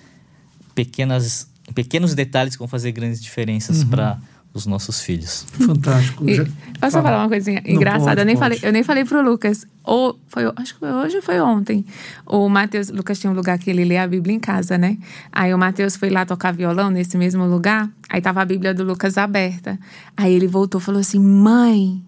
pequenas 0.85 1.51
pequenos 1.75 2.15
detalhes 2.15 2.55
que 2.55 2.59
vão 2.59 2.69
fazer 2.69 2.93
grandes 2.93 3.23
diferenças 3.23 3.83
uhum. 3.83 3.91
para 3.91 4.19
os 4.53 4.67
nossos 4.67 5.01
filhos. 5.01 5.47
Fantástico. 5.65 6.29
E, 6.29 6.39
posso 6.81 6.93
Fala. 6.93 7.03
falar 7.05 7.19
uma 7.19 7.29
coisinha 7.29 7.63
Não, 7.65 7.73
engraçada? 7.73 8.05
Pode, 8.05 8.21
eu, 8.21 8.27
nem 8.27 8.37
falei, 8.37 8.59
eu 8.63 8.73
nem 8.73 8.83
falei 8.83 9.05
pro 9.05 9.23
Lucas. 9.23 9.67
Ou 9.85 10.19
foi, 10.27 10.43
acho 10.57 10.75
que 10.75 10.81
foi 10.81 10.91
hoje 10.91 11.17
ou 11.17 11.23
foi 11.23 11.41
ontem. 11.41 11.85
O 12.27 12.49
Matheus, 12.49 12.89
Lucas 12.89 13.21
tinha 13.21 13.31
um 13.31 13.37
lugar 13.37 13.59
que 13.59 13.71
ele 13.71 13.85
lê 13.85 13.97
a 13.97 14.09
Bíblia 14.09 14.35
em 14.35 14.41
casa, 14.41 14.77
né? 14.77 14.99
Aí 15.31 15.55
o 15.55 15.59
Matheus 15.59 15.97
foi 15.97 16.11
lá 16.11 16.27
tocar 16.27 16.53
violão 16.53 16.91
nesse 16.91 17.17
mesmo 17.17 17.47
lugar. 17.47 17.89
Aí 18.09 18.21
tava 18.21 18.43
a 18.43 18.45
Bíblia 18.45 18.75
do 18.75 18.83
Lucas 18.83 19.17
aberta. 19.17 19.79
Aí 20.17 20.33
ele 20.33 20.49
voltou 20.49 20.81
e 20.81 20.85
falou 20.85 21.01
assim: 21.01 21.21
mãe, 21.21 22.03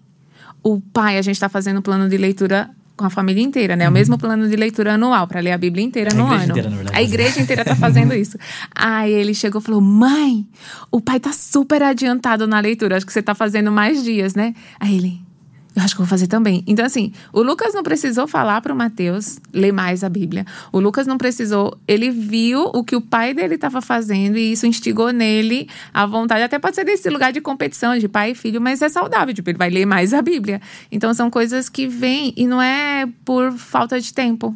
o 0.61 0.81
pai, 0.81 1.17
a 1.17 1.21
gente 1.21 1.39
tá 1.39 1.47
fazendo 1.47 1.81
plano 1.81 2.09
de 2.09 2.17
leitura 2.17 2.69
com 2.95 3.05
a 3.05 3.09
família 3.09 3.41
inteira, 3.41 3.75
né? 3.75 3.85
Uhum. 3.85 3.91
O 3.91 3.93
mesmo 3.93 4.17
plano 4.17 4.47
de 4.47 4.55
leitura 4.55 4.93
anual, 4.93 5.27
para 5.27 5.39
ler 5.39 5.51
a 5.51 5.57
Bíblia 5.57 5.83
inteira 5.83 6.11
a 6.11 6.15
no 6.15 6.27
ano. 6.27 6.51
Inteira, 6.51 6.71
a 6.93 7.01
igreja 7.01 7.41
inteira 7.41 7.65
tá 7.65 7.75
fazendo 7.75 8.13
isso. 8.13 8.37
Aí 8.73 9.11
ele 9.11 9.33
chegou 9.33 9.59
e 9.61 9.63
falou: 9.63 9.81
Mãe, 9.81 10.47
o 10.91 11.01
pai 11.01 11.19
tá 11.19 11.33
super 11.33 11.81
adiantado 11.81 12.47
na 12.47 12.59
leitura. 12.59 12.97
Acho 12.97 13.05
que 13.05 13.13
você 13.13 13.21
tá 13.21 13.33
fazendo 13.33 13.71
mais 13.71 14.03
dias, 14.03 14.35
né? 14.35 14.53
Aí 14.79 14.95
ele. 14.95 15.32
Eu 15.75 15.81
acho 15.81 15.95
que 15.95 16.01
vou 16.01 16.07
fazer 16.07 16.27
também. 16.27 16.63
Então, 16.67 16.85
assim, 16.85 17.11
o 17.31 17.41
Lucas 17.41 17.73
não 17.73 17.81
precisou 17.81 18.27
falar 18.27 18.61
para 18.61 18.71
o 18.71 18.75
Mateus 18.75 19.39
ler 19.51 19.71
mais 19.71 20.03
a 20.03 20.09
Bíblia. 20.09 20.45
O 20.71 20.79
Lucas 20.79 21.07
não 21.07 21.17
precisou. 21.17 21.75
Ele 21.87 22.11
viu 22.11 22.69
o 22.73 22.83
que 22.83 22.95
o 22.95 23.01
pai 23.01 23.33
dele 23.33 23.55
estava 23.55 23.81
fazendo 23.81 24.37
e 24.37 24.51
isso 24.51 24.67
instigou 24.67 25.11
nele 25.11 25.67
a 25.91 26.05
vontade. 26.05 26.43
Até 26.43 26.59
pode 26.59 26.75
ser 26.75 26.83
desse 26.83 27.09
lugar 27.09 27.33
de 27.33 27.41
competição 27.41 27.97
de 27.97 28.07
pai 28.07 28.31
e 28.31 28.35
filho, 28.35 28.61
mas 28.61 28.83
é 28.83 28.89
saudável. 28.89 29.33
Tipo, 29.33 29.49
ele 29.49 29.57
vai 29.57 29.71
ler 29.71 29.85
mais 29.85 30.13
a 30.13 30.21
Bíblia. 30.21 30.61
Então, 30.91 31.11
são 31.13 31.29
coisas 31.31 31.69
que 31.69 31.87
vêm 31.87 32.33
e 32.37 32.45
não 32.45 32.61
é 32.61 33.07
por 33.25 33.51
falta 33.53 33.99
de 33.99 34.13
tempo, 34.13 34.55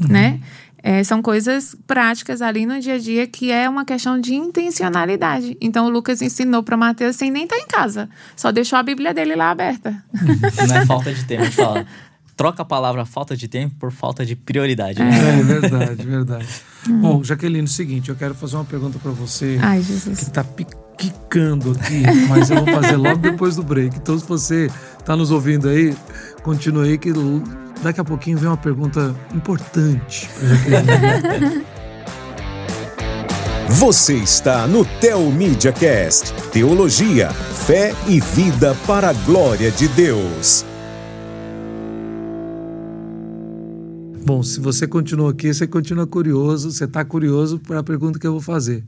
uhum. 0.00 0.08
né? 0.08 0.40
É, 0.88 1.02
são 1.02 1.20
coisas 1.20 1.74
práticas 1.84 2.40
ali 2.40 2.64
no 2.64 2.78
dia 2.78 2.94
a 2.94 2.98
dia 2.98 3.26
que 3.26 3.50
é 3.50 3.68
uma 3.68 3.84
questão 3.84 4.20
de 4.20 4.36
intencionalidade. 4.36 5.56
Então 5.60 5.86
o 5.86 5.88
Lucas 5.88 6.22
ensinou 6.22 6.62
para 6.62 6.76
Mateus 6.76 7.16
sem 7.16 7.28
nem 7.28 7.42
estar 7.42 7.56
tá 7.56 7.62
em 7.62 7.66
casa, 7.66 8.08
só 8.36 8.52
deixou 8.52 8.78
a 8.78 8.84
Bíblia 8.84 9.12
dele 9.12 9.34
lá 9.34 9.50
aberta. 9.50 10.00
Não 10.68 10.76
é 10.76 10.86
falta 10.86 11.12
de 11.12 11.24
tempo, 11.24 11.42
a 11.42 11.44
gente 11.46 11.56
fala. 11.56 11.84
Troca 12.36 12.62
a 12.62 12.64
palavra 12.64 13.04
falta 13.04 13.36
de 13.36 13.48
tempo 13.48 13.74
por 13.80 13.90
falta 13.90 14.24
de 14.24 14.36
prioridade. 14.36 15.00
Né? 15.00 15.10
É, 15.10 15.40
é 15.40 15.42
verdade, 15.42 16.06
verdade. 16.06 16.48
Uhum. 16.86 17.00
Bom, 17.00 17.24
Jaqueline, 17.24 17.62
é 17.62 17.64
o 17.64 17.66
seguinte, 17.66 18.10
eu 18.10 18.14
quero 18.14 18.36
fazer 18.36 18.54
uma 18.54 18.64
pergunta 18.64 18.96
para 19.00 19.10
você 19.10 19.58
Ai, 19.60 19.82
Jesus. 19.82 20.16
que 20.20 20.24
está 20.24 20.44
picando 20.44 21.72
aqui, 21.72 22.02
mas 22.28 22.48
eu 22.48 22.64
vou 22.64 22.72
fazer 22.72 22.94
logo 22.96 23.16
depois 23.16 23.56
do 23.56 23.64
break. 23.64 23.96
Então, 23.96 24.16
se 24.16 24.24
você 24.24 24.70
está 25.00 25.16
nos 25.16 25.32
ouvindo 25.32 25.68
aí, 25.68 25.96
continue 26.44 26.90
aí 26.90 26.98
que 26.98 27.12
Daqui 27.82 28.00
a 28.00 28.04
pouquinho 28.04 28.38
vem 28.38 28.48
uma 28.48 28.56
pergunta 28.56 29.14
importante 29.34 30.28
Você 33.68 34.14
está 34.14 34.66
no 34.66 34.84
Tel 34.84 35.20
Media 35.32 35.72
Cast, 35.72 36.32
Teologia, 36.52 37.30
fé 37.30 37.92
e 38.06 38.20
vida 38.20 38.76
para 38.86 39.10
a 39.10 39.12
glória 39.12 39.72
de 39.72 39.88
Deus. 39.88 40.64
Bom, 44.24 44.42
se 44.42 44.60
você 44.60 44.86
continua 44.86 45.32
aqui, 45.32 45.52
você 45.52 45.66
continua 45.66 46.06
curioso, 46.06 46.70
você 46.70 46.84
está 46.84 47.04
curioso 47.04 47.58
para 47.58 47.80
a 47.80 47.82
pergunta 47.82 48.18
que 48.18 48.26
eu 48.26 48.32
vou 48.32 48.40
fazer. 48.40 48.84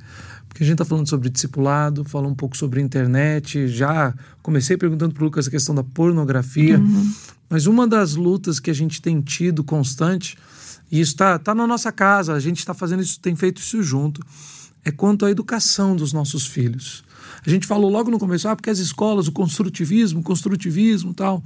Porque 0.48 0.62
a 0.62 0.66
gente 0.66 0.74
está 0.74 0.84
falando 0.84 1.08
sobre 1.08 1.28
discipulado, 1.28 2.04
falou 2.04 2.30
um 2.30 2.34
pouco 2.34 2.56
sobre 2.56 2.80
internet, 2.80 3.68
já 3.68 4.14
comecei 4.42 4.76
perguntando 4.76 5.14
para 5.14 5.22
o 5.22 5.26
Lucas 5.26 5.46
a 5.46 5.50
questão 5.50 5.74
da 5.74 5.84
pornografia, 5.84 6.78
uhum. 6.78 7.12
mas 7.48 7.66
uma 7.66 7.86
das 7.86 8.14
lutas 8.14 8.58
que 8.58 8.70
a 8.70 8.74
gente 8.74 9.02
tem 9.02 9.20
tido 9.20 9.62
constante, 9.62 10.36
e 10.90 11.00
isso 11.00 11.12
está 11.12 11.38
tá 11.38 11.54
na 11.54 11.66
nossa 11.66 11.92
casa, 11.92 12.32
a 12.32 12.40
gente 12.40 12.58
está 12.58 12.72
fazendo 12.72 13.02
isso, 13.02 13.20
tem 13.20 13.36
feito 13.36 13.60
isso 13.60 13.82
junto, 13.82 14.24
é 14.84 14.90
quanto 14.90 15.26
à 15.26 15.30
educação 15.30 15.94
dos 15.94 16.12
nossos 16.12 16.46
filhos. 16.46 17.04
A 17.46 17.50
gente 17.50 17.66
falou 17.66 17.90
logo 17.90 18.10
no 18.10 18.18
começo, 18.18 18.48
ah, 18.48 18.56
porque 18.56 18.70
as 18.70 18.78
escolas, 18.78 19.28
o 19.28 19.32
construtivismo, 19.32 20.22
construtivismo 20.22 21.14
tal. 21.14 21.42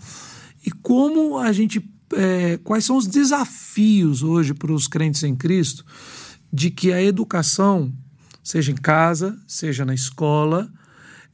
E 0.65 0.71
como 0.71 1.39
a 1.39 1.53
gente. 1.53 1.85
É, 2.15 2.59
quais 2.63 2.85
são 2.85 2.97
os 2.99 3.07
desafios 3.07 4.23
hoje 4.23 4.53
para 4.53 4.71
os 4.71 4.87
crentes 4.87 5.23
em 5.23 5.35
Cristo 5.35 5.83
de 6.53 6.71
que 6.71 6.93
a 6.93 7.03
educação, 7.03 7.91
seja 8.43 8.73
em 8.73 8.77
casa, 8.77 9.39
seja 9.47 9.85
na 9.85 9.95
escola, 9.95 10.71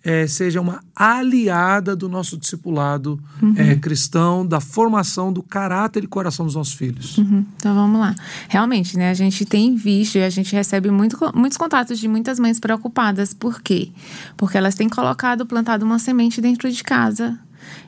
é, 0.02 0.26
seja 0.26 0.60
uma 0.60 0.80
aliada 0.94 1.96
do 1.96 2.08
nosso 2.08 2.36
discipulado 2.36 3.20
uhum. 3.42 3.54
é, 3.56 3.74
cristão, 3.74 4.46
da 4.46 4.60
formação 4.60 5.32
do 5.32 5.42
caráter 5.42 6.04
e 6.04 6.06
coração 6.06 6.46
dos 6.46 6.54
nossos 6.54 6.74
filhos. 6.74 7.18
Uhum. 7.18 7.44
Então 7.56 7.74
vamos 7.74 8.00
lá. 8.00 8.14
Realmente, 8.48 8.96
né? 8.96 9.10
A 9.10 9.14
gente 9.14 9.44
tem 9.44 9.74
visto 9.74 10.16
e 10.16 10.22
a 10.22 10.30
gente 10.30 10.54
recebe 10.54 10.90
muito, 10.90 11.18
muitos 11.34 11.58
contatos 11.58 11.98
de 11.98 12.06
muitas 12.06 12.38
mães 12.38 12.60
preocupadas. 12.60 13.34
Por 13.34 13.60
quê? 13.60 13.90
Porque 14.36 14.56
elas 14.56 14.74
têm 14.74 14.88
colocado, 14.88 15.44
plantado 15.44 15.84
uma 15.84 15.98
semente 15.98 16.40
dentro 16.40 16.70
de 16.70 16.82
casa 16.82 17.38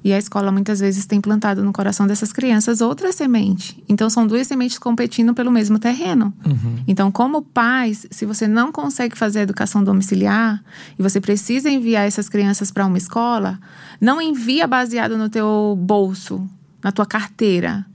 e 0.03 0.13
a 0.13 0.19
escola 0.19 0.51
muitas 0.51 0.81
vezes 0.81 1.07
tem 1.07 1.21
plantado 1.21 1.63
no 1.63 1.73
coração 1.73 2.07
dessas 2.07 2.33
crianças 2.33 2.81
outra 2.81 3.13
semente. 3.13 3.83
Então 3.89 4.09
são 4.09 4.27
duas 4.27 4.47
sementes 4.47 4.79
competindo 4.79 5.35
pelo 5.35 5.51
mesmo 5.51 5.79
terreno. 5.79 6.33
Uhum. 6.45 6.83
Então, 6.87 7.11
como 7.11 7.43
pais, 7.43 8.07
se 8.11 8.25
você 8.25 8.49
não 8.49 8.73
consegue 8.73 9.17
fazer 9.17 9.41
a 9.41 9.43
educação 9.43 9.83
domiciliar 9.83 10.63
e 10.99 11.03
você 11.03 11.21
precisa 11.21 11.69
enviar 11.69 12.07
essas 12.07 12.29
crianças 12.29 12.71
para 12.71 12.87
uma 12.87 12.99
escola, 12.99 13.59
não 14.01 14.21
envia 14.21 14.67
baseado 14.67 15.17
no 15.17 15.29
teu 15.29 15.77
bolso, 15.79 16.49
na 16.83 16.91
tua 16.91 17.07
carteira 17.07 17.87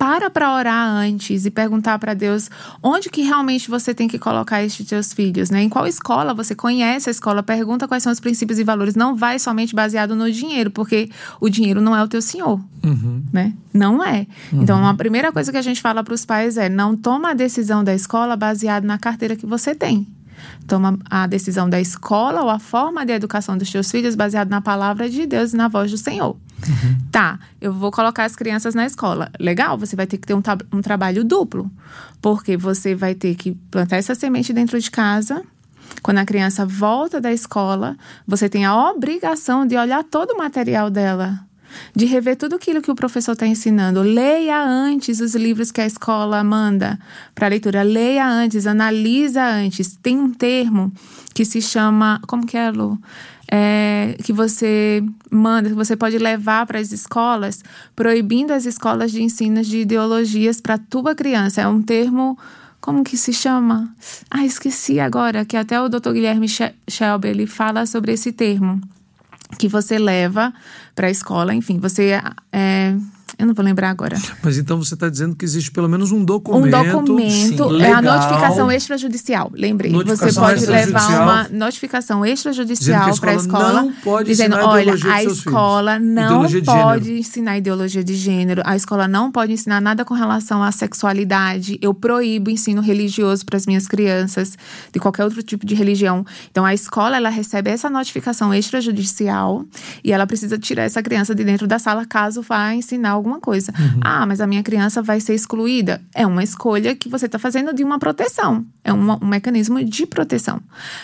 para 0.00 0.30
para 0.30 0.54
orar 0.54 0.88
antes 0.88 1.44
e 1.44 1.50
perguntar 1.50 1.98
para 1.98 2.14
Deus 2.14 2.50
onde 2.82 3.10
que 3.10 3.20
realmente 3.20 3.68
você 3.68 3.92
tem 3.92 4.08
que 4.08 4.18
colocar 4.18 4.64
estes 4.64 4.86
teus 4.86 5.12
filhos, 5.12 5.50
né? 5.50 5.60
Em 5.62 5.68
qual 5.68 5.86
escola 5.86 6.32
você 6.32 6.54
conhece 6.54 7.10
a 7.10 7.12
escola, 7.12 7.42
pergunta 7.42 7.86
quais 7.86 8.02
são 8.02 8.10
os 8.10 8.18
princípios 8.18 8.58
e 8.58 8.64
valores. 8.64 8.94
Não 8.94 9.14
vai 9.14 9.38
somente 9.38 9.74
baseado 9.74 10.16
no 10.16 10.32
dinheiro, 10.32 10.70
porque 10.70 11.10
o 11.38 11.50
dinheiro 11.50 11.82
não 11.82 11.94
é 11.94 12.02
o 12.02 12.08
teu 12.08 12.22
senhor, 12.22 12.58
uhum. 12.82 13.22
né? 13.30 13.52
Não 13.74 14.02
é. 14.02 14.26
Uhum. 14.50 14.62
Então, 14.62 14.86
a 14.86 14.94
primeira 14.94 15.30
coisa 15.30 15.52
que 15.52 15.58
a 15.58 15.62
gente 15.62 15.82
fala 15.82 16.02
para 16.02 16.14
os 16.14 16.24
pais 16.24 16.56
é 16.56 16.70
não 16.70 16.96
toma 16.96 17.32
a 17.32 17.34
decisão 17.34 17.84
da 17.84 17.94
escola 17.94 18.36
baseado 18.36 18.84
na 18.84 18.96
carteira 18.96 19.36
que 19.36 19.44
você 19.44 19.74
tem 19.74 20.06
toma 20.66 20.98
a 21.10 21.26
decisão 21.26 21.68
da 21.68 21.78
escola 21.78 22.40
ou 22.40 22.48
a 22.48 22.58
forma 22.58 23.04
de 23.04 23.12
educação 23.12 23.58
dos 23.58 23.70
teus 23.70 23.90
filhos 23.90 24.14
baseado 24.14 24.48
na 24.48 24.62
palavra 24.62 25.10
de 25.10 25.26
Deus 25.26 25.52
e 25.52 25.56
na 25.56 25.68
voz 25.68 25.90
do 25.90 25.98
Senhor. 25.98 26.34
Uhum. 26.68 26.98
Tá, 27.10 27.38
eu 27.60 27.72
vou 27.72 27.90
colocar 27.90 28.24
as 28.24 28.36
crianças 28.36 28.74
na 28.74 28.86
escola. 28.86 29.30
Legal, 29.38 29.78
você 29.78 29.96
vai 29.96 30.06
ter 30.06 30.18
que 30.18 30.26
ter 30.26 30.34
um, 30.34 30.42
um 30.72 30.80
trabalho 30.80 31.24
duplo, 31.24 31.70
porque 32.20 32.56
você 32.56 32.94
vai 32.94 33.14
ter 33.14 33.34
que 33.34 33.52
plantar 33.70 33.96
essa 33.96 34.14
semente 34.14 34.52
dentro 34.52 34.78
de 34.78 34.90
casa. 34.90 35.42
Quando 36.02 36.18
a 36.18 36.24
criança 36.24 36.64
volta 36.64 37.20
da 37.20 37.32
escola, 37.32 37.96
você 38.26 38.48
tem 38.48 38.64
a 38.64 38.90
obrigação 38.90 39.66
de 39.66 39.76
olhar 39.76 40.04
todo 40.04 40.30
o 40.30 40.38
material 40.38 40.88
dela, 40.88 41.40
de 41.94 42.04
rever 42.04 42.36
tudo 42.36 42.56
aquilo 42.56 42.80
que 42.80 42.90
o 42.90 42.94
professor 42.94 43.32
está 43.32 43.46
ensinando. 43.46 44.00
Leia 44.00 44.62
antes 44.62 45.20
os 45.20 45.34
livros 45.34 45.70
que 45.70 45.80
a 45.80 45.86
escola 45.86 46.42
manda 46.42 46.98
para 47.34 47.48
leitura. 47.48 47.82
Leia 47.82 48.26
antes, 48.26 48.66
analisa 48.66 49.44
antes. 49.44 49.96
Tem 50.00 50.18
um 50.18 50.32
termo 50.32 50.92
que 51.34 51.44
se 51.44 51.60
chama. 51.60 52.20
Como 52.26 52.46
que 52.46 52.56
é, 52.56 52.70
Lu? 52.70 52.98
É, 53.50 54.16
que 54.22 54.32
você 54.32 55.02
manda, 55.30 55.68
que 55.68 55.74
você 55.74 55.96
pode 55.96 56.16
levar 56.18 56.64
para 56.66 56.78
as 56.78 56.92
escolas, 56.92 57.64
proibindo 57.96 58.52
as 58.52 58.64
escolas 58.64 59.10
de 59.10 59.22
ensino 59.22 59.62
de 59.62 59.78
ideologias 59.78 60.60
para 60.60 60.78
tua 60.78 61.14
criança. 61.14 61.60
É 61.60 61.66
um 61.66 61.82
termo 61.82 62.38
como 62.80 63.04
que 63.04 63.16
se 63.16 63.32
chama? 63.32 63.94
Ah, 64.30 64.44
esqueci 64.44 65.00
agora, 65.00 65.44
que 65.44 65.56
até 65.56 65.80
o 65.80 65.88
Dr. 65.88 66.12
Guilherme 66.12 66.46
Shelby 66.48 67.28
ele 67.28 67.46
fala 67.46 67.84
sobre 67.84 68.12
esse 68.12 68.32
termo 68.32 68.80
que 69.58 69.68
você 69.68 69.98
leva 69.98 70.54
para 70.94 71.08
a 71.08 71.10
escola, 71.10 71.52
enfim, 71.54 71.78
você 71.78 72.20
é, 72.52 72.94
eu 73.40 73.46
não 73.46 73.54
vou 73.54 73.64
lembrar 73.64 73.88
agora. 73.88 74.16
Mas 74.42 74.58
então 74.58 74.76
você 74.76 74.92
está 74.92 75.08
dizendo 75.08 75.34
que 75.34 75.44
existe 75.44 75.70
pelo 75.70 75.88
menos 75.88 76.12
um 76.12 76.22
documento. 76.22 76.76
Um 76.76 77.00
documento. 77.00 77.70
Sim, 77.70 77.82
é 77.82 77.92
a 77.92 78.02
notificação 78.02 78.70
extrajudicial. 78.70 79.50
Lembrei. 79.54 79.92
Você 79.92 80.32
pode 80.32 80.66
levar 80.66 81.22
uma 81.22 81.48
notificação 81.48 82.24
extrajudicial 82.24 83.16
para 83.18 83.30
a 83.30 83.34
escola. 83.34 83.82
Não 83.82 83.92
pode 83.92 84.28
dizendo: 84.28 84.56
olha, 84.56 84.94
a 85.10 85.24
escola 85.24 85.98
não 85.98 86.44
pode 86.62 87.12
ensinar 87.12 87.56
ideologia 87.56 88.04
de 88.04 88.14
gênero. 88.14 88.62
A 88.64 88.76
escola 88.76 89.08
não 89.08 89.32
pode 89.32 89.52
ensinar 89.52 89.80
nada 89.80 90.04
com 90.04 90.12
relação 90.12 90.62
à 90.62 90.70
sexualidade. 90.70 91.78
Eu 91.80 91.94
proíbo 91.94 92.50
ensino 92.50 92.82
religioso 92.82 93.46
para 93.46 93.56
as 93.56 93.66
minhas 93.66 93.88
crianças, 93.88 94.56
de 94.92 95.00
qualquer 95.00 95.24
outro 95.24 95.42
tipo 95.42 95.64
de 95.64 95.74
religião. 95.74 96.26
Então 96.50 96.64
a 96.64 96.74
escola 96.74 97.16
ela 97.16 97.30
recebe 97.30 97.70
essa 97.70 97.88
notificação 97.88 98.52
extrajudicial 98.52 99.64
e 100.04 100.12
ela 100.12 100.26
precisa 100.26 100.58
tirar 100.58 100.82
essa 100.82 101.02
criança 101.02 101.34
de 101.34 101.42
dentro 101.42 101.66
da 101.66 101.78
sala 101.78 102.04
caso 102.04 102.42
vá 102.42 102.74
ensinar 102.74 103.10
alguma 103.10 103.29
alguma 103.30 103.40
coisa. 103.40 103.72
Uhum. 103.78 104.00
Ah, 104.02 104.26
mas 104.26 104.40
a 104.40 104.46
minha 104.46 104.62
criança 104.62 105.00
vai 105.00 105.20
ser 105.20 105.34
excluída. 105.34 106.02
É 106.14 106.26
uma 106.26 106.42
escolha 106.42 106.94
que 106.94 107.08
você 107.08 107.26
está 107.26 107.38
fazendo 107.38 107.72
de 107.72 107.84
uma 107.84 107.98
proteção. 107.98 108.66
É 108.82 108.92
um, 108.92 109.12
um 109.12 109.26
mecanismo 109.26 109.82
de 109.84 110.06
proteção. 110.06 110.60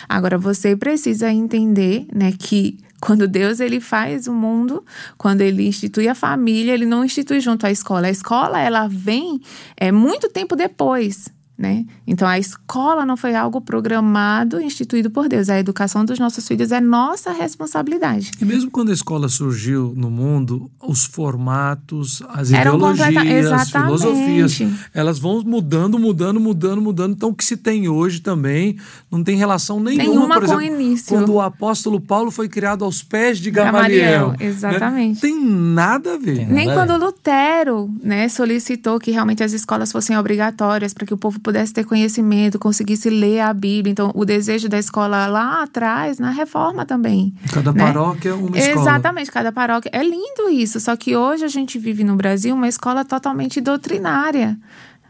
Agora, 0.09 0.37
você 0.37 0.75
precisa 0.75 1.31
entender 1.31 2.05
né, 2.13 2.33
que 2.37 2.77
quando 2.99 3.27
Deus 3.27 3.59
ele 3.59 3.79
faz 3.79 4.27
o 4.27 4.33
mundo, 4.33 4.83
quando 5.17 5.41
ele 5.41 5.67
institui 5.67 6.07
a 6.07 6.15
família, 6.15 6.73
ele 6.73 6.85
não 6.85 7.05
institui 7.05 7.39
junto 7.39 7.65
à 7.65 7.71
escola. 7.71 8.07
A 8.07 8.11
escola 8.11 8.59
ela 8.59 8.87
vem 8.87 9.39
é 9.77 9.91
muito 9.91 10.29
tempo 10.29 10.55
depois. 10.55 11.29
Né? 11.57 11.87
Então 12.05 12.27
a 12.27 12.37
escola 12.37 13.03
não 13.03 13.17
foi 13.17 13.33
algo 13.33 13.59
programado, 13.59 14.61
instituído 14.61 15.09
por 15.09 15.27
Deus. 15.27 15.49
A 15.49 15.59
educação 15.59 16.05
dos 16.05 16.19
nossos 16.19 16.47
filhos 16.47 16.71
é 16.71 16.79
nossa 16.79 17.31
responsabilidade. 17.31 18.29
E 18.39 18.45
mesmo 18.45 18.69
quando 18.69 18.91
a 18.91 18.93
escola 18.93 19.27
surgiu 19.27 19.91
no 19.97 20.11
mundo, 20.11 20.69
os 20.79 21.03
formatos, 21.05 22.21
as 22.29 22.51
Eram 22.51 22.75
ideologias, 22.75 23.51
as 23.51 23.71
filosofias, 23.71 24.59
elas 24.93 25.17
vão 25.17 25.41
mudando, 25.41 25.97
mudando, 25.97 26.39
mudando, 26.39 26.79
mudando. 26.79 27.13
Então 27.13 27.29
o 27.29 27.33
que 27.33 27.43
se 27.43 27.57
tem 27.57 27.89
hoje 27.89 28.19
também 28.19 28.77
não 29.09 29.23
tem 29.23 29.35
relação 29.35 29.79
nenhuma, 29.79 30.03
nenhuma 30.03 30.35
por 30.35 30.43
exemplo, 30.43 30.61
com 30.61 30.71
o 30.71 30.75
início. 30.75 31.07
quando 31.07 31.33
o 31.33 31.41
apóstolo 31.41 31.99
Paulo 31.99 32.29
foi 32.29 32.47
criado 32.47 32.85
aos 32.85 33.01
pés 33.01 33.39
de 33.39 33.49
Gamaliel. 33.49 34.27
Gamaliel 34.27 34.29
né? 34.29 34.37
exatamente. 34.45 35.15
Né? 35.15 35.21
Tem 35.21 35.43
nada 35.43 36.13
a 36.13 36.17
ver. 36.17 36.47
Nem 36.47 36.71
quando 36.71 36.95
Lutero, 36.97 37.89
né, 38.03 38.29
solicitou 38.29 38.99
que 38.99 39.09
realmente 39.09 39.43
as 39.43 39.53
escolas 39.53 39.91
fossem 39.91 40.15
obrigatórias 40.15 40.93
para 40.93 41.05
que 41.05 41.13
o 41.15 41.17
povo 41.17 41.39
pudesse 41.47 41.71
ter 41.71 41.85
conhecimento, 41.85 42.59
conseguisse 42.59 43.09
ler 43.09 43.39
a 43.39 43.53
Bíblia. 43.53 43.89
Então, 43.89 44.11
o 44.13 44.25
desejo 44.25 44.67
da 44.67 44.77
escola 44.77 45.27
lá 45.27 45.63
atrás, 45.63 46.19
na 46.19 46.29
reforma 46.29 46.85
também. 46.85 47.33
Cada 47.53 47.71
né? 47.71 47.85
paróquia 47.85 48.35
uma 48.35 48.57
escola. 48.57 48.81
Exatamente, 48.81 49.31
cada 49.31 49.49
paróquia. 49.49 49.89
É 49.93 50.03
lindo 50.03 50.49
isso, 50.51 50.77
só 50.81 50.97
que 50.97 51.15
hoje 51.15 51.45
a 51.45 51.47
gente 51.47 51.79
vive 51.79 52.03
no 52.03 52.17
Brasil 52.17 52.53
uma 52.53 52.67
escola 52.67 53.05
totalmente 53.05 53.61
doutrinária. 53.61 54.59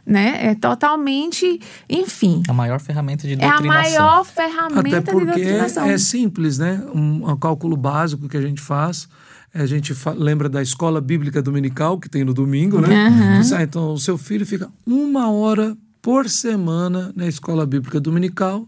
Né? 0.05 0.49
É 0.49 0.55
totalmente, 0.55 1.59
enfim. 1.89 2.43
A 2.47 2.53
maior 2.53 2.79
ferramenta 2.79 3.27
de 3.27 3.35
doutrinação. 3.35 3.65
É 3.65 3.67
a 3.67 3.81
maior 3.81 4.23
ferramenta 4.23 4.97
Até 4.99 5.11
porque 5.11 5.25
de 5.25 5.41
doutrinação. 5.41 5.85
É, 5.85 5.93
é 5.93 5.97
simples, 5.97 6.59
né? 6.59 6.83
Um, 6.93 7.31
um 7.31 7.35
cálculo 7.35 7.75
básico 7.75 8.29
que 8.29 8.37
a 8.37 8.41
gente 8.41 8.61
faz 8.61 9.09
a 9.53 9.65
gente 9.65 9.91
lembra 10.15 10.47
da 10.47 10.61
escola 10.61 11.01
bíblica 11.01 11.41
dominical 11.41 11.97
que 11.97 12.07
tem 12.07 12.23
no 12.23 12.33
domingo, 12.33 12.79
né? 12.79 13.09
Uhum. 13.09 13.63
Então, 13.63 13.93
o 13.93 13.97
seu 13.97 14.15
filho 14.15 14.45
fica 14.45 14.69
uma 14.85 15.31
hora 15.31 15.75
por 16.07 16.29
semana 16.29 17.11
na 17.17 17.27
escola 17.27 17.65
bíblica 17.65 17.99
dominical 17.99 18.65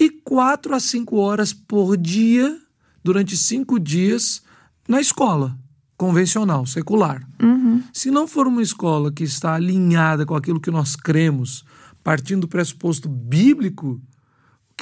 e 0.00 0.08
quatro 0.08 0.74
a 0.74 0.80
cinco 0.80 1.18
horas 1.18 1.52
por 1.52 1.98
dia, 1.98 2.58
durante 3.04 3.36
cinco 3.36 3.78
dias, 3.78 4.42
na 4.88 4.98
escola 4.98 5.54
convencional, 5.98 6.64
secular. 6.64 7.28
Uhum. 7.42 7.82
Se 7.92 8.10
não 8.10 8.26
for 8.26 8.46
uma 8.46 8.62
escola 8.62 9.12
que 9.12 9.22
está 9.22 9.54
alinhada 9.54 10.24
com 10.24 10.34
aquilo 10.34 10.58
que 10.58 10.70
nós 10.70 10.96
cremos, 10.96 11.62
partindo 12.02 12.40
do 12.40 12.48
pressuposto 12.48 13.06
bíblico, 13.06 14.00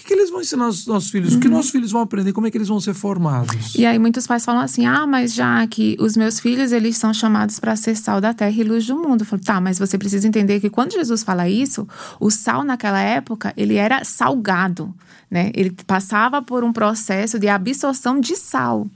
que, 0.00 0.06
que 0.06 0.12
eles 0.12 0.30
vão 0.30 0.40
ensinar 0.40 0.64
aos 0.64 0.86
nossos 0.86 1.10
filhos? 1.10 1.32
Uhum. 1.32 1.38
O 1.38 1.40
que 1.40 1.48
uhum. 1.48 1.54
nossos 1.54 1.70
filhos 1.70 1.92
vão 1.92 2.00
aprender? 2.00 2.32
Como 2.32 2.46
é 2.46 2.50
que 2.50 2.56
eles 2.56 2.68
vão 2.68 2.80
ser 2.80 2.94
formados? 2.94 3.74
E 3.74 3.84
aí 3.84 3.98
muitos 3.98 4.26
pais 4.26 4.44
falam 4.44 4.62
assim: 4.62 4.86
ah, 4.86 5.06
mas 5.06 5.34
já 5.34 5.66
que 5.66 5.96
os 6.00 6.16
meus 6.16 6.40
filhos 6.40 6.72
eles 6.72 6.96
são 6.96 7.12
chamados 7.12 7.60
para 7.60 7.76
ser 7.76 7.96
sal 7.96 8.20
da 8.20 8.32
terra 8.32 8.50
e 8.50 8.64
luz 8.64 8.86
do 8.86 8.96
mundo. 8.96 9.22
Eu 9.22 9.26
falo, 9.26 9.42
tá, 9.42 9.60
mas 9.60 9.78
você 9.78 9.98
precisa 9.98 10.26
entender 10.26 10.60
que 10.60 10.70
quando 10.70 10.92
Jesus 10.92 11.22
fala 11.22 11.48
isso, 11.48 11.86
o 12.18 12.30
sal 12.30 12.64
naquela 12.64 13.00
época 13.00 13.52
ele 13.56 13.76
era 13.76 14.04
salgado, 14.04 14.94
né? 15.30 15.50
Ele 15.54 15.70
passava 15.86 16.42
por 16.42 16.64
um 16.64 16.72
processo 16.72 17.38
de 17.38 17.48
absorção 17.48 18.20
de 18.20 18.36
sal. 18.36 18.88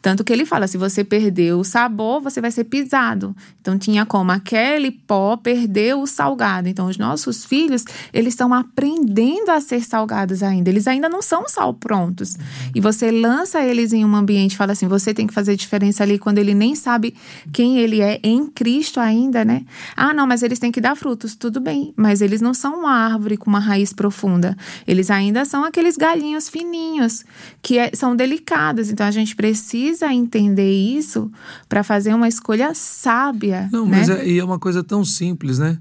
Tanto 0.00 0.24
que 0.24 0.32
ele 0.32 0.46
fala: 0.46 0.66
se 0.66 0.78
você 0.78 1.04
perdeu 1.04 1.58
o 1.58 1.64
sabor, 1.64 2.20
você 2.20 2.40
vai 2.40 2.50
ser 2.50 2.64
pisado. 2.64 3.34
Então 3.60 3.78
tinha 3.78 4.06
como 4.06 4.32
aquele 4.32 4.90
pó 4.90 5.36
perdeu 5.36 6.00
o 6.00 6.06
salgado. 6.06 6.68
Então 6.68 6.86
os 6.86 6.96
nossos 6.96 7.44
filhos, 7.44 7.84
eles 8.12 8.34
estão 8.34 8.52
aprendendo 8.54 9.50
a 9.50 9.60
ser 9.60 9.84
salgados 9.84 10.42
ainda. 10.42 10.70
Eles 10.70 10.86
ainda 10.86 11.08
não 11.08 11.22
são 11.22 11.48
sal 11.48 11.74
prontos. 11.74 12.36
E 12.74 12.80
você 12.80 13.10
lança 13.10 13.62
eles 13.62 13.92
em 13.92 14.04
um 14.04 14.14
ambiente, 14.14 14.56
fala 14.56 14.72
assim: 14.72 14.88
você 14.88 15.12
tem 15.12 15.26
que 15.26 15.34
fazer 15.34 15.56
diferença 15.56 16.02
ali 16.02 16.18
quando 16.18 16.38
ele 16.38 16.54
nem 16.54 16.74
sabe 16.74 17.14
quem 17.52 17.78
ele 17.78 18.00
é 18.00 18.18
em 18.22 18.46
Cristo 18.46 19.00
ainda, 19.00 19.44
né? 19.44 19.64
Ah, 19.96 20.12
não, 20.14 20.26
mas 20.26 20.42
eles 20.42 20.58
têm 20.58 20.72
que 20.72 20.80
dar 20.80 20.96
frutos, 20.96 21.34
tudo 21.34 21.60
bem. 21.60 21.92
Mas 21.96 22.20
eles 22.20 22.40
não 22.40 22.54
são 22.54 22.80
uma 22.80 22.92
árvore 22.92 23.36
com 23.36 23.50
uma 23.50 23.60
raiz 23.60 23.92
profunda. 23.92 24.56
Eles 24.86 25.10
ainda 25.10 25.44
são 25.44 25.64
aqueles 25.64 25.96
galinhos 25.96 26.48
fininhos 26.48 27.24
que 27.60 27.78
é, 27.78 27.90
são 27.94 28.14
delicados. 28.14 28.90
Então 28.90 29.06
a 29.06 29.10
gente 29.10 29.34
precisa 29.34 29.65
entender 30.12 30.70
isso 30.70 31.30
para 31.68 31.82
fazer 31.82 32.14
uma 32.14 32.28
escolha 32.28 32.72
sábia. 32.74 33.68
Não, 33.72 33.86
né? 33.86 33.98
mas 33.98 34.08
é, 34.08 34.26
e 34.26 34.38
é 34.38 34.44
uma 34.44 34.58
coisa 34.58 34.82
tão 34.82 35.04
simples, 35.04 35.58
né? 35.58 35.78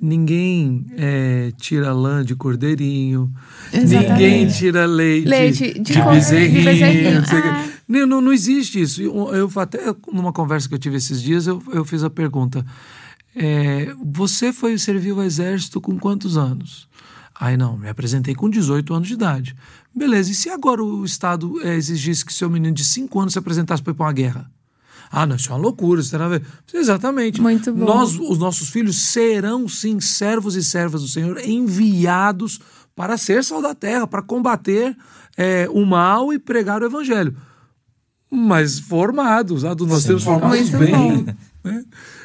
Ninguém 0.00 0.86
é, 0.96 1.52
tira 1.56 1.92
lã 1.92 2.24
de 2.24 2.34
cordeirinho, 2.34 3.32
Exatamente. 3.72 4.10
ninguém 4.10 4.48
tira 4.48 4.84
leite, 4.84 5.28
Leite 5.28 5.72
de 5.74 5.80
de, 5.80 5.92
de 5.92 6.02
bezerrinho. 6.02 6.64
bezerrinho, 6.64 7.22
ah. 7.44 7.68
Não, 7.86 8.06
não, 8.06 8.20
não 8.20 8.32
existe 8.32 8.80
isso. 8.80 9.00
Eu, 9.00 9.32
eu 9.32 9.50
até 9.56 9.78
numa 10.12 10.32
conversa 10.32 10.68
que 10.68 10.74
eu 10.74 10.78
tive 10.78 10.96
esses 10.96 11.22
dias, 11.22 11.46
eu, 11.46 11.62
eu 11.72 11.84
fiz 11.84 12.02
a 12.02 12.10
pergunta: 12.10 12.66
é, 13.36 13.94
você 14.02 14.52
foi 14.52 14.76
servir 14.78 15.12
o 15.12 15.22
exército 15.22 15.80
com 15.80 15.98
quantos 15.98 16.36
anos? 16.36 16.88
Aí 17.38 17.56
não, 17.56 17.76
me 17.76 17.88
apresentei 17.88 18.34
com 18.34 18.48
18 18.48 18.94
anos 18.94 19.08
de 19.08 19.14
idade. 19.14 19.56
Beleza, 19.94 20.30
e 20.30 20.34
se 20.34 20.48
agora 20.48 20.82
o 20.82 21.04
Estado 21.04 21.60
é, 21.62 21.74
exigisse 21.74 22.24
que 22.24 22.32
seu 22.32 22.48
menino 22.48 22.74
de 22.74 22.84
5 22.84 23.20
anos 23.20 23.32
se 23.34 23.38
apresentasse 23.38 23.82
para 23.82 23.92
ir 23.92 23.94
para 23.94 24.06
uma 24.06 24.12
guerra? 24.12 24.50
Ah, 25.10 25.26
não, 25.26 25.36
isso 25.36 25.50
é 25.50 25.54
uma 25.54 25.60
loucura, 25.60 26.00
isso 26.00 26.10
tem 26.10 26.18
a 26.18 26.28
ver. 26.28 26.42
Exatamente. 26.72 27.38
Muito 27.38 27.70
bom. 27.70 27.84
Nós, 27.84 28.18
os 28.18 28.38
nossos 28.38 28.70
filhos 28.70 28.96
serão, 28.96 29.68
sim, 29.68 30.00
servos 30.00 30.56
e 30.56 30.64
servas 30.64 31.02
do 31.02 31.08
Senhor, 31.08 31.38
enviados 31.44 32.58
para 32.96 33.18
ser 33.18 33.44
sal 33.44 33.60
da 33.60 33.74
terra, 33.74 34.06
para 34.06 34.22
combater 34.22 34.96
é, 35.36 35.68
o 35.70 35.84
mal 35.84 36.32
e 36.32 36.38
pregar 36.38 36.82
o 36.82 36.86
evangelho. 36.86 37.36
Mas 38.30 38.78
formados, 38.78 39.62
ah, 39.66 39.74
nós 39.80 40.04
temos 40.04 40.24
formados 40.24 40.70
Muito 40.70 40.78
bem. 40.78 41.26
né? 41.62 41.84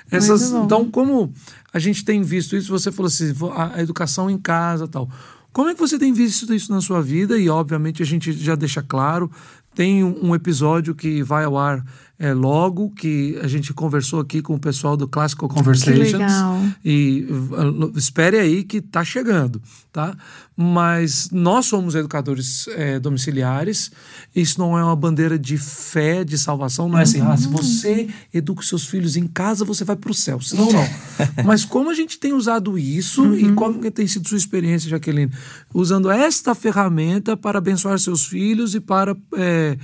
Essas, 0.10 0.52
bom. 0.52 0.64
então, 0.64 0.90
como 0.90 1.34
a 1.74 1.80
gente 1.80 2.06
tem 2.06 2.22
visto 2.22 2.56
isso, 2.56 2.72
você 2.72 2.90
falou 2.92 3.08
assim, 3.08 3.34
a, 3.54 3.76
a 3.76 3.82
educação 3.82 4.30
em 4.30 4.38
casa 4.38 4.88
tal. 4.88 5.10
Como 5.58 5.70
é 5.70 5.74
que 5.74 5.80
você 5.80 5.98
tem 5.98 6.14
visto 6.14 6.54
isso 6.54 6.72
na 6.72 6.80
sua 6.80 7.02
vida? 7.02 7.36
E, 7.36 7.50
obviamente, 7.50 8.04
a 8.04 8.06
gente 8.06 8.32
já 8.32 8.54
deixa 8.54 8.84
claro, 8.84 9.28
tem 9.74 10.04
um, 10.04 10.36
episódio 10.36 10.94
que 10.94 11.24
vai 11.24 11.46
ao 11.46 11.58
ar 11.58 11.84
é, 12.20 12.34
logo, 12.34 12.90
que 12.90 13.38
a 13.44 13.48
gente 13.48 13.72
conversou 13.74 14.20
aqui 14.20 14.42
com 14.42 14.56
o 14.56 14.60
pessoal 14.60 14.98
do 14.98 15.08
Classical 15.08 15.48
Conversations. 15.48 16.14
legal. 16.14 16.64
E 16.84 17.28
uh, 17.30 17.96
espere 17.96 18.40
aí 18.40 18.64
que 18.64 18.82
tá 18.82 19.04
chegando, 19.04 19.62
tá? 19.94 20.18
Mas 20.56 21.30
nós 21.32 21.68
somos 21.68 21.94
educadores 21.94 22.68
é, 22.70 23.00
domiciliares. 23.00 23.92
Isso 24.36 24.60
não 24.60 24.76
é 24.76 24.84
uma 24.84 24.96
bandeira 24.96 25.38
de 25.38 25.60
fé, 25.60 26.24
de 26.24 26.40
salvação. 26.40 26.90
Não 26.90 26.98
é 26.98 27.04
assim, 27.04 27.22
ah, 27.22 27.38
se 27.38 27.48
você 27.48 28.10
educa 28.34 28.62
os 28.62 28.68
seus 28.68 28.88
filhos 28.88 29.16
em 29.16 29.28
casa, 29.28 29.64
você 29.64 29.84
vai 29.84 29.96
para 29.96 30.10
o 30.10 30.16
céu. 30.16 30.42
Senão, 30.42 30.72
não. 30.72 30.88
Mas 31.46 31.64
como 31.64 31.92
a 31.92 31.94
gente 31.94 32.18
tem 32.18 32.34
usado 32.34 32.80
isso 32.80 33.36
e 33.36 33.54
como 33.54 33.80
que 33.80 33.92
tem 33.92 34.08
sido 34.08 34.28
sua 34.28 34.40
experiência, 34.40 34.90
Jaqueline, 34.90 35.32
usando 35.72 36.10
esta 36.10 36.56
ferramenta 36.56 37.38
para 37.38 37.60
abençoar 37.60 38.00
seus 38.00 38.26
filhos 38.26 38.74
e 38.74 38.80
para 38.80 39.16
é, 39.36 39.78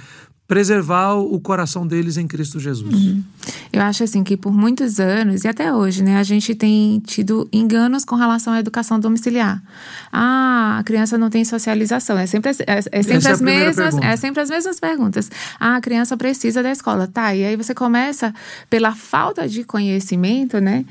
preservar 0.48 1.16
o 1.16 1.40
coração 1.40 1.88
deles 1.88 2.18
em 2.18 2.28
Cristo 2.28 2.60
Jesus. 2.60 2.94
Eu 3.72 3.82
acho 3.82 4.04
assim 4.04 4.24
que 4.24 4.38
por 4.38 4.54
muitos 4.54 5.00
anos 5.00 5.44
e 5.44 5.48
até 5.48 5.74
hoje, 5.74 6.04
né, 6.04 6.18
a 6.18 6.24
gente 6.24 6.54
tem 6.54 7.00
tido 7.00 7.48
enganos 7.52 8.06
com 8.06 8.16
relação 8.16 8.54
à 8.54 8.60
educação 8.60 9.00
domiciliar. 9.00 9.64
Ah, 10.12 10.78
a 10.80 10.84
criança 10.84 11.18
não 11.18 11.30
tem 11.30 11.44
socialização. 11.44 12.18
É 12.18 12.28
sempre, 12.28 12.52
as- 12.52 12.60
é, 12.60 12.66
é 12.92 13.02
sempre 13.04 13.28
é 13.28 13.32
as 13.32 13.38
primeira 13.38 13.66
mesmas, 13.66 13.86
pergunta. 13.96 14.06
é 14.06 14.16
sempre 14.18 14.42
as 14.42 14.50
mesmas 14.50 14.80
perguntas. 14.80 15.32
Ah, 15.60 15.78
a 15.78 15.82
criança 15.82 16.16
precisa 16.18 16.62
da 16.62 16.72
escola, 16.72 17.08
tá? 17.08 17.34
E 17.34 17.44
aí 17.46 17.56
você 17.56 17.74
começa 17.74 18.34
pela 18.70 18.94
falta 18.94 19.48
de 19.48 19.64
conhecimento, 19.64 20.60
né? 20.60 20.86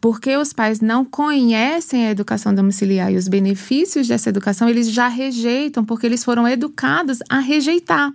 É, 0.00 0.02
porque 0.02 0.36
os 0.36 0.52
pais 0.52 0.80
não 0.80 1.04
conhecem 1.04 2.06
a 2.06 2.10
educação 2.10 2.54
domiciliar 2.54 3.12
e 3.12 3.16
os 3.16 3.28
benefícios 3.28 4.08
dessa 4.08 4.30
educação, 4.30 4.68
eles 4.68 4.90
já 4.90 5.08
rejeitam, 5.08 5.84
porque 5.84 6.06
eles 6.06 6.24
foram 6.24 6.48
educados 6.48 7.18
a 7.28 7.38
rejeitar. 7.38 8.12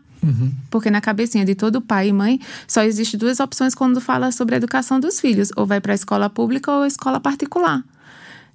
Porque 0.71 0.89
na 0.89 0.99
cabecinha 0.99 1.45
de 1.45 1.53
todo 1.53 1.79
pai 1.79 2.07
e 2.07 2.13
mãe 2.13 2.39
só 2.67 2.81
existe 2.81 3.15
duas 3.15 3.39
opções 3.39 3.75
quando 3.75 4.01
fala 4.01 4.31
sobre 4.31 4.55
a 4.55 4.57
educação 4.57 4.99
dos 4.99 5.19
filhos: 5.19 5.51
ou 5.55 5.67
vai 5.67 5.79
para 5.79 5.93
a 5.93 5.95
escola 5.95 6.29
pública 6.29 6.71
ou 6.71 6.81
a 6.81 6.87
escola 6.87 7.19
particular. 7.19 7.83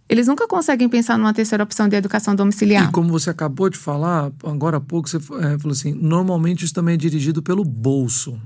Eles 0.09 0.27
nunca 0.27 0.49
conseguem 0.49 0.89
pensar 0.89 1.17
numa 1.17 1.33
terceira 1.33 1.63
opção 1.63 1.89
de 1.89 1.95
educação 1.95 2.35
domiciliar. 2.35 2.89
E 2.89 2.93
como 2.93 3.09
você 3.11 3.31
acabou 3.31 3.71
de 3.71 3.79
falar, 3.79 4.33
agora 4.43 4.79
há 4.79 4.81
pouco, 4.81 5.09
você 5.09 5.19
eh, 5.19 5.59
falou 5.59 5.71
assim: 5.71 5.93
normalmente 5.95 6.65
isso 6.65 6.75
também 6.75 6.95
é 6.95 6.99
dirigido 6.99 7.41
pelo 7.41 7.65
bolso. 7.65 8.37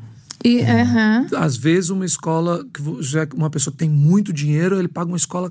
E, 0.45 0.61
aham. 0.63 1.27
Às 1.37 1.57
vezes, 1.57 1.89
uma 1.91 2.05
escola, 2.05 2.65
que 2.73 2.83
já 3.03 3.23
é 3.23 3.29
uma 3.35 3.49
pessoa 3.49 3.73
que 3.73 3.79
tem 3.79 3.89
muito 3.89 4.33
dinheiro, 4.33 4.79
ele 4.79 4.89
paga 4.89 5.09
uma 5.09 5.17
escola 5.17 5.51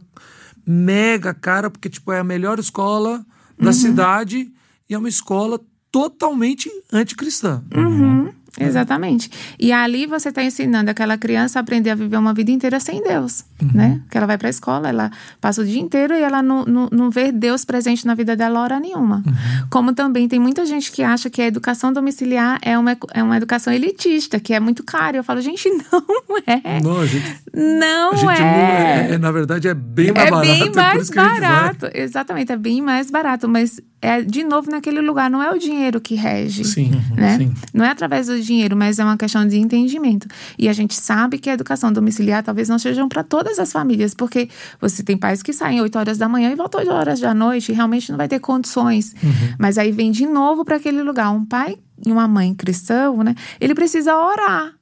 mega 0.65 1.33
cara, 1.33 1.69
porque 1.69 1.89
tipo, 1.89 2.11
é 2.11 2.19
a 2.19 2.23
melhor 2.23 2.59
escola 2.59 3.25
da 3.59 3.67
Uhum. 3.67 3.73
cidade 3.73 4.51
e 4.89 4.93
é 4.93 4.97
uma 4.97 5.09
escola 5.09 5.59
totalmente 5.91 6.69
anticristã. 6.91 7.63
Uhum, 7.75 8.29
exatamente. 8.59 9.29
E 9.59 9.71
ali 9.71 10.05
você 10.05 10.29
está 10.29 10.43
ensinando 10.43 10.89
aquela 10.89 11.17
criança 11.17 11.59
a 11.59 11.61
aprender 11.61 11.89
a 11.91 11.95
viver 11.95 12.17
uma 12.17 12.33
vida 12.33 12.51
inteira 12.51 12.79
sem 12.79 13.01
Deus, 13.03 13.43
né? 13.73 14.01
Que 14.09 14.17
ela 14.17 14.27
vai 14.27 14.37
para 14.37 14.47
a 14.47 14.49
escola, 14.49 14.89
ela 14.89 15.11
passa 15.39 15.61
o 15.61 15.65
dia 15.65 15.79
inteiro 15.79 16.13
e 16.13 16.21
ela 16.21 16.41
não, 16.41 16.65
não, 16.65 16.89
não 16.91 17.09
vê 17.09 17.31
Deus 17.31 17.63
presente 17.65 18.05
na 18.05 18.15
vida 18.15 18.35
dela 18.35 18.59
hora 18.61 18.79
nenhuma. 18.79 19.23
Como 19.69 19.93
também 19.93 20.27
tem 20.27 20.39
muita 20.39 20.65
gente 20.65 20.91
que 20.91 21.03
acha 21.03 21.29
que 21.29 21.41
a 21.41 21.45
educação 21.47 21.93
domiciliar 21.93 22.59
é 22.61 22.77
uma, 22.77 22.97
é 23.13 23.23
uma 23.23 23.37
educação 23.37 23.71
elitista, 23.71 24.39
que 24.39 24.53
é 24.53 24.59
muito 24.59 24.83
cara. 24.83 25.17
Eu 25.17 25.23
falo, 25.23 25.41
gente, 25.41 25.69
não 25.91 26.37
é. 26.47 26.79
Não, 26.81 26.99
a 27.01 27.05
gente, 27.05 27.35
Não 27.53 28.31
é. 28.31 29.07
é, 29.09 29.13
é, 29.13 29.17
Na 29.17 29.31
verdade, 29.31 29.67
é 29.67 29.73
bem 29.73 30.11
mais 30.11 30.27
É 30.27 30.31
barato. 30.31 30.47
bem 30.47 30.61
é 30.61 30.65
por 30.65 30.75
mais 30.75 31.09
vai. 31.09 31.39
barato. 31.39 31.89
Exatamente, 31.93 32.51
é 32.51 32.57
bem 32.57 32.81
mais 32.81 33.11
barato. 33.11 33.47
Mas 33.47 33.79
é 34.01 34.21
de 34.21 34.43
novo 34.43 34.69
naquele 34.69 34.99
lugar, 34.99 35.29
não 35.29 35.41
é 35.41 35.49
o 35.51 35.57
dinheiro 35.57 36.01
que 36.01 36.15
rege. 36.15 36.65
Sim, 36.65 36.91
né? 37.15 37.37
sim. 37.37 37.53
Não 37.73 37.85
é 37.85 37.89
através 37.89 38.27
do 38.27 38.39
dinheiro, 38.41 38.75
mas 38.75 38.99
é 38.99 39.03
uma 39.03 39.17
questão 39.17 39.47
de 39.47 39.57
entendimento. 39.57 40.27
E 40.59 40.67
a 40.67 40.73
gente 40.73 40.93
sabe 40.93 41.37
que 41.37 41.49
a 41.49 41.53
educação 41.53 41.91
domiciliar 41.91 42.43
talvez 42.43 42.67
não 42.67 42.77
seja 42.77 43.05
para 43.07 43.23
todas 43.23 43.52
as 43.59 43.71
famílias, 43.71 44.13
porque 44.13 44.49
você 44.79 45.03
tem 45.03 45.17
pais 45.17 45.41
que 45.41 45.53
saem 45.53 45.81
8 45.81 45.97
horas 45.97 46.17
da 46.17 46.27
manhã 46.27 46.51
e 46.51 46.55
voltam 46.55 46.81
8 46.81 46.91
horas 46.91 47.19
da 47.19 47.33
noite, 47.33 47.71
e 47.71 47.75
realmente 47.75 48.11
não 48.11 48.17
vai 48.17 48.27
ter 48.27 48.39
condições. 48.39 49.13
Uhum. 49.23 49.55
Mas 49.57 49.77
aí 49.77 49.91
vem 49.91 50.11
de 50.11 50.25
novo 50.25 50.65
para 50.65 50.75
aquele 50.75 51.01
lugar. 51.01 51.31
Um 51.31 51.45
pai 51.45 51.77
e 52.05 52.11
uma 52.11 52.27
mãe 52.27 52.53
cristão, 52.53 53.23
né? 53.23 53.33
Ele 53.59 53.73
precisa 53.73 54.15
orar. 54.15 54.73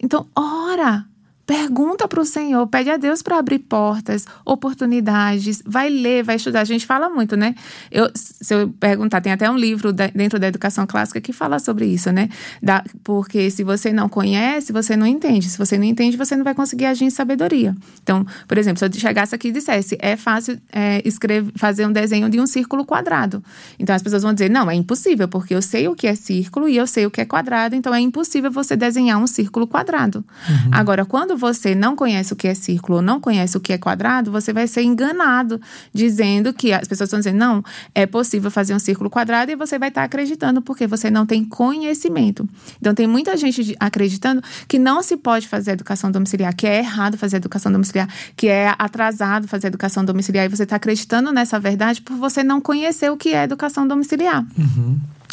Então, 0.00 0.26
ora. 0.36 1.07
Pergunta 1.48 2.06
para 2.06 2.20
o 2.20 2.26
Senhor, 2.26 2.66
pede 2.66 2.90
a 2.90 2.98
Deus 2.98 3.22
para 3.22 3.38
abrir 3.38 3.58
portas, 3.60 4.26
oportunidades, 4.44 5.62
vai 5.64 5.88
ler, 5.88 6.22
vai 6.22 6.36
estudar. 6.36 6.60
A 6.60 6.64
gente 6.64 6.84
fala 6.84 7.08
muito, 7.08 7.38
né? 7.38 7.54
Eu, 7.90 8.10
se 8.14 8.52
eu 8.54 8.68
perguntar, 8.68 9.22
tem 9.22 9.32
até 9.32 9.50
um 9.50 9.56
livro 9.56 9.90
dentro 9.90 10.38
da 10.38 10.46
educação 10.46 10.86
clássica 10.86 11.22
que 11.22 11.32
fala 11.32 11.58
sobre 11.58 11.86
isso, 11.86 12.12
né? 12.12 12.28
Da- 12.62 12.84
porque 13.02 13.50
se 13.50 13.64
você 13.64 13.94
não 13.94 14.10
conhece, 14.10 14.74
você 14.74 14.94
não 14.94 15.06
entende. 15.06 15.48
Se 15.48 15.56
você 15.56 15.78
não 15.78 15.84
entende, 15.84 16.18
você 16.18 16.36
não 16.36 16.44
vai 16.44 16.54
conseguir 16.54 16.84
agir 16.84 17.06
em 17.06 17.10
sabedoria. 17.10 17.74
Então, 18.02 18.26
por 18.46 18.58
exemplo, 18.58 18.78
se 18.78 18.84
eu 18.84 18.92
chegasse 19.00 19.34
aqui 19.34 19.48
e 19.48 19.52
dissesse, 19.52 19.96
é 20.02 20.18
fácil 20.18 20.60
é, 20.70 21.00
escrever, 21.02 21.50
fazer 21.56 21.86
um 21.86 21.92
desenho 21.92 22.28
de 22.28 22.38
um 22.38 22.46
círculo 22.46 22.84
quadrado. 22.84 23.42
Então 23.78 23.96
as 23.96 24.02
pessoas 24.02 24.22
vão 24.22 24.34
dizer, 24.34 24.50
não, 24.50 24.70
é 24.70 24.74
impossível, 24.74 25.26
porque 25.26 25.54
eu 25.54 25.62
sei 25.62 25.88
o 25.88 25.94
que 25.96 26.06
é 26.06 26.14
círculo 26.14 26.68
e 26.68 26.76
eu 26.76 26.86
sei 26.86 27.06
o 27.06 27.10
que 27.10 27.22
é 27.22 27.24
quadrado, 27.24 27.74
então 27.74 27.94
é 27.94 28.00
impossível 28.00 28.50
você 28.50 28.76
desenhar 28.76 29.18
um 29.18 29.26
círculo 29.26 29.66
quadrado. 29.66 30.22
Agora, 30.70 31.06
quando 31.06 31.37
você 31.38 31.74
não 31.74 31.96
conhece 31.96 32.32
o 32.32 32.36
que 32.36 32.48
é 32.48 32.54
círculo 32.54 33.00
não 33.00 33.20
conhece 33.20 33.56
o 33.56 33.60
que 33.60 33.72
é 33.72 33.78
quadrado, 33.78 34.30
você 34.30 34.52
vai 34.52 34.66
ser 34.66 34.82
enganado, 34.82 35.60
dizendo 35.92 36.52
que 36.52 36.72
as 36.72 36.86
pessoas 36.86 37.08
estão 37.08 37.20
dizendo, 37.20 37.38
não, 37.38 37.64
é 37.94 38.04
possível 38.06 38.50
fazer 38.50 38.74
um 38.74 38.78
círculo 38.78 39.08
quadrado 39.08 39.50
e 39.50 39.56
você 39.56 39.78
vai 39.78 39.88
estar 39.88 40.02
acreditando 40.02 40.60
porque 40.60 40.86
você 40.86 41.10
não 41.10 41.24
tem 41.24 41.44
conhecimento. 41.44 42.48
Então, 42.80 42.94
tem 42.94 43.06
muita 43.06 43.36
gente 43.36 43.74
acreditando 43.78 44.42
que 44.66 44.78
não 44.78 45.02
se 45.02 45.16
pode 45.16 45.48
fazer 45.48 45.72
educação 45.72 46.10
domiciliar, 46.10 46.54
que 46.54 46.66
é 46.66 46.78
errado 46.78 47.16
fazer 47.16 47.36
educação 47.36 47.70
domiciliar, 47.70 48.08
que 48.36 48.48
é 48.48 48.74
atrasado 48.78 49.48
fazer 49.48 49.68
educação 49.68 50.04
domiciliar 50.04 50.46
e 50.46 50.48
você 50.48 50.64
está 50.64 50.76
acreditando 50.76 51.32
nessa 51.32 51.58
verdade 51.58 52.02
por 52.02 52.16
você 52.16 52.42
não 52.42 52.60
conhecer 52.60 53.10
o 53.10 53.16
que 53.16 53.32
é 53.32 53.44
educação 53.44 53.86
domiciliar. 53.86 54.44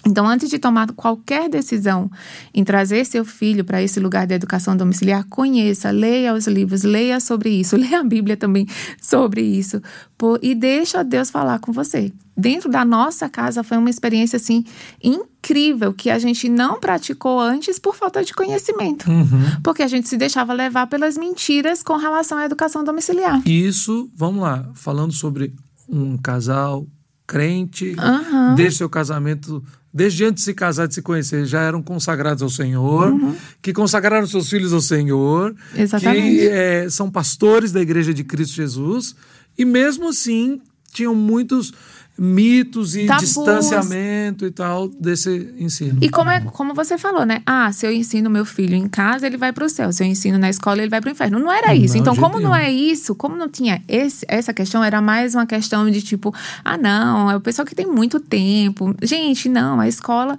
Então, 0.05 0.27
antes 0.27 0.49
de 0.49 0.59
tomar 0.59 0.91
qualquer 0.93 1.49
decisão 1.49 2.11
em 2.53 2.63
trazer 2.63 3.05
seu 3.05 3.25
filho 3.25 3.63
para 3.63 3.81
esse 3.81 3.99
lugar 3.99 4.27
de 4.27 4.35
educação 4.35 4.77
domiciliar, 4.77 5.25
conheça, 5.29 5.89
leia 5.89 6.33
os 6.33 6.47
livros, 6.47 6.83
leia 6.83 7.19
sobre 7.19 7.49
isso, 7.49 7.75
leia 7.77 7.99
a 7.99 8.03
Bíblia 8.03 8.37
também 8.37 8.67
sobre 9.01 9.41
isso, 9.41 9.81
por, 10.17 10.39
e 10.43 10.53
deixa 10.53 11.03
Deus 11.03 11.29
falar 11.29 11.59
com 11.59 11.71
você. 11.71 12.11
Dentro 12.37 12.69
da 12.69 12.83
nossa 12.83 13.29
casa 13.29 13.63
foi 13.63 13.77
uma 13.77 13.89
experiência 13.89 14.37
assim 14.37 14.65
incrível 15.01 15.93
que 15.93 16.09
a 16.09 16.19
gente 16.19 16.49
não 16.49 16.79
praticou 16.79 17.39
antes 17.39 17.79
por 17.79 17.95
falta 17.95 18.23
de 18.23 18.33
conhecimento, 18.33 19.09
uhum. 19.09 19.61
porque 19.63 19.81
a 19.81 19.87
gente 19.87 20.09
se 20.09 20.17
deixava 20.17 20.53
levar 20.53 20.87
pelas 20.87 21.17
mentiras 21.17 21.81
com 21.81 21.95
relação 21.95 22.37
à 22.37 22.45
educação 22.45 22.83
domiciliar. 22.83 23.41
Isso, 23.47 24.11
vamos 24.13 24.41
lá, 24.41 24.69
falando 24.75 25.13
sobre 25.13 25.53
um 25.87 26.17
casal 26.17 26.85
crente, 27.25 27.95
uhum. 27.97 28.55
desde 28.55 28.79
seu 28.79 28.89
casamento 28.89 29.63
desde 29.95 30.25
antes 30.25 30.43
de 30.43 30.49
se 30.49 30.53
casar, 30.53 30.89
de 30.89 30.93
se 30.93 31.01
conhecer, 31.01 31.45
já 31.45 31.61
eram 31.61 31.81
consagrados 31.81 32.43
ao 32.43 32.49
Senhor, 32.49 33.13
uhum. 33.13 33.33
que 33.61 33.71
consagraram 33.71 34.27
seus 34.27 34.49
filhos 34.49 34.73
ao 34.73 34.81
Senhor, 34.81 35.55
Exatamente. 35.73 36.21
que 36.21 36.47
é, 36.49 36.89
são 36.89 37.09
pastores 37.09 37.71
da 37.71 37.79
Igreja 37.79 38.13
de 38.13 38.21
Cristo 38.21 38.55
Jesus, 38.55 39.15
e 39.57 39.63
mesmo 39.63 40.09
assim 40.09 40.59
tinham 40.91 41.15
muitos 41.15 41.73
mitos 42.17 42.95
e 42.95 43.05
Tabus. 43.05 43.25
distanciamento 43.25 44.45
e 44.45 44.51
tal 44.51 44.87
desse 44.87 45.53
ensino. 45.59 45.99
E 46.01 46.09
como, 46.09 46.29
é, 46.29 46.39
como 46.39 46.73
você 46.73 46.97
falou, 46.97 47.25
né? 47.25 47.41
Ah, 47.45 47.71
se 47.71 47.85
eu 47.85 47.91
ensino 47.91 48.29
meu 48.29 48.45
filho 48.45 48.75
em 48.75 48.87
casa, 48.87 49.27
ele 49.27 49.37
vai 49.37 49.51
para 49.51 49.65
o 49.65 49.69
céu. 49.69 49.91
Se 49.91 50.03
eu 50.03 50.07
ensino 50.07 50.37
na 50.37 50.49
escola, 50.49 50.79
ele 50.79 50.89
vai 50.89 51.01
para 51.01 51.09
o 51.09 51.11
inferno. 51.11 51.39
Não 51.39 51.51
era 51.51 51.75
isso. 51.75 51.95
Não, 51.95 52.01
então, 52.01 52.15
como 52.15 52.39
não 52.39 52.55
é 52.55 52.71
isso, 52.71 53.15
como 53.15 53.35
não 53.35 53.49
tinha 53.49 53.81
esse, 53.87 54.25
essa 54.29 54.53
questão, 54.53 54.83
era 54.83 55.01
mais 55.01 55.35
uma 55.35 55.45
questão 55.45 55.89
de 55.89 56.01
tipo, 56.01 56.33
ah, 56.63 56.77
não, 56.77 57.29
é 57.29 57.35
o 57.35 57.41
pessoal 57.41 57.65
que 57.65 57.75
tem 57.75 57.85
muito 57.85 58.19
tempo. 58.19 58.95
Gente, 59.01 59.49
não, 59.49 59.79
a 59.79 59.87
escola. 59.87 60.37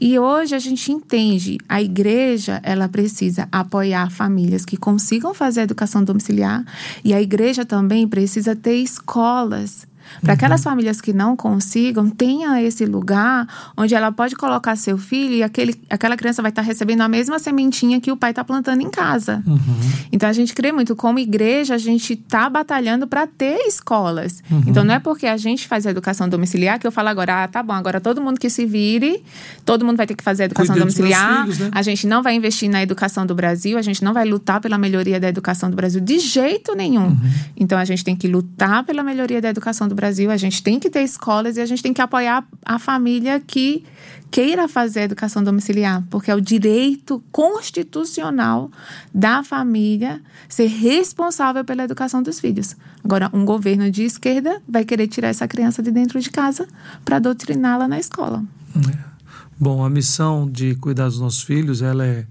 E 0.00 0.18
hoje 0.18 0.54
a 0.54 0.58
gente 0.58 0.92
entende, 0.92 1.58
a 1.68 1.82
igreja, 1.82 2.60
ela 2.62 2.88
precisa 2.88 3.48
apoiar 3.50 4.10
famílias 4.10 4.64
que 4.64 4.76
consigam 4.76 5.34
fazer 5.34 5.60
a 5.60 5.64
educação 5.64 6.04
domiciliar. 6.04 6.64
E 7.04 7.12
a 7.12 7.20
igreja 7.20 7.64
também 7.64 8.06
precisa 8.06 8.54
ter 8.54 8.76
escolas 8.76 9.86
para 10.20 10.30
uhum. 10.30 10.34
aquelas 10.34 10.62
famílias 10.62 11.00
que 11.00 11.12
não 11.12 11.36
consigam, 11.36 12.08
tenha 12.10 12.60
esse 12.62 12.84
lugar 12.84 13.46
onde 13.76 13.94
ela 13.94 14.10
pode 14.12 14.34
colocar 14.36 14.76
seu 14.76 14.98
filho 14.98 15.34
e 15.34 15.42
aquele, 15.42 15.80
aquela 15.90 16.16
criança 16.16 16.42
vai 16.42 16.50
estar 16.50 16.62
tá 16.62 16.66
recebendo 16.66 17.02
a 17.02 17.08
mesma 17.08 17.38
sementinha 17.38 18.00
que 18.00 18.10
o 18.10 18.16
pai 18.16 18.30
está 18.30 18.44
plantando 18.44 18.80
em 18.82 18.90
casa. 18.90 19.42
Uhum. 19.46 19.58
Então 20.12 20.28
a 20.28 20.32
gente 20.32 20.54
crê 20.54 20.72
muito, 20.72 20.94
como 20.96 21.18
igreja, 21.18 21.74
a 21.74 21.78
gente 21.78 22.14
está 22.14 22.48
batalhando 22.48 23.06
para 23.06 23.26
ter 23.26 23.58
escolas. 23.66 24.42
Uhum. 24.50 24.62
Então 24.66 24.84
não 24.84 24.94
é 24.94 24.98
porque 24.98 25.26
a 25.26 25.36
gente 25.36 25.66
faz 25.66 25.86
a 25.86 25.90
educação 25.90 26.28
domiciliar 26.28 26.78
que 26.78 26.86
eu 26.86 26.92
falo 26.92 27.08
agora, 27.08 27.44
ah, 27.44 27.48
tá 27.48 27.62
bom, 27.62 27.72
agora 27.72 28.00
todo 28.00 28.20
mundo 28.20 28.38
que 28.38 28.48
se 28.48 28.66
vire, 28.66 29.22
todo 29.64 29.84
mundo 29.84 29.96
vai 29.96 30.06
ter 30.06 30.14
que 30.14 30.24
fazer 30.24 30.44
a 30.44 30.46
educação 30.46 30.76
domiciliar. 30.76 31.42
Filhos, 31.42 31.58
né? 31.58 31.70
A 31.72 31.82
gente 31.82 32.06
não 32.06 32.22
vai 32.22 32.34
investir 32.34 32.70
na 32.70 32.82
educação 32.82 33.26
do 33.26 33.34
Brasil, 33.34 33.78
a 33.78 33.82
gente 33.82 34.02
não 34.02 34.12
vai 34.12 34.24
lutar 34.24 34.60
pela 34.60 34.78
melhoria 34.78 35.18
da 35.18 35.28
educação 35.28 35.70
do 35.70 35.76
Brasil 35.76 36.00
de 36.00 36.18
jeito 36.18 36.74
nenhum. 36.74 37.08
Uhum. 37.08 37.30
Então 37.56 37.78
a 37.78 37.84
gente 37.84 38.04
tem 38.04 38.14
que 38.14 38.28
lutar 38.28 38.84
pela 38.84 39.02
melhoria 39.02 39.40
da 39.40 39.48
educação 39.48 39.88
do 39.88 39.94
Brasil, 39.96 40.30
a 40.30 40.36
gente 40.36 40.62
tem 40.62 40.78
que 40.78 40.88
ter 40.88 41.02
escolas 41.02 41.56
e 41.56 41.60
a 41.60 41.66
gente 41.66 41.82
tem 41.82 41.92
que 41.92 42.00
apoiar 42.00 42.46
a 42.64 42.78
família 42.78 43.40
que 43.40 43.84
queira 44.30 44.68
fazer 44.68 45.02
educação 45.02 45.42
domiciliar, 45.42 46.04
porque 46.10 46.30
é 46.30 46.34
o 46.34 46.40
direito 46.40 47.22
constitucional 47.32 48.70
da 49.14 49.42
família 49.42 50.20
ser 50.48 50.66
responsável 50.66 51.64
pela 51.64 51.84
educação 51.84 52.22
dos 52.22 52.38
filhos. 52.38 52.76
Agora, 53.02 53.30
um 53.32 53.44
governo 53.44 53.90
de 53.90 54.04
esquerda 54.04 54.60
vai 54.68 54.84
querer 54.84 55.08
tirar 55.08 55.28
essa 55.28 55.48
criança 55.48 55.82
de 55.82 55.90
dentro 55.90 56.20
de 56.20 56.30
casa 56.30 56.68
para 57.04 57.18
doutriná-la 57.18 57.88
na 57.88 57.98
escola. 57.98 58.44
É. 58.76 59.16
Bom, 59.58 59.82
a 59.82 59.88
missão 59.88 60.48
de 60.48 60.74
cuidar 60.74 61.06
dos 61.06 61.18
nossos 61.18 61.42
filhos, 61.42 61.80
ela 61.80 62.06
é 62.06 62.26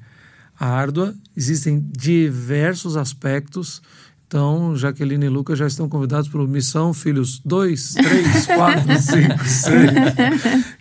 árdua, 0.59 1.15
existem 1.35 1.83
diversos 1.91 2.95
aspectos 2.95 3.81
então, 4.27 4.75
Jaqueline 4.75 5.27
e 5.27 5.29
Lucas 5.29 5.59
já 5.59 5.67
estão 5.67 5.87
convidados 5.87 6.27
para 6.27 6.41
o 6.41 6.47
Missão 6.47 6.95
Filhos 6.95 7.39
2, 7.45 7.93
3, 7.93 8.45
4, 8.47 9.01
5, 9.01 9.45
6. 9.45 9.65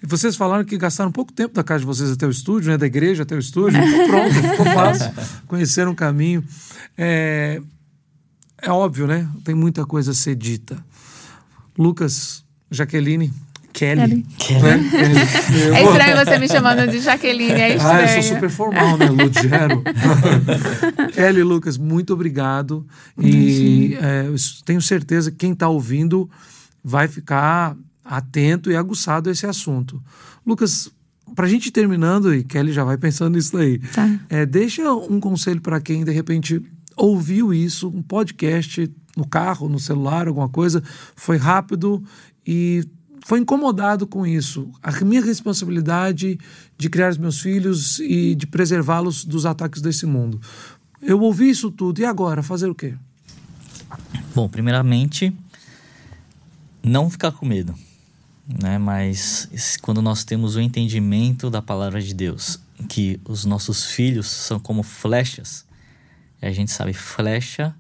E 0.03 0.07
vocês 0.07 0.35
falaram 0.35 0.65
que 0.65 0.79
gastaram 0.79 1.13
pouco 1.13 1.31
tempo 1.31 1.55
da 1.55 1.63
casa 1.63 1.81
de 1.81 1.87
vocês 1.87 2.11
até 2.11 2.27
o 2.27 2.31
estúdio, 2.31 2.71
né? 2.71 2.79
da 2.79 2.87
igreja 2.87 3.23
até 3.23 3.35
o 3.35 3.39
estúdio. 3.39 3.79
Então, 3.79 4.09
pronto, 4.09 4.35
ficou 4.35 4.65
fácil. 4.65 5.13
Conheceram 5.47 5.93
o 5.93 5.95
caminho. 5.95 6.43
É, 6.97 7.61
é 8.63 8.71
óbvio, 8.71 9.07
né? 9.07 9.29
Tem 9.45 9.55
muita 9.55 9.85
coisa 9.85 10.13
a 10.13 10.15
ser 10.15 10.37
dita. 10.37 10.83
Lucas, 11.79 12.43
Jaqueline, 12.71 13.31
Kelly. 13.75 14.25
Kelly. 14.39 14.63
Né? 14.63 14.91
É 15.75 15.85
estranho 15.85 16.25
você 16.25 16.39
me 16.39 16.49
chamando 16.49 16.89
de 16.89 17.01
Jaqueline, 17.01 17.61
é 17.61 17.75
estranho. 17.75 17.99
Ah, 17.99 18.17
eu 18.17 18.23
sou 18.23 18.35
super 18.35 18.49
formal, 18.49 18.97
né? 18.97 19.11
Ludgero. 19.11 19.83
Kelly 21.13 21.43
Lucas, 21.43 21.77
muito 21.77 22.15
obrigado. 22.15 22.87
E 23.21 23.99
é, 24.01 24.27
tenho 24.65 24.81
certeza 24.81 25.33
que 25.33 25.39
quem 25.39 25.53
está 25.53 25.69
ouvindo 25.69 26.31
vai 26.83 27.09
ficar 27.09 27.77
atento 28.05 28.71
e 28.71 28.77
aguçado 28.77 29.29
a 29.29 29.33
esse 29.33 29.45
assunto. 29.45 30.01
Lucas, 30.47 30.89
para 31.35 31.47
a 31.47 31.49
gente 31.49 31.67
ir 31.67 31.73
terminando, 31.73 32.33
e 32.33 32.45
Kelly 32.45 32.73
já 32.73 32.85
vai 32.85 32.97
pensando 32.97 33.35
nisso 33.35 33.57
daí, 33.57 33.79
tá. 33.79 34.09
é, 34.29 34.47
deixa 34.47 34.89
um 34.93 35.19
conselho 35.19 35.61
para 35.61 35.81
quem 35.81 36.05
de 36.05 36.13
repente 36.13 36.63
ouviu 36.97 37.53
isso, 37.53 37.89
um 37.89 38.03
podcast 38.03 38.89
no 39.17 39.27
carro, 39.27 39.69
no 39.69 39.81
celular, 39.81 40.29
alguma 40.29 40.49
coisa, 40.49 40.81
foi 41.17 41.39
rápido 41.39 42.03
e 42.47 42.85
foi 43.25 43.41
incomodado 43.41 44.07
com 44.07 44.27
isso. 44.27 44.71
A 44.83 44.93
minha 45.03 45.25
responsabilidade 45.25 46.39
de 46.77 46.91
criar 46.91 47.11
os 47.11 47.17
meus 47.17 47.41
filhos 47.41 47.99
e 48.01 48.35
de 48.35 48.47
preservá-los 48.47 49.25
dos 49.25 49.47
ataques 49.47 49.81
desse 49.81 50.05
mundo. 50.05 50.41
Eu 51.01 51.21
ouvi 51.21 51.49
isso 51.49 51.71
tudo, 51.71 52.01
e 52.01 52.05
agora? 52.05 52.43
Fazer 52.43 52.69
o 52.69 52.75
quê? 52.75 52.95
Bom, 54.35 54.47
primeiramente, 54.47 55.35
não 56.83 57.09
ficar 57.09 57.33
com 57.33 57.47
medo. 57.47 57.75
Né? 58.47 58.77
Mas 58.77 59.79
quando 59.81 60.03
nós 60.03 60.23
temos 60.23 60.55
o 60.55 60.61
entendimento 60.61 61.49
da 61.49 61.63
palavra 61.63 62.03
de 62.03 62.13
Deus, 62.13 62.61
que 62.89 63.19
os 63.25 63.47
nossos 63.47 63.87
filhos 63.87 64.27
são 64.29 64.61
como 64.61 64.83
flechas, 64.83 65.65
a 66.43 66.53
gente 66.53 66.71
sabe, 66.71 66.93
flecha 66.93 67.75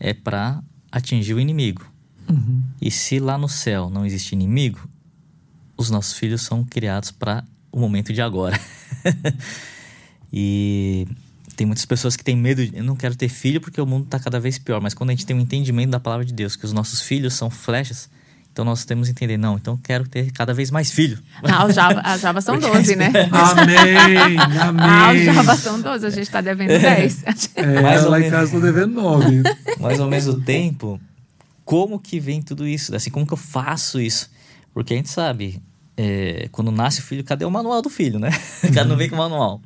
é 0.00 0.14
para 0.14 0.62
atingir 0.90 1.34
o 1.34 1.40
inimigo. 1.40 1.95
Uhum. 2.28 2.62
E 2.80 2.90
se 2.90 3.18
lá 3.18 3.38
no 3.38 3.48
céu 3.48 3.90
não 3.90 4.04
existe 4.04 4.32
inimigo, 4.32 4.88
os 5.76 5.90
nossos 5.90 6.18
filhos 6.18 6.42
são 6.42 6.64
criados 6.64 7.10
para 7.10 7.44
o 7.70 7.78
momento 7.78 8.12
de 8.12 8.22
agora. 8.22 8.58
e 10.32 11.06
tem 11.56 11.66
muitas 11.66 11.84
pessoas 11.84 12.16
que 12.16 12.24
têm 12.24 12.36
medo, 12.36 12.66
de, 12.66 12.76
eu 12.76 12.84
não 12.84 12.96
quero 12.96 13.14
ter 13.14 13.28
filho 13.28 13.60
porque 13.60 13.80
o 13.80 13.86
mundo 13.86 14.04
está 14.04 14.18
cada 14.18 14.38
vez 14.40 14.58
pior, 14.58 14.80
mas 14.80 14.94
quando 14.94 15.10
a 15.10 15.12
gente 15.12 15.26
tem 15.26 15.36
um 15.36 15.40
entendimento 15.40 15.90
da 15.90 16.00
palavra 16.00 16.24
de 16.24 16.32
Deus, 16.32 16.56
que 16.56 16.64
os 16.64 16.72
nossos 16.72 17.00
filhos 17.00 17.34
são 17.34 17.50
flechas, 17.50 18.08
então 18.56 18.64
nós 18.64 18.86
temos 18.86 19.08
que 19.08 19.12
entender, 19.12 19.36
não, 19.36 19.56
então 19.56 19.76
quero 19.76 20.08
ter 20.08 20.32
cada 20.32 20.54
vez 20.54 20.70
mais 20.70 20.90
filho. 20.90 21.18
Ah, 21.42 21.70
Java, 21.70 22.00
a 22.02 22.16
Java 22.16 22.40
são 22.40 22.56
12, 22.60 22.96
né? 22.96 23.12
amém, 23.30 24.38
amém. 24.60 24.84
Ah, 24.86 25.12
o 25.12 25.18
Java 25.18 25.56
são 25.56 25.80
12, 25.80 26.06
a 26.06 26.10
gente 26.10 26.22
está 26.22 26.40
devendo 26.40 26.68
10. 26.68 27.24
É, 27.54 27.82
mais 27.82 28.04
lá 28.04 28.18
em 28.18 28.30
casa 28.30 28.44
estou 28.44 28.60
devendo 28.60 28.94
9. 28.94 29.42
Mas 29.78 30.00
ao 30.00 30.08
mesmo 30.08 30.40
tempo, 30.40 30.98
como 31.66 31.98
que 31.98 32.20
vem 32.20 32.40
tudo 32.40 32.66
isso? 32.66 32.94
Assim, 32.94 33.10
como 33.10 33.26
que 33.26 33.32
eu 33.32 33.36
faço 33.36 34.00
isso? 34.00 34.30
Porque 34.72 34.94
a 34.94 34.96
gente 34.96 35.08
sabe, 35.10 35.60
é, 35.96 36.48
quando 36.52 36.70
nasce 36.70 37.00
o 37.00 37.02
filho, 37.02 37.24
cadê 37.24 37.44
o 37.44 37.50
manual 37.50 37.82
do 37.82 37.90
filho, 37.90 38.20
né? 38.20 38.30
O 38.62 38.72
cara 38.72 38.86
não 38.86 38.96
vem 38.96 39.10
com 39.10 39.16
o 39.16 39.18
manual. 39.18 39.60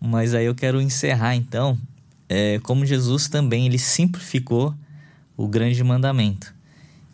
Mas 0.00 0.32
aí 0.32 0.46
eu 0.46 0.54
quero 0.54 0.80
encerrar 0.80 1.36
então, 1.36 1.78
é, 2.26 2.58
como 2.60 2.86
Jesus 2.86 3.28
também, 3.28 3.66
ele 3.66 3.78
simplificou 3.78 4.74
o 5.36 5.46
grande 5.46 5.84
mandamento. 5.84 6.54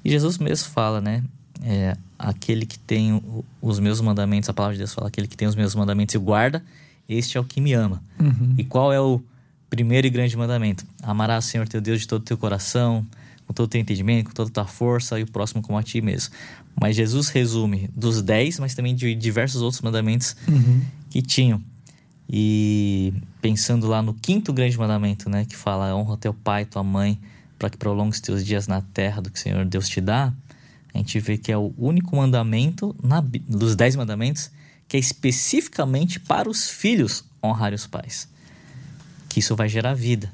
E 0.05 0.11
Jesus 0.11 0.39
mesmo 0.39 0.71
fala, 0.71 1.01
né? 1.01 1.25
É, 1.61 1.97
aquele 2.17 2.65
que 2.65 2.79
tem 2.79 3.21
os 3.61 3.81
meus 3.81 4.01
mandamentos, 4.01 4.49
a 4.49 4.53
palavra 4.53 4.77
de 4.77 4.79
Deus 4.79 4.95
fala, 4.95 5.09
aquele 5.09 5.27
que 5.27 5.37
tem 5.37 5.49
os 5.49 5.57
meus 5.57 5.75
mandamentos 5.75 6.15
e 6.15 6.19
guarda, 6.19 6.63
este 7.09 7.37
é 7.37 7.41
o 7.41 7.45
que 7.45 7.61
me 7.61 7.73
ama. 7.73 8.01
Uhum. 8.21 8.55
E 8.57 8.63
qual 8.63 8.93
é 8.93 9.01
o 9.01 9.21
primeiro 9.69 10.07
e 10.07 10.11
grande 10.11 10.37
mandamento? 10.37 10.87
Amarás 11.03 11.45
o 11.45 11.49
Senhor 11.49 11.67
teu 11.67 11.81
Deus 11.81 12.03
de 12.03 12.07
todo 12.07 12.21
o 12.23 12.25
teu 12.25 12.39
coração, 12.39 13.05
com 13.47 13.53
todo 13.53 13.67
o 13.67 13.69
teu 13.69 13.81
entendimento, 13.81 14.29
com 14.29 14.35
toda 14.35 14.51
a 14.51 14.53
tua 14.53 14.67
força 14.67 15.19
e 15.19 15.23
o 15.23 15.27
próximo 15.27 15.63
como 15.63 15.79
a 15.79 15.83
ti 15.83 16.01
mesmo. 16.01 16.35
Mas 16.81 16.97
Jesus 16.97 17.29
resume 17.29 17.89
dos 17.95 18.23
dez, 18.23 18.59
mas 18.59 18.75
também 18.75 18.95
de 18.95 19.15
diversos 19.15 19.63
outros 19.63 19.83
mandamentos 19.83 20.37
uhum. 20.49 20.81
que 21.11 21.21
tinham. 21.21 21.63
E 22.29 23.13
pensando 23.41 23.87
lá 23.87 24.03
no 24.03 24.15
quinto 24.15 24.53
grande 24.53 24.79
mandamento, 24.79 25.29
né, 25.29 25.45
que 25.45 25.57
fala 25.57 25.95
honra 25.95 26.17
teu 26.17 26.33
pai 26.33 26.63
e 26.63 26.67
tua 26.67 26.83
mãe 26.83 27.21
para 27.59 27.69
que 27.69 27.77
prolongues 27.77 28.21
teus 28.21 28.45
dias 28.45 28.67
na 28.67 28.81
terra 28.81 29.21
do 29.21 29.31
que 29.31 29.39
o 29.39 29.43
Senhor 29.43 29.65
Deus 29.65 29.89
te 29.89 30.01
dá, 30.01 30.33
a 30.95 30.99
gente 30.99 31.19
vê 31.21 31.39
que 31.39 31.53
é 31.53 31.57
o 31.57 31.73
único 31.79 32.17
mandamento 32.17 32.95
na, 33.03 33.21
dos 33.21 33.77
dez 33.77 33.97
mandamentos 33.97 34.51
que 34.89 34.97
é 34.97 35.01
especificamente 35.01 36.21
para 36.21 36.51
os 36.51 36.69
filhos 36.69 37.25
honrar 37.43 37.73
os 37.73 37.87
pais. 37.87 38.29
Que 39.29 39.41
isso 39.41 39.57
vai 39.57 39.69
gerar 39.69 39.95
vida. 39.95 40.31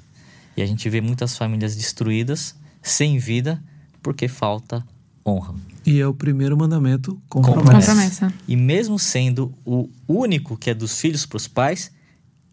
E 0.56 0.62
a 0.62 0.66
gente 0.66 0.88
vê 0.90 1.00
muitas 1.00 1.36
famílias 1.36 1.76
destruídas 1.76 2.56
sem 2.82 3.18
vida 3.18 3.62
porque 4.02 4.28
falta 4.28 4.84
honra. 5.26 5.54
E 5.84 6.00
é 6.00 6.06
o 6.06 6.14
primeiro 6.14 6.56
mandamento 6.56 7.20
com, 7.28 7.42
Com 7.42 7.52
promessa. 7.52 7.92
promessa. 7.92 8.34
E 8.46 8.56
mesmo 8.56 8.98
sendo 8.98 9.54
o 9.64 9.88
único 10.06 10.56
que 10.56 10.70
é 10.70 10.74
dos 10.74 11.00
filhos 11.00 11.24
para 11.24 11.36
os 11.36 11.48
pais, 11.48 11.90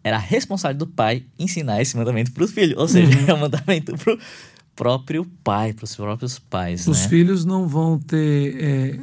era 0.02 0.16
a 0.16 0.20
responsabilidade 0.20 0.78
do 0.78 0.94
pai 0.94 1.24
ensinar 1.38 1.80
esse 1.82 1.96
mandamento 1.96 2.32
para 2.32 2.44
os 2.44 2.50
filhos. 2.50 2.78
Ou 2.78 2.88
seja, 2.88 3.10
é 3.28 3.34
um 3.34 3.40
mandamento 3.40 3.96
para 3.96 4.14
o 4.14 4.18
próprio 4.74 5.24
pai, 5.42 5.72
para 5.72 5.84
os 5.84 5.96
próprios 5.96 6.38
pais. 6.38 6.86
Os 6.86 7.02
né? 7.02 7.08
filhos 7.08 7.44
não 7.44 7.66
vão 7.66 7.98
ter 7.98 8.56
é, 8.62 9.00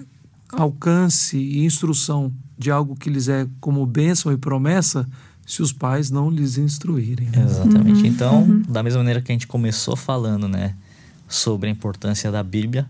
alcance 0.51 1.37
e 1.37 1.65
instrução 1.65 2.31
de 2.57 2.71
algo 2.71 2.95
que 2.95 3.09
lhes 3.09 3.27
é 3.27 3.47
como 3.59 3.85
bênção 3.85 4.31
e 4.31 4.37
promessa 4.37 5.07
se 5.45 5.61
os 5.61 5.73
pais 5.73 6.09
não 6.09 6.29
lhes 6.29 6.57
instruírem. 6.57 7.29
né? 7.29 7.43
Exatamente. 7.43 8.07
Então, 8.07 8.61
da 8.67 8.81
mesma 8.81 8.99
maneira 8.99 9.21
que 9.21 9.31
a 9.31 9.35
gente 9.35 9.47
começou 9.47 9.95
falando, 9.95 10.47
né, 10.47 10.75
sobre 11.33 11.67
a 11.67 11.71
importância 11.71 12.31
da 12.31 12.43
Bíblia, 12.43 12.87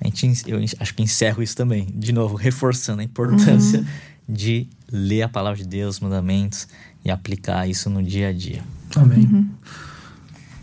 a 0.00 0.08
gente, 0.08 0.50
eu 0.50 0.58
acho 0.80 0.94
que 0.94 1.02
encerro 1.02 1.42
isso 1.42 1.56
também, 1.56 1.86
de 1.94 2.12
novo, 2.12 2.34
reforçando 2.36 3.00
a 3.00 3.04
importância 3.04 3.84
de 4.28 4.66
ler 4.90 5.22
a 5.22 5.28
palavra 5.28 5.58
de 5.58 5.66
Deus, 5.66 5.96
os 5.96 6.00
mandamentos 6.00 6.66
e 7.04 7.10
aplicar 7.10 7.68
isso 7.68 7.90
no 7.90 8.02
dia 8.02 8.28
a 8.28 8.32
dia. 8.32 8.62
Amém. 8.96 9.50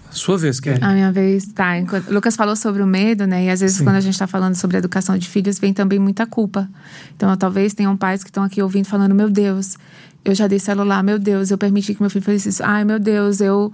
Sua 0.10 0.38
vez, 0.38 0.60
Kelly. 0.60 0.80
A 0.82 0.94
minha 0.94 1.12
vez, 1.12 1.48
tá. 1.54 1.78
Enquanto, 1.78 2.12
Lucas 2.12 2.36
falou 2.36 2.56
sobre 2.56 2.82
o 2.82 2.88
medo, 2.88 3.26
né? 3.26 3.46
E 3.46 3.50
às 3.50 3.62
vezes, 3.62 3.78
Sim. 3.78 3.86
quando 3.86 3.96
a 3.96 4.02
gente 4.02 4.18
tá 4.18 4.28
falando 4.28 4.56
sobre 4.56 4.78
a 4.78 4.80
educação 4.80 5.18
de 5.18 5.28
filhos, 5.28 5.58
vem 5.58 5.74
também 5.74 6.00
muita 6.00 6.26
culpa. 6.26 6.70
Então, 7.16 7.36
talvez 7.38 7.74
tenham 7.74 7.96
pais 7.96 8.24
que 8.24 8.30
estão 8.30 8.44
aqui 8.44 8.62
ouvindo 8.62 8.86
falando: 8.86 9.16
Meu 9.16 9.30
Deus, 9.30 9.78
eu 10.26 10.36
já 10.36 10.48
dei 10.48 10.60
celular, 10.60 11.02
meu 11.02 11.18
Deus, 11.18 11.50
eu 11.50 11.58
permiti 11.58 11.96
que 11.96 12.02
meu 12.02 12.10
filho 12.10 12.26
fizesse 12.26 12.50
isso. 12.50 12.64
Ai, 12.64 12.84
meu 12.84 13.00
Deus, 13.00 13.40
eu 13.40 13.72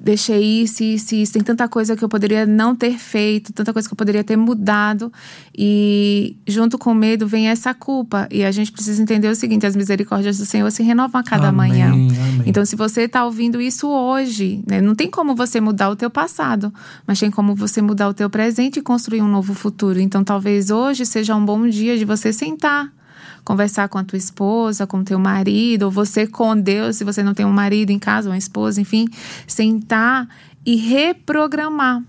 deixei 0.00 0.62
isso, 0.62 0.82
isso, 0.82 1.14
isso. 1.14 1.32
Tem 1.32 1.42
tanta 1.42 1.68
coisa 1.68 1.94
que 1.94 2.02
eu 2.02 2.08
poderia 2.08 2.46
não 2.46 2.74
ter 2.74 2.96
feito, 2.98 3.52
tanta 3.52 3.72
coisa 3.72 3.86
que 3.86 3.92
eu 3.92 3.96
poderia 3.96 4.24
ter 4.24 4.36
mudado. 4.36 5.12
E 5.56 6.36
junto 6.46 6.78
com 6.78 6.92
o 6.92 6.94
medo 6.94 7.26
vem 7.26 7.48
essa 7.48 7.74
culpa. 7.74 8.26
E 8.30 8.42
a 8.42 8.50
gente 8.50 8.72
precisa 8.72 9.02
entender 9.02 9.28
o 9.28 9.34
seguinte: 9.34 9.66
as 9.66 9.76
misericórdias 9.76 10.38
do 10.38 10.46
Senhor 10.46 10.70
se 10.70 10.82
renovam 10.82 11.20
a 11.20 11.24
cada 11.24 11.48
Amém, 11.48 11.70
manhã. 11.70 11.88
amém. 11.88 12.10
Então, 12.46 12.64
se 12.64 12.74
você 12.74 13.02
está 13.02 13.24
ouvindo 13.24 13.60
isso 13.60 13.88
hoje, 13.88 14.64
né, 14.66 14.80
não 14.80 14.94
tem 14.94 15.10
como 15.10 15.34
você 15.34 15.60
mudar 15.60 15.90
o 15.90 15.96
teu 15.96 16.10
passado, 16.10 16.72
mas 17.06 17.20
tem 17.20 17.30
como 17.30 17.54
você 17.54 17.82
mudar 17.82 18.08
o 18.08 18.14
teu 18.14 18.30
presente 18.30 18.78
e 18.78 18.82
construir 18.82 19.20
um 19.20 19.28
novo 19.28 19.52
futuro. 19.52 20.00
Então, 20.00 20.24
talvez 20.24 20.70
hoje 20.70 21.04
seja 21.04 21.36
um 21.36 21.44
bom 21.44 21.68
dia 21.68 21.98
de 21.98 22.04
você 22.04 22.32
sentar, 22.32 22.90
conversar 23.50 23.88
com 23.88 23.98
a 23.98 24.04
tua 24.04 24.16
esposa, 24.16 24.86
com 24.86 24.98
o 24.98 25.04
teu 25.04 25.18
marido, 25.18 25.82
ou 25.82 25.90
você 25.90 26.24
com 26.24 26.56
Deus, 26.56 26.94
se 26.94 27.02
você 27.02 27.20
não 27.20 27.34
tem 27.34 27.44
um 27.44 27.52
marido 27.52 27.90
em 27.90 27.98
casa, 27.98 28.30
uma 28.30 28.38
esposa, 28.38 28.80
enfim, 28.80 29.08
sentar 29.44 30.28
e 30.64 30.76
reprogramar. 30.76 32.00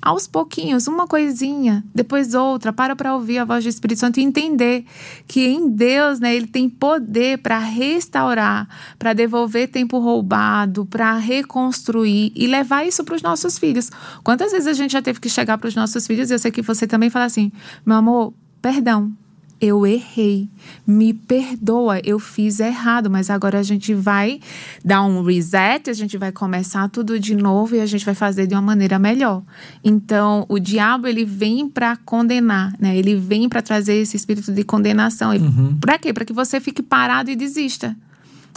Aos 0.00 0.28
pouquinhos, 0.28 0.86
uma 0.86 1.08
coisinha, 1.08 1.82
depois 1.92 2.34
outra, 2.34 2.72
para 2.72 2.94
para 2.94 3.16
ouvir 3.16 3.38
a 3.38 3.44
voz 3.44 3.64
do 3.64 3.68
Espírito 3.68 3.98
Santo 3.98 4.20
e 4.20 4.22
entender 4.22 4.84
que 5.26 5.44
em 5.44 5.68
Deus, 5.68 6.20
né, 6.20 6.36
ele 6.36 6.46
tem 6.46 6.68
poder 6.68 7.38
para 7.38 7.58
restaurar, 7.58 8.68
para 8.96 9.12
devolver 9.12 9.66
tempo 9.66 9.98
roubado, 9.98 10.86
para 10.86 11.16
reconstruir 11.16 12.30
e 12.36 12.46
levar 12.46 12.86
isso 12.86 13.02
para 13.02 13.16
os 13.16 13.22
nossos 13.22 13.58
filhos. 13.58 13.90
Quantas 14.22 14.52
vezes 14.52 14.68
a 14.68 14.72
gente 14.72 14.92
já 14.92 15.02
teve 15.02 15.18
que 15.18 15.28
chegar 15.28 15.58
para 15.58 15.66
os 15.66 15.74
nossos 15.74 16.06
filhos, 16.06 16.30
e 16.30 16.34
eu 16.34 16.38
sei 16.38 16.52
que 16.52 16.62
você 16.62 16.86
também 16.86 17.10
fala 17.10 17.24
assim: 17.24 17.50
"Meu 17.84 17.96
amor, 17.96 18.32
perdão, 18.62 19.12
eu 19.60 19.86
errei, 19.86 20.48
me 20.86 21.14
perdoa, 21.14 22.00
eu 22.04 22.18
fiz 22.18 22.60
errado, 22.60 23.10
mas 23.10 23.30
agora 23.30 23.58
a 23.58 23.62
gente 23.62 23.94
vai 23.94 24.40
dar 24.84 25.02
um 25.02 25.22
reset, 25.22 25.88
a 25.88 25.92
gente 25.94 26.18
vai 26.18 26.30
começar 26.30 26.88
tudo 26.88 27.18
de 27.18 27.34
novo 27.34 27.74
e 27.74 27.80
a 27.80 27.86
gente 27.86 28.04
vai 28.04 28.14
fazer 28.14 28.46
de 28.46 28.54
uma 28.54 28.62
maneira 28.62 28.98
melhor. 28.98 29.42
Então, 29.82 30.44
o 30.48 30.58
diabo 30.58 31.06
ele 31.06 31.24
vem 31.24 31.68
para 31.68 31.96
condenar, 31.96 32.74
né? 32.78 32.96
Ele 32.96 33.16
vem 33.16 33.48
para 33.48 33.62
trazer 33.62 33.94
esse 33.94 34.16
espírito 34.16 34.52
de 34.52 34.62
condenação. 34.62 35.34
E 35.34 35.38
Para 35.80 35.98
quê? 35.98 36.12
Para 36.12 36.24
que 36.24 36.32
você 36.32 36.60
fique 36.60 36.82
parado 36.82 37.30
e 37.30 37.36
desista. 37.36 37.96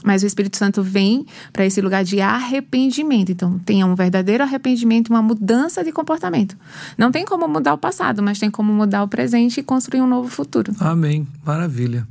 Mas 0.04 0.24
o 0.24 0.26
Espírito 0.26 0.58
Santo 0.58 0.82
vem 0.82 1.26
para 1.52 1.66
esse 1.66 1.82
lugar 1.82 2.04
de 2.04 2.22
arrependimento. 2.22 3.32
Então, 3.32 3.60
tenha 3.60 3.86
um 3.86 3.96
verdadeiro 3.96 4.44
arrependimento, 4.44 5.10
uma 5.10 5.22
mudança 5.22 5.84
de 5.84 5.92
comportamento. 5.92 6.58
Não 6.98 7.12
tem 7.12 7.26
como 7.26 7.48
mudar 7.48 7.74
o 7.74 7.78
passado, 7.78 8.24
mas 8.24 8.40
tem 8.40 8.50
como 8.50 8.72
mudar 8.72 9.04
o 9.04 9.08
presente 9.08 9.60
e 9.60 9.64
construir 9.64 10.02
um 10.02 10.08
novo 10.08 10.30
futuro. 10.30 10.74
Amém. 10.80 11.28
Maravilha. 11.46 12.08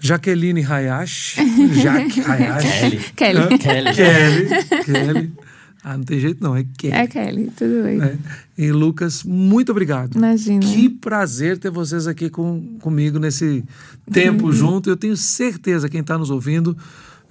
Jaqueline 0.00 0.64
Hayashi. 0.64 1.40
Jaque 1.82 2.20
Hayashi. 2.20 3.12
Kelly. 3.14 3.58
Kelly. 3.58 3.58
Kelly. 3.58 3.94
Kelly. 3.94 4.84
Kelly. 4.84 5.32
Ah, 5.82 5.96
não 5.96 6.04
tem 6.04 6.20
jeito 6.20 6.42
não, 6.42 6.54
é 6.54 6.64
Kelly. 6.76 6.94
É 6.94 7.06
Kelly, 7.06 7.50
tudo 7.56 7.82
bem. 7.82 8.00
É. 8.02 8.16
E 8.58 8.70
Lucas, 8.70 9.24
muito 9.24 9.70
obrigado. 9.72 10.14
Imagina. 10.16 10.60
Que 10.60 10.90
prazer 10.90 11.56
ter 11.58 11.70
vocês 11.70 12.06
aqui 12.06 12.28
com, 12.28 12.76
comigo 12.80 13.18
nesse 13.18 13.64
tempo 14.12 14.46
Uhum. 14.46 14.52
junto. 14.52 14.90
Eu 14.90 14.96
tenho 14.96 15.16
certeza 15.16 15.88
quem 15.88 16.02
está 16.02 16.18
nos 16.18 16.28
ouvindo 16.30 16.76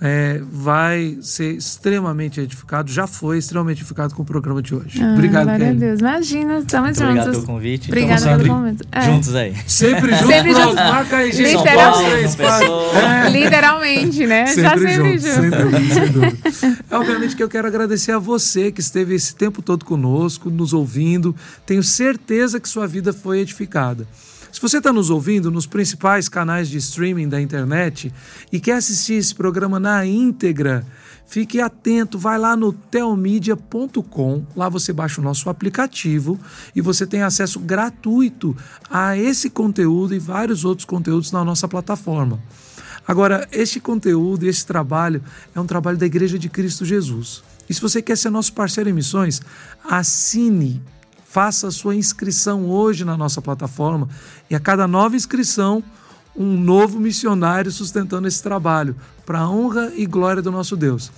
é, 0.02 0.42
vai 0.50 1.18
ser 1.22 1.56
extremamente 1.56 2.40
edificado, 2.40 2.90
já 2.92 3.06
foi 3.06 3.38
extremamente 3.38 3.80
edificado 3.80 4.16
com 4.16 4.22
o 4.22 4.26
programa 4.26 4.62
de 4.62 4.74
hoje. 4.74 5.02
Ah, 5.04 5.14
obrigado, 5.14 5.44
glória 5.46 5.66
a 5.66 5.68
Kelly. 5.70 5.80
Deus. 5.80 6.00
Imagina, 6.00 6.60
estamos 6.60 6.88
Muito 6.90 7.04
obrigado 7.04 7.26
juntos. 7.26 7.40
pelo 7.42 7.48
convite. 7.54 7.88
Obrigada 7.90 8.16
Estamos 8.16 8.38
pelo 8.38 8.48
sempre 8.48 8.60
momento. 8.62 8.88
É. 8.92 9.02
Juntos 9.02 9.36
aí. 9.36 9.56
Sempre 9.68 10.12
junto, 10.16 10.28
Sempre 10.28 10.52
pronto, 10.54 10.70
junto. 10.70 10.76
marca 10.76 11.18
aí, 11.18 11.32
gente. 11.34 11.52
São 11.52 11.64
Literal- 11.64 11.92
Paulo, 11.94 12.10
Três, 12.10 12.36
João 12.36 12.48
quatro. 12.50 12.60
Pessoa. 12.68 13.00
É. 13.00 13.30
Literalmente, 13.30 14.26
né? 14.28 14.46
Já 14.48 14.70
sempre 14.78 14.94
junto, 14.96 15.10
juntos. 15.10 15.24
Sem 15.34 15.50
dúvida, 15.50 15.94
sem 15.94 16.12
dúvida. 16.12 16.78
Obviamente 16.92 17.36
que 17.36 17.44
eu 17.44 17.50
quero 17.50 17.68
agradecer 17.68 18.12
a 18.14 18.20
você 18.20 18.72
que 18.72 18.80
esteve 18.82 19.16
esse 19.16 19.36
tempo 19.36 19.62
todo 19.62 19.84
conosco, 19.84 20.50
nos 20.50 20.72
ouvindo. 20.74 21.36
Tenho 21.66 21.84
certeza 21.84 22.60
que 22.60 22.70
sua 22.70 22.88
vida 22.88 23.12
foi 23.12 23.40
edificada. 23.40 24.08
Se 24.60 24.64
você 24.64 24.80
está 24.80 24.92
nos 24.92 25.10
ouvindo 25.10 25.50
nos 25.50 25.66
principais 25.66 26.28
canais 26.28 26.68
de 26.68 26.78
streaming 26.80 27.30
da 27.30 27.40
internet 27.40 28.14
e 28.52 28.60
quer 28.60 28.74
assistir 28.74 29.14
esse 29.14 29.34
programa 29.34 29.80
na 29.80 30.06
íntegra, 30.06 30.86
fique 31.26 31.62
atento, 31.62 32.20
vai 32.20 32.38
lá 32.38 32.58
no 32.58 32.74
telmedia.com, 32.74 34.44
lá 34.58 34.68
você 34.68 34.92
baixa 34.92 35.22
o 35.22 35.24
nosso 35.24 35.50
aplicativo 35.50 36.38
e 36.76 36.82
você 36.82 37.08
tem 37.08 37.22
acesso 37.22 37.58
gratuito 37.58 38.54
a 38.92 39.16
esse 39.16 39.50
conteúdo 39.50 40.14
e 40.14 40.20
vários 40.20 40.66
outros 40.66 40.84
conteúdos 40.84 41.32
na 41.32 41.46
nossa 41.46 41.66
plataforma. 41.66 42.38
Agora, 43.08 43.48
este 43.54 43.80
conteúdo, 43.80 44.46
esse 44.46 44.66
trabalho 44.66 45.24
é 45.56 45.60
um 45.62 45.66
trabalho 45.66 45.98
da 45.98 46.06
Igreja 46.06 46.38
de 46.38 46.50
Cristo 46.50 46.84
Jesus. 46.84 47.44
E 47.70 47.74
se 47.74 47.80
você 47.80 48.02
quer 48.02 48.18
ser 48.18 48.30
nosso 48.30 48.52
parceiro 48.52 48.90
em 48.90 48.94
missões, 48.94 49.42
assine, 49.90 50.82
faça 51.30 51.68
a 51.68 51.72
sua 51.72 51.96
inscrição 51.96 52.66
hoje 52.66 53.06
na 53.06 53.16
nossa 53.16 53.40
plataforma 53.40 54.10
e 54.50 54.56
a 54.56 54.60
cada 54.60 54.88
nova 54.88 55.16
inscrição, 55.16 55.84
um 56.36 56.58
novo 56.58 57.00
missionário 57.00 57.72
sustentando 57.72 58.28
esse 58.28 58.42
trabalho 58.42 58.96
para 59.28 59.40
a 59.40 59.50
honra 59.50 59.92
e 59.96 60.08
glória 60.08 60.42
do 60.42 60.52
nosso 60.52 60.76
Deus. 60.76 61.12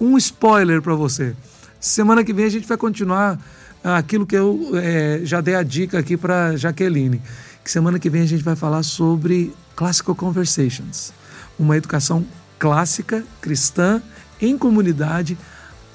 Um 0.00 0.16
spoiler 0.16 0.80
para 0.80 0.94
você. 0.94 1.34
Semana 1.80 2.22
que 2.22 2.32
vem 2.32 2.44
a 2.44 2.48
gente 2.48 2.66
vai 2.66 2.76
continuar 2.76 3.40
ah, 3.82 3.96
aquilo 3.96 4.24
que 4.24 4.36
eu 4.36 4.70
eh, 4.74 5.20
já 5.24 5.40
dei 5.40 5.56
a 5.56 5.64
dica 5.64 5.98
aqui 5.98 6.16
para 6.16 6.56
Jaqueline. 6.56 7.20
Que 7.64 7.70
semana 7.70 7.98
que 7.98 8.08
vem 8.08 8.22
a 8.22 8.26
gente 8.26 8.44
vai 8.44 8.54
falar 8.54 8.84
sobre 8.84 9.52
Classical 9.74 10.14
Conversations, 10.14 11.12
uma 11.58 11.76
educação 11.76 12.24
clássica 12.56 13.24
cristã 13.40 14.00
em 14.40 14.56
comunidade 14.56 15.36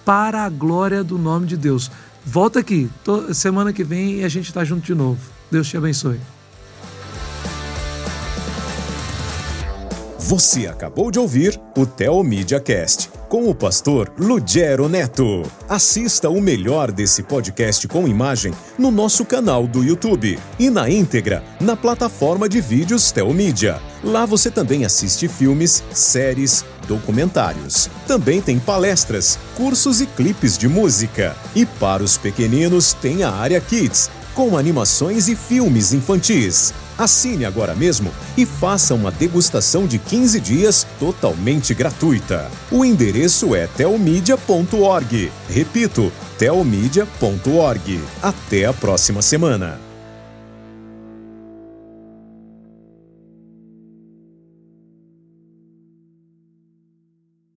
para 0.04 0.44
a 0.44 0.50
glória 0.50 1.04
do 1.06 1.18
nome 1.18 1.46
de 1.48 1.56
Deus. 1.56 1.90
Volta 2.26 2.60
aqui, 2.60 2.90
to- 3.04 3.34
semana 3.34 3.74
que 3.74 3.84
vem 3.84 4.20
e 4.20 4.24
a 4.24 4.30
gente 4.30 4.48
está 4.48 4.64
junto 4.64 4.86
de 4.86 4.94
novo. 4.96 5.20
Deus 5.50 5.68
te 5.68 5.76
abençoe. 5.78 6.20
Você 10.20 10.68
acabou 10.68 11.12
de 11.12 11.20
ouvir 11.20 11.60
o 11.76 11.86
Theo 11.86 12.24
Media 12.24 12.60
Cast 12.60 13.10
com 13.32 13.50
o 13.50 13.56
pastor 13.56 14.12
Lugero 14.20 14.90
Neto. 14.90 15.44
Assista 15.70 16.30
o 16.30 16.42
melhor 16.42 16.92
desse 16.92 17.24
podcast 17.24 17.88
com 17.88 18.06
imagem 18.06 18.54
no 18.78 18.92
nosso 18.92 19.24
canal 19.24 19.66
do 19.66 19.82
YouTube 19.82 20.38
e 20.60 20.70
na 20.70 20.90
íntegra 20.90 21.42
na 21.58 21.78
plataforma 21.78 22.50
de 22.50 22.60
vídeos 22.60 23.10
Theo 23.10 23.34
Media. 23.34 23.80
Lá 24.04 24.26
você 24.26 24.52
também 24.52 24.84
assiste 24.84 25.30
filmes, 25.30 25.82
séries, 25.94 26.66
documentários. 26.86 27.90
Também 28.06 28.42
tem 28.42 28.60
palestras, 28.60 29.40
cursos 29.56 30.02
e 30.02 30.08
clipes 30.08 30.58
de 30.58 30.68
música. 30.68 31.34
E 31.56 31.66
para 31.66 32.04
os 32.04 32.18
pequeninos 32.18 32.92
tem 32.92 33.24
a 33.24 33.32
área 33.32 33.62
Kids, 33.62 34.12
com 34.36 34.58
animações 34.58 35.30
e 35.30 35.38
filmes 35.38 35.94
infantis. 35.94 36.74
Assine 36.98 37.46
agora 37.46 37.76
mesmo 37.76 38.12
e 38.38 38.46
faça 38.46 38.94
uma 38.94 39.12
degustação 39.12 39.88
de 39.88 39.98
15 39.98 40.40
dias 40.40 40.88
totalmente 41.00 41.74
gratuita. 41.74 42.50
O 42.72 42.86
endereço 42.86 43.56
é 43.56 43.68
telmedia.org. 43.68 45.32
Repito, 45.50 46.12
telmedia.org. 46.38 48.02
Até 48.22 48.66
a 48.66 48.74
próxima 48.74 49.22
semana. 49.22 49.91